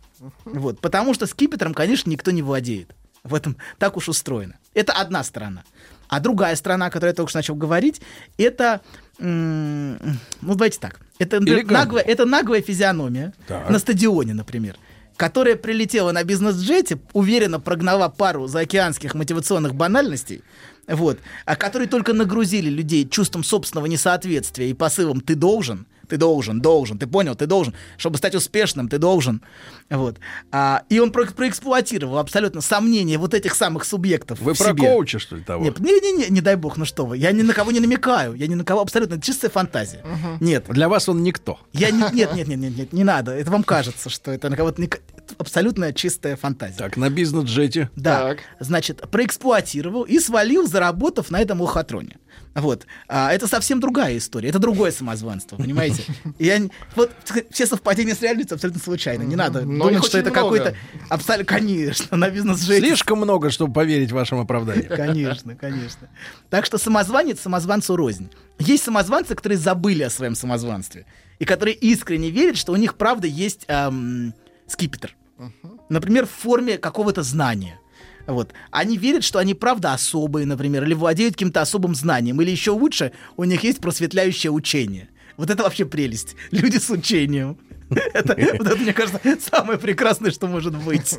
Вот. 0.44 0.80
Потому 0.80 1.14
что 1.14 1.26
скипетром, 1.26 1.74
конечно, 1.74 2.10
никто 2.10 2.30
не 2.30 2.42
владеет. 2.42 2.94
В 3.22 3.34
этом 3.34 3.56
так 3.78 3.96
уж 3.96 4.08
устроено. 4.08 4.56
Это 4.74 4.92
одна 4.92 5.24
сторона. 5.24 5.64
А 6.08 6.20
другая 6.20 6.56
сторона, 6.56 6.86
о 6.86 6.90
которой 6.90 7.10
я 7.10 7.14
только 7.14 7.30
что 7.30 7.38
начал 7.38 7.54
говорить, 7.54 8.00
это, 8.38 8.80
ну, 9.18 10.16
давайте 10.40 10.78
так, 10.80 11.00
это, 11.18 11.36
Элегантно. 11.36 11.78
наглая, 11.78 12.04
это 12.04 12.24
наглая 12.24 12.62
физиономия 12.62 13.32
Так. 13.46 13.70
на 13.70 13.78
стадионе, 13.78 14.34
например, 14.34 14.76
которая 15.16 15.54
прилетела 15.54 16.12
на 16.12 16.24
бизнес-джете, 16.24 16.98
уверенно 17.12 17.60
прогнала 17.60 18.08
пару 18.08 18.46
заокеанских 18.48 19.14
мотивационных 19.14 19.74
банальностей, 19.74 20.42
вот, 20.88 21.18
а 21.44 21.54
которые 21.56 21.88
только 21.88 22.12
нагрузили 22.12 22.70
людей 22.70 23.08
чувством 23.08 23.44
собственного 23.44 23.86
несоответствия 23.86 24.68
и 24.70 24.74
посылом 24.74 25.20
«ты 25.20 25.34
должен», 25.36 25.86
ты 26.10 26.16
должен, 26.16 26.60
должен, 26.60 26.98
ты 26.98 27.06
понял, 27.06 27.34
ты 27.34 27.46
должен, 27.46 27.72
чтобы 27.96 28.18
стать 28.18 28.34
успешным, 28.34 28.88
ты 28.88 28.98
должен, 28.98 29.40
вот. 29.88 30.18
А, 30.52 30.82
и 30.88 30.98
он 30.98 31.12
про- 31.12 31.24
проэксплуатировал 31.26 32.18
абсолютно 32.18 32.60
сомнения 32.60 33.16
вот 33.16 33.32
этих 33.32 33.54
самых 33.54 33.84
субъектов 33.84 34.40
Вы 34.40 34.54
про 34.54 34.70
себе. 34.70 34.88
коуча, 34.88 35.18
что 35.18 35.36
ли, 35.36 35.42
того? 35.42 35.64
Нет, 35.64 35.78
не-не-не, 35.80 36.26
не 36.28 36.40
дай 36.40 36.56
бог, 36.56 36.76
ну 36.76 36.84
что 36.84 37.06
вы. 37.06 37.16
Я 37.16 37.32
ни 37.32 37.42
на 37.42 37.54
кого 37.54 37.70
не 37.72 37.80
намекаю. 37.80 38.34
Я 38.34 38.46
ни 38.48 38.54
на 38.54 38.64
кого 38.64 38.80
абсолютно. 38.80 39.14
Это 39.14 39.22
чистая 39.24 39.50
фантазия. 39.50 40.02
Нет. 40.40 40.66
Для 40.68 40.88
вас 40.88 41.08
он 41.08 41.22
никто. 41.22 41.58
Я 41.72 41.90
не, 41.90 42.02
нет, 42.12 42.34
нет, 42.34 42.48
нет, 42.48 42.58
нет, 42.58 42.76
нет, 42.76 42.92
не 42.92 43.04
надо. 43.04 43.32
Это 43.32 43.50
вам 43.50 43.62
кажется, 43.62 44.10
что 44.10 44.30
это 44.32 44.48
на 44.50 44.56
кого-то 44.56 44.80
не 44.80 44.90
абсолютно 45.38 45.92
чистая 45.92 46.36
фантазия. 46.36 46.76
Так, 46.76 46.96
на 46.96 47.08
бизнес-джете. 47.08 47.88
Да, 47.96 48.20
Так. 48.30 48.38
значит, 48.58 49.08
проэксплуатировал 49.10 50.02
и 50.02 50.18
свалил, 50.18 50.66
заработав 50.66 51.30
на 51.30 51.40
этом 51.40 51.60
лохотроне. 51.60 52.16
Вот. 52.54 52.86
А, 53.08 53.32
это 53.32 53.46
совсем 53.46 53.80
другая 53.80 54.16
история. 54.16 54.48
Это 54.48 54.58
другое 54.58 54.90
самозванство, 54.90 55.56
понимаете? 55.56 56.04
И 56.38 56.46
Я, 56.46 56.60
вот 56.96 57.12
все 57.50 57.66
совпадения 57.66 58.14
с 58.14 58.22
реальностью 58.22 58.56
абсолютно 58.56 58.82
случайно. 58.82 59.22
Не 59.22 59.36
надо 59.36 59.62
Но 59.62 59.88
думать, 59.88 60.04
что 60.04 60.18
это 60.18 60.30
какой-то... 60.30 60.74
Абсолютно, 61.08 61.56
конечно, 61.56 62.16
на 62.16 62.28
бизнес-жете. 62.30 62.86
Слишком 62.86 63.18
много, 63.18 63.50
чтобы 63.50 63.72
поверить 63.72 64.12
вашим 64.12 64.40
оправданиям. 64.40 64.88
Конечно, 64.88 65.54
конечно. 65.54 66.08
Так 66.48 66.66
что 66.66 66.78
самозванец 66.78 67.40
самозванцу 67.40 67.96
рознь. 67.96 68.30
Есть 68.58 68.84
самозванцы, 68.84 69.34
которые 69.34 69.58
забыли 69.58 70.02
о 70.02 70.10
своем 70.10 70.34
самозванстве. 70.34 71.06
И 71.38 71.44
которые 71.44 71.74
искренне 71.74 72.30
верят, 72.30 72.56
что 72.56 72.72
у 72.72 72.76
них 72.76 72.96
правда 72.96 73.26
есть 73.26 73.64
эм, 73.68 74.34
скипетр. 74.66 75.16
Например, 75.88 76.26
в 76.26 76.30
форме 76.30 76.78
какого-то 76.78 77.22
знания. 77.22 77.80
Вот. 78.30 78.52
Они 78.70 78.96
верят, 78.96 79.24
что 79.24 79.38
они 79.38 79.54
правда 79.54 79.92
особые, 79.92 80.46
например, 80.46 80.84
или 80.84 80.94
владеют 80.94 81.34
каким-то 81.34 81.60
особым 81.60 81.94
знанием. 81.94 82.40
Или 82.40 82.50
еще 82.50 82.70
лучше, 82.70 83.12
у 83.36 83.44
них 83.44 83.64
есть 83.64 83.80
просветляющее 83.80 84.52
учение. 84.52 85.08
Вот 85.36 85.50
это 85.50 85.62
вообще 85.62 85.84
прелесть. 85.84 86.36
Люди 86.50 86.78
с 86.78 86.90
учением. 86.90 87.58
Это, 88.14 88.34
это, 88.34 88.76
мне 88.76 88.92
кажется, 88.92 89.20
самое 89.40 89.76
прекрасное, 89.76 90.30
что 90.30 90.46
может 90.46 90.76
быть. 90.76 91.18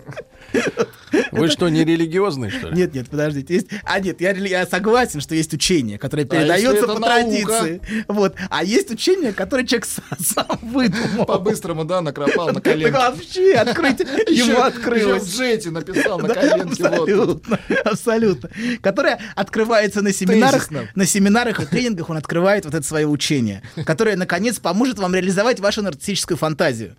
Вы 1.32 1.48
что, 1.50 1.70
не 1.70 1.84
религиозный, 1.84 2.50
что 2.50 2.70
ли? 2.70 2.78
Нет, 2.78 2.94
нет, 2.94 3.10
подождите. 3.10 3.54
Есть... 3.56 3.68
А 3.84 4.00
нет, 4.00 4.22
я, 4.22 4.32
я 4.32 4.66
согласен, 4.66 5.22
что 5.22 5.36
есть 5.36 5.54
учение, 5.54 5.98
которое 5.98 6.24
А 6.24 6.26
передается 6.26 6.72
это 6.72 6.88
по 6.88 7.00
наука? 7.00 7.06
традиции. 7.08 7.82
Вот. 8.08 8.36
А 8.50 8.64
есть 8.64 8.92
учение, 8.92 9.34
которое 9.34 9.66
человек 9.66 9.86
сам, 9.86 10.06
сам 10.20 10.60
выдумал. 10.62 11.26
По-быстрому, 11.26 11.86
да, 11.86 12.02
накропал 12.02 12.48
на 12.48 12.56
Так 12.56 12.64
коленке. 12.64 12.92
вообще 12.92 13.54
открыть 13.54 14.00
еще 14.30 14.54
открылось. 14.54 15.24
в 15.24 15.38
джете 15.38 15.70
написал 15.72 16.20
на 16.20 16.30
коленке. 16.34 16.84
абсолютно, 16.86 17.60
абсолютно. 17.86 18.50
Которая 18.82 19.20
открывается 19.36 20.02
на 20.02 20.14
семинарах, 20.14 20.70
на 20.96 21.06
семинарах 21.06 21.60
и 21.62 21.66
тренингах 21.66 22.10
он 22.10 22.18
открывает 22.18 22.66
вот 22.66 22.74
это 22.74 22.86
свое 22.86 23.08
учение, 23.08 23.62
которое, 23.86 24.16
наконец, 24.16 24.60
поможет 24.60 25.00
вам 25.00 25.14
реализовать 25.16 25.60
вашу 25.60 25.82
нарциссическую 25.82 26.38
фантазию. 26.38 26.96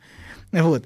Вот. 0.53 0.85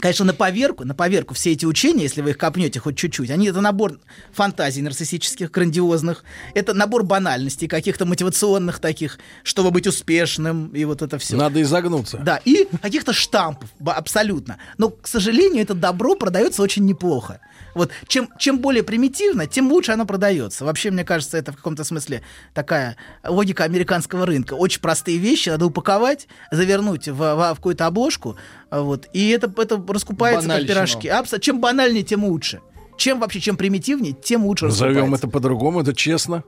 Конечно, 0.00 0.24
на 0.24 0.34
поверку, 0.34 0.84
на 0.84 0.94
поверку 0.94 1.34
все 1.34 1.52
эти 1.52 1.66
учения, 1.66 2.04
если 2.04 2.22
вы 2.22 2.30
их 2.30 2.38
копнете 2.38 2.80
хоть 2.80 2.96
чуть-чуть, 2.96 3.30
они 3.30 3.48
это 3.48 3.60
набор 3.60 3.98
фантазий 4.32 4.82
нарциссических, 4.82 5.50
грандиозных, 5.50 6.24
это 6.54 6.72
набор 6.74 7.04
банальностей, 7.04 7.68
каких-то 7.68 8.06
мотивационных 8.06 8.78
таких, 8.78 9.18
чтобы 9.42 9.70
быть 9.70 9.86
успешным, 9.86 10.68
и 10.68 10.84
вот 10.84 11.02
это 11.02 11.18
все. 11.18 11.36
Надо 11.36 11.60
изогнуться. 11.60 12.18
Да, 12.18 12.40
и 12.44 12.66
каких-то 12.82 13.12
штампов, 13.12 13.68
абсолютно. 13.84 14.58
Но, 14.78 14.88
к 14.88 15.06
сожалению, 15.06 15.62
это 15.62 15.74
добро 15.74 16.14
продается 16.14 16.62
очень 16.62 16.84
неплохо. 16.86 17.40
Вот 17.74 17.90
чем, 18.06 18.28
чем 18.38 18.58
более 18.58 18.82
примитивно, 18.82 19.46
тем 19.46 19.70
лучше 19.70 19.92
оно 19.92 20.06
продается. 20.06 20.64
Вообще, 20.64 20.90
мне 20.90 21.04
кажется, 21.04 21.38
это 21.38 21.52
в 21.52 21.56
каком-то 21.56 21.84
смысле 21.84 22.22
такая 22.54 22.96
логика 23.24 23.64
американского 23.64 24.26
рынка. 24.26 24.54
Очень 24.54 24.80
простые 24.80 25.18
вещи 25.18 25.48
надо 25.48 25.66
упаковать, 25.66 26.26
завернуть 26.50 27.08
в, 27.08 27.14
в 27.14 27.54
какую-то 27.56 27.86
обложку, 27.86 28.36
а 28.70 28.80
вот, 28.82 29.08
и 29.12 29.28
это, 29.30 29.52
это 29.60 29.82
раскупается 29.88 30.48
как 30.48 30.66
пирожки. 30.66 31.08
Абсо- 31.08 31.40
чем 31.40 31.60
банальнее, 31.60 32.02
тем 32.02 32.24
лучше. 32.24 32.60
Чем 32.96 33.20
вообще, 33.20 33.40
чем 33.40 33.56
примитивнее, 33.56 34.12
тем 34.12 34.44
лучше 34.44 34.66
Назовем 34.66 34.96
раскупается. 34.96 35.26
это 35.26 35.32
по-другому, 35.32 35.80
это 35.80 35.94
честно. 35.94 36.44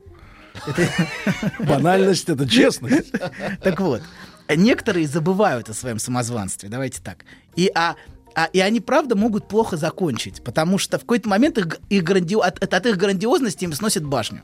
Банальность 1.60 2.28
это 2.28 2.48
честность. 2.48 3.12
Так 3.62 3.80
вот, 3.80 4.02
некоторые 4.54 5.06
забывают 5.06 5.68
о 5.68 5.74
своем 5.74 5.98
самозванстве, 5.98 6.68
давайте 6.68 7.00
так. 7.00 7.24
И, 7.56 7.70
а, 7.74 7.96
а- 8.34 8.46
и 8.52 8.60
они, 8.60 8.80
правда, 8.80 9.14
могут 9.16 9.48
плохо 9.48 9.76
закончить, 9.76 10.42
потому 10.44 10.78
что 10.78 10.98
в 10.98 11.02
какой-то 11.02 11.28
момент 11.28 11.58
их, 11.58 11.78
их 11.88 12.02
гранди- 12.02 12.40
от, 12.40 12.62
от- 12.62 12.74
от 12.74 12.86
их 12.86 12.96
грандиозности 12.96 13.64
им 13.64 13.72
сносит 13.72 14.04
башню. 14.04 14.42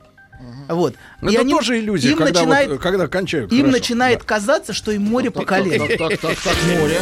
Вот. 0.68 0.94
Ну, 1.20 1.30
И 1.30 1.32
Это 1.32 1.40
они- 1.42 1.52
тоже 1.52 1.78
иллюзия, 1.80 2.10
им 2.10 2.18
когда, 2.18 2.40
начинает, 2.40 2.68
вот, 2.70 2.80
когда 2.80 3.06
кончают. 3.08 3.50
им 3.52 3.58
хорошо. 3.66 3.72
начинает 3.78 4.22
казаться, 4.24 4.72
что 4.72 4.92
им 4.92 5.02
море 5.02 5.30
по 5.30 5.44
колено. 5.44 5.88
Так, 5.88 5.98
так, 5.98 6.20
так, 6.20 6.36
так, 6.38 6.56
море. 6.78 6.98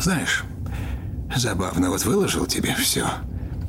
Знаешь, 0.00 0.42
забавно, 1.36 1.90
вот 1.90 2.04
выложил 2.04 2.46
тебе 2.46 2.74
все. 2.74 3.06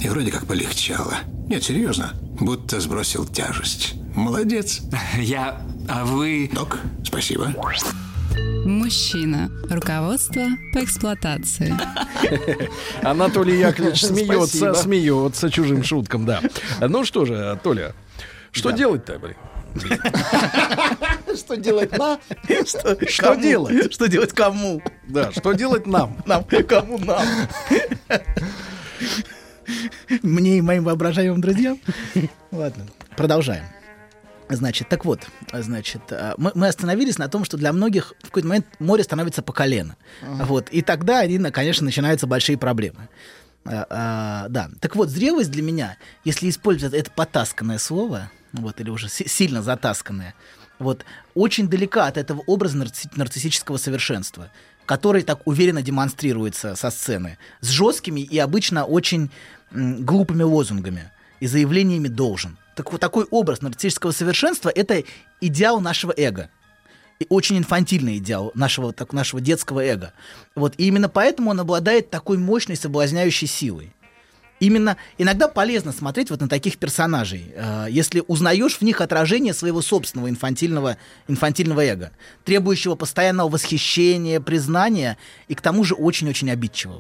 И 0.01 0.09
вроде 0.09 0.31
как 0.31 0.45
полегчало. 0.45 1.15
Нет, 1.47 1.63
серьезно, 1.63 2.13
будто 2.39 2.79
сбросил 2.79 3.25
тяжесть. 3.25 3.93
Молодец. 4.15 4.81
Я... 5.17 5.61
А 5.87 6.03
вы... 6.03 6.49
Док, 6.53 6.79
спасибо. 7.03 7.53
Мужчина. 8.65 9.51
Руководство 9.69 10.43
по 10.73 10.83
эксплуатации. 10.83 11.73
Анатолий 13.03 13.59
Яковлевич 13.59 14.03
смеется, 14.03 14.73
смеется 14.73 15.49
чужим 15.51 15.83
шуткам, 15.83 16.25
да. 16.25 16.41
Ну 16.81 17.05
что 17.05 17.25
же, 17.25 17.59
Толя, 17.63 17.93
что 18.51 18.71
делать-то, 18.71 19.19
блин? 19.19 19.35
Что 21.35 21.57
делать 21.57 21.97
на? 21.97 22.17
Что, 22.65 22.97
Что 23.09 23.35
делать? 23.35 23.93
Что 23.93 24.07
делать 24.07 24.31
кому? 24.31 24.81
Да, 25.05 25.33
что 25.33 25.51
делать 25.51 25.85
нам? 25.85 26.15
Нам, 26.25 26.45
кому 26.45 26.97
нам? 26.97 27.27
Мне 30.21 30.59
и 30.59 30.61
моим 30.61 30.85
воображаемым 30.85 31.41
друзьям. 31.41 31.77
Ладно, 32.51 32.85
продолжаем. 33.17 33.65
Значит, 34.49 34.89
так 34.89 35.05
вот, 35.05 35.27
значит, 35.51 36.01
а, 36.11 36.35
мы, 36.37 36.51
мы 36.53 36.67
остановились 36.67 37.17
на 37.17 37.27
том, 37.27 37.45
что 37.45 37.57
для 37.57 37.73
многих 37.73 38.13
в 38.21 38.25
какой-то 38.27 38.47
момент 38.47 38.67
море 38.79 39.03
становится 39.03 39.41
по 39.41 39.53
колено. 39.53 39.95
Вот, 40.21 40.69
и 40.69 40.81
тогда, 40.81 41.19
они, 41.19 41.39
конечно, 41.51 41.85
начинаются 41.85 42.27
большие 42.27 42.57
проблемы. 42.57 43.09
А, 43.65 43.87
а, 43.89 44.49
да, 44.49 44.69
так 44.79 44.95
вот, 44.95 45.09
зрелость 45.09 45.49
для 45.49 45.63
меня, 45.63 45.97
если 46.23 46.47
использовать 46.49 46.93
это 46.93 47.09
потасканное 47.09 47.79
слово, 47.79 48.29
вот, 48.53 48.79
или 48.79 48.91
уже 48.91 49.09
си- 49.09 49.27
сильно 49.27 49.63
затасканное, 49.63 50.35
вот, 50.77 51.05
очень 51.33 51.67
далека 51.67 52.05
от 52.05 52.17
этого 52.17 52.43
образа 52.45 52.77
нарцисси- 52.77 53.09
нарциссического 53.15 53.77
совершенства, 53.77 54.51
который 54.85 55.23
так 55.23 55.39
уверенно 55.45 55.81
демонстрируется 55.81 56.75
со 56.75 56.91
сцены, 56.91 57.39
с 57.61 57.69
жесткими 57.69 58.21
и 58.21 58.37
обычно 58.37 58.85
очень 58.85 59.31
м, 59.71 60.05
глупыми 60.05 60.43
лозунгами 60.43 61.11
и 61.39 61.47
заявлениями 61.47 62.07
«должен». 62.07 62.59
Так 62.75 62.91
вот 62.91 63.01
такой 63.01 63.25
образ 63.31 63.61
нарциссического 63.61 64.11
совершенства— 64.11 64.69
это 64.75 65.03
идеал 65.41 65.79
нашего 65.79 66.13
эго. 66.15 66.49
И 67.19 67.25
очень 67.29 67.57
инфантильный 67.57 68.17
идеал 68.17 68.51
нашего, 68.55 68.91
так, 68.91 69.13
нашего 69.13 69.39
детского 69.39 69.79
эго. 69.79 70.11
Вот, 70.53 70.73
и 70.77 70.85
именно 70.85 71.07
поэтому 71.07 71.51
он 71.51 71.59
обладает 71.61 72.09
такой 72.09 72.37
мощной 72.37 72.75
соблазняющей 72.75 73.47
силой. 73.47 73.93
Именно 74.59 74.95
иногда 75.17 75.47
полезно 75.49 75.91
смотреть 75.91 76.29
вот 76.29 76.39
на 76.39 76.47
таких 76.47 76.77
персонажей, 76.77 77.51
э, 77.55 77.87
если 77.89 78.23
узнаешь 78.25 78.77
в 78.77 78.81
них 78.83 79.01
отражение 79.01 79.53
своего 79.53 79.81
собственного 79.81 80.29
инфантильного, 80.29 80.97
инфантильного 81.27 81.81
эго, 81.85 82.11
требующего 82.45 82.95
постоянного 82.95 83.49
восхищения, 83.49 84.39
признания 84.39 85.17
и 85.49 85.55
к 85.55 85.61
тому 85.61 85.83
же 85.83 85.93
очень-очень 85.95 86.49
обидчивого. 86.49 86.97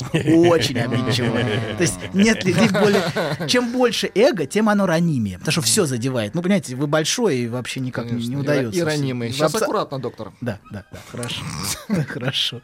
Очень 0.47 0.79
обидчивого. 0.79 1.39
То 1.77 1.81
есть 1.81 1.95
нет 2.13 2.43
ли 2.43 2.53
ли 2.53 2.67
более... 2.69 3.01
Чем 3.47 3.71
больше 3.71 4.11
эго, 4.13 4.45
тем 4.45 4.67
оно 4.67 4.85
ранимее, 4.85 5.39
потому 5.39 5.53
что 5.53 5.61
все 5.61 5.85
задевает. 5.85 6.35
Ну, 6.35 6.41
понимаете, 6.41 6.75
вы 6.75 6.87
большой 6.87 7.37
и 7.37 7.47
вообще 7.47 7.79
никак 7.79 8.11
не, 8.11 8.27
не 8.27 8.35
удается. 8.35 8.77
И 8.79 8.83
ранимый. 8.83 9.31
Сейчас 9.31 9.53
абсо- 9.53 9.63
аккуратно, 9.63 9.99
доктор. 9.99 10.33
да, 10.41 10.59
да, 10.71 10.85
да, 10.91 10.99
хорошо. 11.09 11.41
Хорошо. 12.07 12.61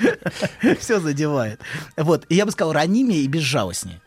Все 0.80 1.00
задевает. 1.00 1.60
Вот, 1.96 2.26
и 2.28 2.34
я 2.34 2.46
бы 2.46 2.52
сказал, 2.52 2.72
ранимее 2.72 3.22
и 3.22 3.26
безжалостнее. 3.26 4.00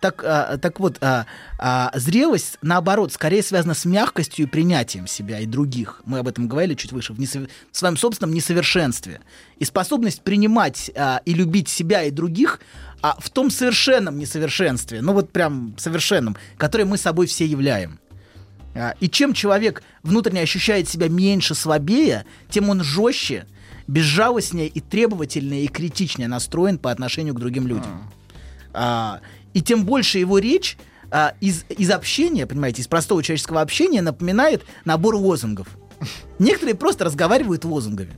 Так, 0.00 0.24
а, 0.24 0.58
так 0.58 0.80
вот, 0.80 0.98
а, 1.00 1.26
а, 1.60 1.92
зрелость, 1.94 2.58
наоборот, 2.60 3.12
скорее 3.12 3.40
связана 3.40 3.74
с 3.74 3.84
мягкостью 3.84 4.46
и 4.46 4.48
принятием 4.48 5.06
себя 5.06 5.38
и 5.38 5.46
других. 5.46 6.02
Мы 6.04 6.18
об 6.18 6.26
этом 6.26 6.48
говорили 6.48 6.74
чуть 6.74 6.90
выше, 6.90 7.12
в, 7.12 7.20
несов- 7.20 7.48
в 7.70 7.76
своем 7.78 7.96
собственном 7.96 8.34
несовершенстве. 8.34 9.20
И 9.60 9.64
способность 9.64 10.22
принимать 10.22 10.90
а, 10.96 11.22
и 11.24 11.32
любить 11.34 11.68
себя 11.68 12.02
и 12.02 12.10
других 12.10 12.58
а, 13.00 13.16
в 13.20 13.30
том 13.30 13.48
совершенном 13.48 14.18
несовершенстве, 14.18 15.02
ну 15.02 15.12
вот 15.12 15.30
прям 15.30 15.76
совершенном, 15.78 16.36
которое 16.56 16.84
мы 16.84 16.98
собой 16.98 17.28
все 17.28 17.46
являем. 17.46 18.00
А, 18.74 18.96
И 18.98 19.08
чем 19.08 19.34
человек 19.34 19.84
внутренне 20.02 20.40
ощущает 20.40 20.88
себя 20.88 21.08
меньше, 21.08 21.54
слабее, 21.54 22.24
тем 22.50 22.70
он 22.70 22.82
жестче, 22.82 23.46
безжалостнее 23.92 24.68
и 24.68 24.80
требовательнее 24.80 25.64
и 25.64 25.68
критичнее 25.68 26.26
настроен 26.26 26.78
по 26.78 26.90
отношению 26.90 27.34
к 27.34 27.38
другим 27.38 27.66
людям. 27.66 28.10
А, 28.72 29.20
и 29.52 29.60
тем 29.60 29.84
больше 29.84 30.18
его 30.18 30.38
речь 30.38 30.78
а, 31.10 31.34
из, 31.40 31.66
из 31.68 31.90
общения, 31.90 32.46
понимаете, 32.46 32.80
из 32.80 32.88
простого 32.88 33.22
человеческого 33.22 33.60
общения 33.60 34.00
напоминает 34.00 34.62
набор 34.86 35.16
лозунгов. 35.16 35.68
Некоторые 36.38 36.74
просто 36.74 37.04
разговаривают 37.04 37.64
лозунгами. 37.66 38.14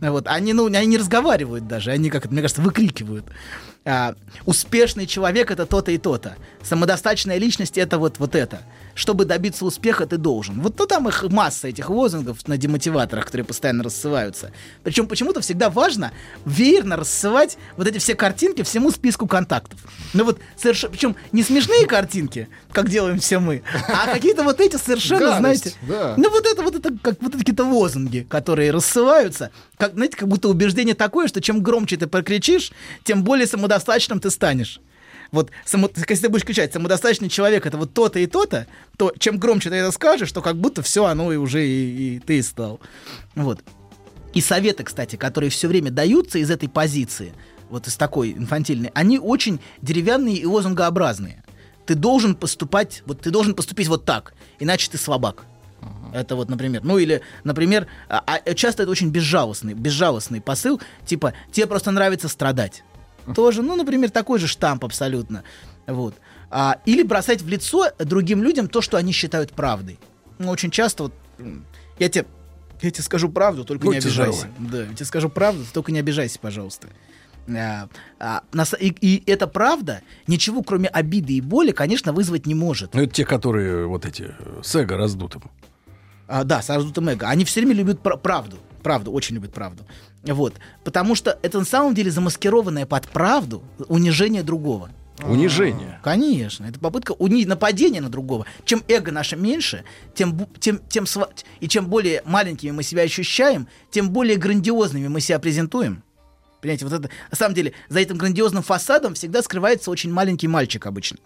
Вот, 0.00 0.26
они, 0.26 0.52
ну, 0.52 0.66
они 0.66 0.86
не 0.86 0.98
разговаривают 0.98 1.68
даже, 1.68 1.90
они, 1.90 2.08
как 2.08 2.24
это, 2.24 2.32
мне 2.32 2.42
кажется, 2.42 2.62
выкрикивают. 2.62 3.26
А, 3.84 4.14
успешный 4.46 5.06
человек 5.06 5.50
это 5.50 5.66
то-то 5.66 5.90
и 5.90 5.98
то-то. 5.98 6.36
Самодостаточная 6.62 7.38
личность 7.38 7.78
это 7.78 7.98
вот, 7.98 8.18
вот 8.18 8.34
это. 8.34 8.62
Чтобы 9.00 9.24
добиться 9.24 9.64
успеха, 9.64 10.04
ты 10.04 10.18
должен. 10.18 10.60
Вот 10.60 10.78
ну, 10.78 10.86
там 10.86 11.08
их 11.08 11.22
масса 11.30 11.68
этих 11.68 11.88
лозунгов 11.88 12.46
на 12.46 12.58
демотиваторах, 12.58 13.24
которые 13.24 13.46
постоянно 13.46 13.82
рассылаются. 13.82 14.52
Причем 14.84 15.06
почему-то 15.06 15.40
всегда 15.40 15.70
важно 15.70 16.12
веерно 16.44 16.96
рассылать 16.96 17.56
вот 17.78 17.86
эти 17.86 17.96
все 17.96 18.14
картинки 18.14 18.62
всему 18.62 18.90
списку 18.90 19.26
контактов. 19.26 19.80
Ну 20.12 20.24
вот 20.24 20.38
совершенно, 20.54 20.92
причем 20.92 21.16
не 21.32 21.42
смешные 21.42 21.86
картинки, 21.86 22.50
как 22.72 22.90
делаем 22.90 23.20
все 23.20 23.38
мы, 23.38 23.62
а 23.88 24.06
какие-то 24.12 24.42
вот 24.42 24.60
эти 24.60 24.76
совершенно, 24.76 25.38
знаете, 25.38 25.72
ну 26.18 26.28
вот 26.28 26.44
это 26.44 26.60
вот 26.60 26.74
это 26.74 26.92
как 27.02 27.22
вот 27.22 27.30
эти 27.30 27.38
какие-то 27.38 27.64
лозунги, 27.64 28.26
которые 28.28 28.70
рассылаются, 28.70 29.50
как 29.78 29.94
знаете, 29.94 30.18
как 30.18 30.28
будто 30.28 30.50
убеждение 30.50 30.94
такое, 30.94 31.26
что 31.26 31.40
чем 31.40 31.62
громче 31.62 31.96
ты 31.96 32.06
прокричишь, 32.06 32.70
тем 33.04 33.24
более 33.24 33.46
самодостаточным 33.46 34.20
ты 34.20 34.28
станешь. 34.28 34.78
Вот 35.32 35.50
само- 35.64 35.90
если 35.94 36.24
ты 36.24 36.28
будешь 36.28 36.44
кричать, 36.44 36.72
самодостаточный 36.72 37.28
человек 37.28 37.66
это 37.66 37.78
вот 37.78 37.92
то-то 37.92 38.18
и 38.18 38.26
то-то, 38.26 38.66
то 38.96 39.12
чем 39.18 39.38
громче 39.38 39.70
ты 39.70 39.76
это 39.76 39.92
скажешь, 39.92 40.32
то 40.32 40.42
как 40.42 40.56
будто 40.56 40.82
все 40.82 41.04
оно 41.04 41.32
и 41.32 41.36
уже 41.36 41.66
и, 41.66 42.16
и 42.16 42.18
ты 42.18 42.42
стал. 42.42 42.80
Вот. 43.34 43.60
И 44.34 44.40
советы, 44.40 44.84
кстати, 44.84 45.16
которые 45.16 45.50
все 45.50 45.68
время 45.68 45.90
даются 45.90 46.38
из 46.38 46.50
этой 46.50 46.68
позиции, 46.68 47.32
вот 47.68 47.86
из 47.86 47.96
такой 47.96 48.32
инфантильной, 48.32 48.90
они 48.94 49.18
очень 49.18 49.60
деревянные 49.82 50.36
и 50.36 50.46
лозунгообразные. 50.46 51.44
Ты 51.86 51.94
должен 51.94 52.34
поступать, 52.34 53.02
вот 53.06 53.20
ты 53.20 53.30
должен 53.30 53.54
поступить 53.54 53.88
вот 53.88 54.04
так, 54.04 54.34
иначе 54.58 54.90
ты 54.90 54.98
слабак. 54.98 55.44
Это 56.12 56.34
вот, 56.34 56.48
например, 56.48 56.82
ну 56.82 56.98
или, 56.98 57.22
например, 57.44 57.86
а, 58.08 58.22
а 58.26 58.54
часто 58.54 58.82
это 58.82 58.90
очень 58.90 59.10
безжалостный, 59.10 59.74
безжалостный 59.74 60.40
посыл, 60.40 60.80
типа 61.06 61.34
тебе 61.52 61.66
просто 61.66 61.90
нравится 61.92 62.28
страдать. 62.28 62.82
Тоже, 63.34 63.62
ну, 63.62 63.76
например, 63.76 64.10
такой 64.10 64.38
же 64.38 64.46
штамп 64.46 64.84
абсолютно. 64.84 65.42
Вот. 65.86 66.14
А, 66.50 66.78
или 66.84 67.02
бросать 67.02 67.42
в 67.42 67.48
лицо 67.48 67.86
другим 67.98 68.42
людям 68.42 68.68
то, 68.68 68.80
что 68.80 68.96
они 68.96 69.12
считают 69.12 69.52
правдой. 69.52 69.98
Ну, 70.38 70.50
очень 70.50 70.70
часто 70.70 71.04
вот 71.04 71.12
я 71.98 72.08
тебе, 72.08 72.26
я 72.82 72.90
тебе 72.90 73.02
скажу 73.04 73.28
правду, 73.28 73.64
только 73.64 73.84
Будьте 73.84 74.00
не 74.00 74.04
обижайся. 74.06 74.48
Да, 74.58 74.82
я 74.82 74.94
тебе 74.94 75.04
скажу 75.06 75.28
правду, 75.28 75.64
только 75.72 75.92
не 75.92 75.98
обижайся, 76.00 76.38
пожалуйста. 76.38 76.88
А, 77.48 77.88
а, 78.18 78.42
на 78.52 78.62
са- 78.62 78.78
и, 78.78 78.88
и 78.88 79.22
эта 79.30 79.46
правда 79.46 80.02
ничего, 80.26 80.62
кроме 80.62 80.88
обиды 80.88 81.32
и 81.34 81.40
боли, 81.40 81.72
конечно, 81.72 82.12
вызвать 82.12 82.46
не 82.46 82.54
может. 82.54 82.94
Ну, 82.94 83.02
это 83.02 83.12
те, 83.12 83.24
которые 83.24 83.86
вот 83.86 84.04
эти 84.06 84.34
с 84.62 84.74
эго 84.74 84.96
раздутым. 84.96 85.42
А, 86.28 86.44
да, 86.44 86.62
с 86.62 86.68
раздутым 86.68 87.08
эго. 87.08 87.28
Они 87.28 87.44
все 87.44 87.60
время 87.60 87.74
любят 87.74 88.00
пра- 88.00 88.16
правду. 88.16 88.58
Правду, 88.82 89.10
очень 89.12 89.34
любят 89.34 89.52
правду. 89.52 89.84
Вот. 90.22 90.54
Потому 90.84 91.14
что 91.14 91.38
это 91.42 91.58
на 91.58 91.64
самом 91.64 91.94
деле 91.94 92.10
замаскированное 92.10 92.86
под 92.86 93.08
правду 93.08 93.62
унижение 93.88 94.42
другого. 94.42 94.90
Унижение. 95.22 96.00
Конечно, 96.02 96.64
это 96.64 96.78
попытка 96.78 97.12
уни... 97.12 97.44
нападения 97.44 98.00
на 98.00 98.08
другого. 98.08 98.46
Чем 98.64 98.82
эго 98.88 99.12
наше 99.12 99.36
меньше, 99.36 99.84
тем, 100.14 100.48
тем, 100.58 100.80
тем 100.88 101.04
сва- 101.04 101.30
и 101.60 101.68
чем 101.68 101.86
более 101.86 102.22
маленькими 102.24 102.70
мы 102.70 102.82
себя 102.82 103.02
ощущаем, 103.02 103.68
тем 103.90 104.10
более 104.10 104.36
грандиозными 104.36 105.08
мы 105.08 105.20
себя 105.20 105.38
презентуем. 105.38 106.02
Понимаете, 106.60 106.86
вот 106.86 106.94
это, 106.94 107.10
на 107.30 107.36
самом 107.36 107.54
деле, 107.54 107.72
за 107.88 108.00
этим 108.00 108.16
грандиозным 108.16 108.62
фасадом 108.62 109.14
всегда 109.14 109.42
скрывается 109.42 109.90
очень 109.90 110.12
маленький 110.12 110.48
мальчик 110.48 110.86
обычно. 110.86 111.18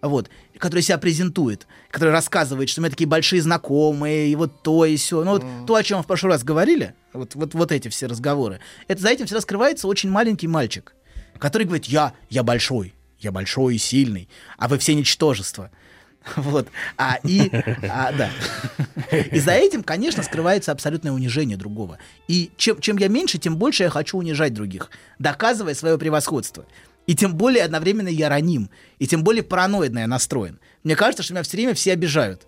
Вот, 0.00 0.30
который 0.58 0.80
себя 0.80 0.98
презентует, 0.98 1.66
который 1.90 2.10
рассказывает, 2.10 2.68
что 2.68 2.80
мы 2.80 2.90
такие 2.90 3.08
большие 3.08 3.42
знакомые, 3.42 4.28
и 4.28 4.36
вот 4.36 4.62
то, 4.62 4.84
и 4.84 4.96
все. 4.96 5.24
Ну, 5.24 5.32
вот 5.32 5.44
то, 5.66 5.74
о 5.74 5.82
чем 5.82 5.98
мы 5.98 6.04
в 6.04 6.06
прошлый 6.06 6.32
раз 6.32 6.44
говорили, 6.44 6.94
вот, 7.12 7.34
вот, 7.34 7.54
вот 7.54 7.72
эти 7.72 7.88
все 7.88 8.06
разговоры, 8.06 8.60
это 8.86 9.02
за 9.02 9.08
этим 9.08 9.26
всегда 9.26 9.40
скрывается 9.40 9.88
очень 9.88 10.10
маленький 10.10 10.46
мальчик, 10.46 10.94
который 11.38 11.64
говорит, 11.64 11.86
я, 11.86 12.12
я 12.30 12.44
большой, 12.44 12.94
я 13.18 13.32
большой 13.32 13.74
и 13.74 13.78
сильный, 13.78 14.28
а 14.56 14.68
вы 14.68 14.78
все 14.78 14.94
ничтожество. 14.94 15.70
Вот. 16.36 16.68
А, 16.96 17.18
и, 17.24 17.50
а, 17.88 18.12
да. 18.12 18.30
и 19.32 19.38
за 19.38 19.52
этим, 19.52 19.82
конечно, 19.82 20.22
скрывается 20.22 20.72
абсолютное 20.72 21.12
унижение 21.12 21.56
другого. 21.56 21.98
И 22.26 22.50
чем, 22.56 22.80
чем 22.80 22.98
я 22.98 23.08
меньше, 23.08 23.38
тем 23.38 23.56
больше 23.56 23.84
я 23.84 23.90
хочу 23.90 24.18
унижать 24.18 24.52
других, 24.52 24.90
доказывая 25.18 25.74
свое 25.74 25.98
превосходство. 25.98 26.66
И 27.08 27.16
тем 27.16 27.34
более 27.34 27.64
одновременно 27.64 28.08
я 28.08 28.28
раним, 28.28 28.68
и 28.98 29.06
тем 29.06 29.24
более 29.24 29.42
параноидно 29.42 30.00
я 30.00 30.06
настроен. 30.06 30.60
Мне 30.84 30.94
кажется, 30.94 31.22
что 31.22 31.32
меня 31.32 31.42
все 31.42 31.56
время 31.56 31.72
все 31.72 31.94
обижают. 31.94 32.46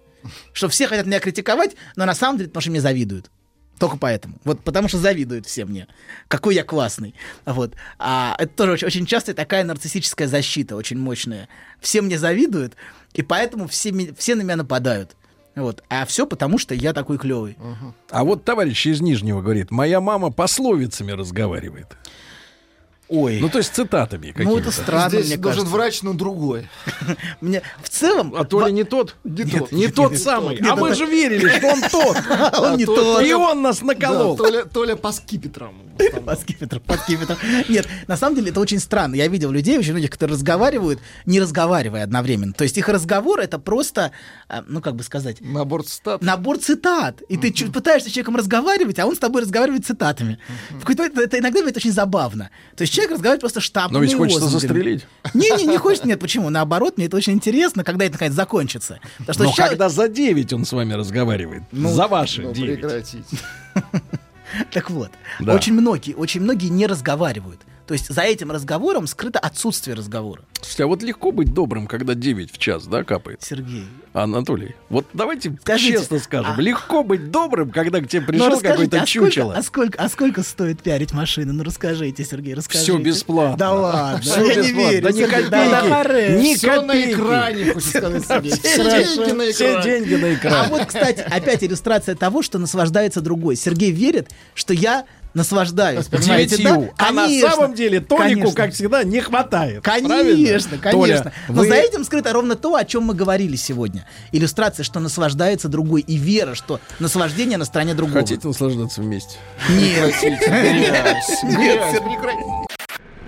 Что 0.53 0.69
все 0.69 0.87
хотят 0.87 1.07
меня 1.07 1.19
критиковать, 1.19 1.77
но 1.97 2.05
на 2.05 2.15
самом 2.15 2.37
деле 2.37 2.51
потому 2.51 2.61
что 2.61 2.71
мне 2.71 2.81
завидуют. 2.83 3.31
Только 3.79 3.97
поэтому. 3.97 4.39
Вот 4.45 4.61
потому 4.63 4.89
что 4.89 4.99
завидуют 4.99 5.47
все 5.47 5.65
мне. 5.65 5.89
Какой 6.29 6.55
я 6.55 6.63
классный. 6.63 7.15
Вот. 7.47 7.75
А 7.99 8.37
это 8.39 8.53
тоже 8.55 8.73
очень, 8.73 8.87
очень 8.87 9.07
часто 9.07 9.33
такая 9.33 9.65
нарциссическая 9.65 10.29
защита, 10.29 10.77
очень 10.77 10.99
мощная. 10.99 11.49
Все 11.81 12.03
мне 12.03 12.19
завидуют, 12.19 12.75
и 13.15 13.23
поэтому 13.23 13.67
все, 13.67 14.15
все 14.15 14.35
на 14.35 14.43
меня 14.43 14.57
нападают. 14.57 15.17
Вот. 15.57 15.83
А 15.89 16.05
все 16.05 16.27
потому, 16.27 16.59
что 16.59 16.75
я 16.75 16.93
такой 16.93 17.17
клевый. 17.17 17.57
А 18.11 18.25
вот 18.25 18.45
товарищ 18.45 18.87
из 18.87 19.01
Нижнего 19.01 19.41
говорит, 19.41 19.71
моя 19.71 20.03
мама 20.03 20.31
пословицами 20.31 21.13
разговаривает. 21.13 21.97
Ой. 23.11 23.41
Ну, 23.41 23.49
то 23.49 23.59
есть 23.59 23.75
цитатами 23.75 24.29
Ну, 24.29 24.33
какими-то. 24.35 24.59
это 24.61 24.71
странно, 24.71 25.11
Здесь 25.11 25.27
мне 25.27 25.37
должен 25.37 25.59
кажется. 25.65 25.77
врач, 25.77 26.03
но 26.03 26.13
другой. 26.13 26.69
Мне 27.41 27.61
в 27.83 27.89
целом... 27.89 28.35
А 28.37 28.45
то 28.45 28.65
ли 28.67 28.73
не 28.73 28.85
тот? 28.85 29.17
Не 29.25 29.45
тот. 29.45 29.73
Не 29.73 29.89
тот 29.89 30.13
не 30.13 30.17
самый. 30.17 30.57
А 30.59 30.77
мы 30.77 30.89
это- 30.89 30.97
же 30.99 31.07
верили, 31.07 31.49
что 31.49 31.67
он 31.67 31.83
тот. 31.83 32.17
Он 32.61 32.77
не 32.77 32.87
то- 32.87 32.95
тот. 32.95 33.25
И 33.25 33.33
он 33.35 33.63
нас 33.63 33.83
наколол. 33.83 34.37
Толя, 34.73 34.95
по 34.97 35.11
скипетрам. 35.13 35.75
Под 36.25 36.41
скипетром, 36.41 36.81
под 36.87 37.01
скипетром. 37.01 37.37
Нет, 37.69 37.87
на 38.07 38.17
самом 38.17 38.37
деле 38.37 38.51
это 38.51 38.61
очень 38.61 38.79
странно. 38.79 39.17
Я 39.17 39.29
видел 39.29 39.51
людей, 39.51 39.77
очень 39.79 39.91
многих, 39.93 40.09
которые 40.11 40.35
разговаривают, 40.37 40.99
не 41.27 41.39
разговаривая 41.41 42.05
одновременно. 42.05 42.55
То 42.55 42.65
есть 42.65 42.79
их 42.79 42.89
разговор 42.89 43.39
это 43.41 43.59
просто, 43.59 44.13
а, 44.49 44.65
ну 44.67 44.81
как 44.81 44.95
бы 44.97 45.03
сказать, 45.03 45.43
Набор 45.43 45.83
цитат. 45.85 46.23
набор 46.23 46.57
цитат. 46.59 47.21
И 47.29 47.37
ты 47.37 47.53
пытаешься 47.71 48.09
с 48.09 48.13
человеком 48.13 48.37
разговаривать, 48.37 48.99
а 48.99 49.05
он 49.07 49.15
с 49.15 49.19
тобой 49.19 49.43
разговаривает 49.43 49.85
цитатами. 49.85 50.39
В 50.71 50.81
какой-то 50.81 51.03
момент 51.03 51.19
это 51.19 51.39
иногда 51.39 51.59
бывает 51.59 51.77
очень 51.77 51.93
забавно. 51.93 52.49
То 52.77 52.83
есть 52.83 52.95
человек 53.01 53.11
разговаривает 53.13 53.41
просто 53.41 53.61
штампами 53.61 53.97
Но 53.99 54.03
ведь 54.03 54.15
хочется 54.15 54.45
лозунгами. 54.45 54.69
застрелить. 54.69 55.07
Не-не, 55.35 55.65
не 55.67 55.77
хочется. 55.79 56.07
Нет, 56.07 56.21
почему? 56.21 56.51
Наоборот, 56.51 56.97
мне 56.97 57.07
это 57.07 57.17
очень 57.17 57.33
интересно, 57.35 57.85
когда 57.85 58.05
это 58.05 58.13
наконец 58.15 58.35
закончится. 58.35 59.01
Потому 59.19 59.35
что 59.35 59.45
Но 59.45 59.53
человек- 59.53 59.71
когда 59.71 59.89
за 59.89 60.09
9 60.09 60.53
он 60.53 60.65
с 60.65 60.73
вами 60.73 60.93
разговаривает, 60.95 61.63
за 61.73 62.07
ваши 62.07 62.43
Ну, 62.43 62.53
9. 62.53 62.81
прекратите. 62.81 63.25
Так 64.73 64.91
вот, 64.91 65.11
Да. 65.39 65.55
очень 65.55 65.75
многие, 65.75 66.15
очень 66.15 66.41
многие 66.41 66.67
не 66.69 66.87
разговаривают. 66.89 67.61
То 67.91 67.95
есть 67.95 68.07
за 68.09 68.21
этим 68.23 68.53
разговором 68.53 69.09
скрыто 69.09 69.41
отсутствие 69.41 69.97
разговора. 69.97 70.45
Слушайте, 70.61 70.85
а 70.85 70.87
вот 70.87 71.03
легко 71.03 71.33
быть 71.33 71.53
добрым, 71.53 71.89
когда 71.89 72.15
9 72.15 72.53
в 72.53 72.57
час, 72.59 72.87
да, 72.87 73.03
капает? 73.03 73.43
Сергей. 73.43 73.85
Анатолий, 74.13 74.77
вот 74.91 75.07
давайте 75.13 75.57
Скажите, 75.61 75.93
честно 75.99 76.19
скажем, 76.21 76.55
а- 76.57 76.61
легко 76.61 77.03
быть 77.03 77.31
добрым, 77.33 77.71
когда 77.71 78.01
к 78.01 78.07
тебе 78.09 78.21
Ну, 78.23 78.27
пришел 78.29 78.61
какой-то 78.61 79.03
а 79.03 79.07
чучело. 79.07 79.55
а, 79.57 79.63
сколько, 79.63 80.01
а 80.03 80.09
сколько 80.09 80.43
стоит 80.45 80.83
пиарить 80.83 81.13
машины? 81.13 81.53
Ну 81.53 81.63
расскажите, 81.65 82.25
Сергей, 82.25 82.55
расскажите. 82.55 82.93
Все 82.93 83.01
бесплатно. 83.03 83.57
Да 83.57 83.73
ладно, 83.73 84.21
Всё 84.21 84.45
я 84.45 84.55
не 84.55 84.69
бесплатно. 84.69 84.91
верю. 84.91 85.03
Да 85.03 85.11
ни 85.13 85.17
Сергей, 85.21 85.49
да 85.49 85.65
копейки. 85.71 85.93
харе. 85.93 86.41
Ни 86.43 86.55
Все 86.55 86.67
на 86.83 86.87
копейки. 86.89 87.13
экране, 87.13 87.73
хочет 87.73 87.89
сказать 87.89 88.27
Сергей. 88.27 88.53
Все 88.53 88.69
Все 88.69 88.85
деньги 89.17 89.31
на 89.33 89.53
Все 89.53 89.71
экране. 89.73 89.83
деньги 90.01 90.15
на 90.15 90.27
А 90.29 90.35
экране. 90.35 90.69
вот, 90.71 90.87
кстати, 90.87 91.21
опять 91.21 91.65
иллюстрация 91.65 92.15
того, 92.15 92.43
что 92.43 92.59
наслаждается 92.59 93.21
другой. 93.21 93.57
Сергей 93.57 93.91
верит, 93.93 94.31
что 94.55 94.75
я 94.75 95.05
наслаждаюсь. 95.35 96.07
Понимаете, 96.07 96.63
да? 96.63 96.91
А 96.99 97.13
на 97.13 97.29
самом 97.29 97.75
деле 97.75 98.01
Толику, 98.01 98.23
Конечно. 98.23 98.53
как 98.55 98.73
всегда, 98.73 99.05
не 99.05 99.21
хватает. 99.21 99.83
Конечно, 99.83 100.09
Правильно? 100.09 100.47
конечно. 100.47 100.79
Толя, 100.91 101.33
Но 101.49 101.55
вы- 101.63 101.69
за 101.69 101.75
этим 101.75 102.05
скрыто 102.05 102.33
ровно 102.33 102.57
то, 102.57 102.75
о 102.75 102.85
чем 102.85 103.05
мы 103.05 103.15
говорили 103.15 103.57
сегодня. 103.57 104.07
Иллюстрация, 104.33 104.85
что 104.85 105.01
наслаждается 105.01 105.69
другой, 105.69 106.01
и 106.01 106.17
вера, 106.17 106.55
что 106.55 106.81
наслаждение 106.99 107.59
на 107.59 107.65
стороне 107.65 107.95
другого. 107.95 108.21
Хотите 108.21 108.47
наслаждаться 108.49 109.01
вместе? 109.03 109.37
Нет. 109.69 110.15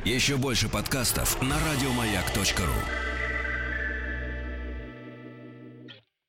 Еще 0.05 0.37
больше 0.37 0.69
подкастов 0.69 1.41
на 1.41 1.55
радиомаяк.ру. 1.55 3.12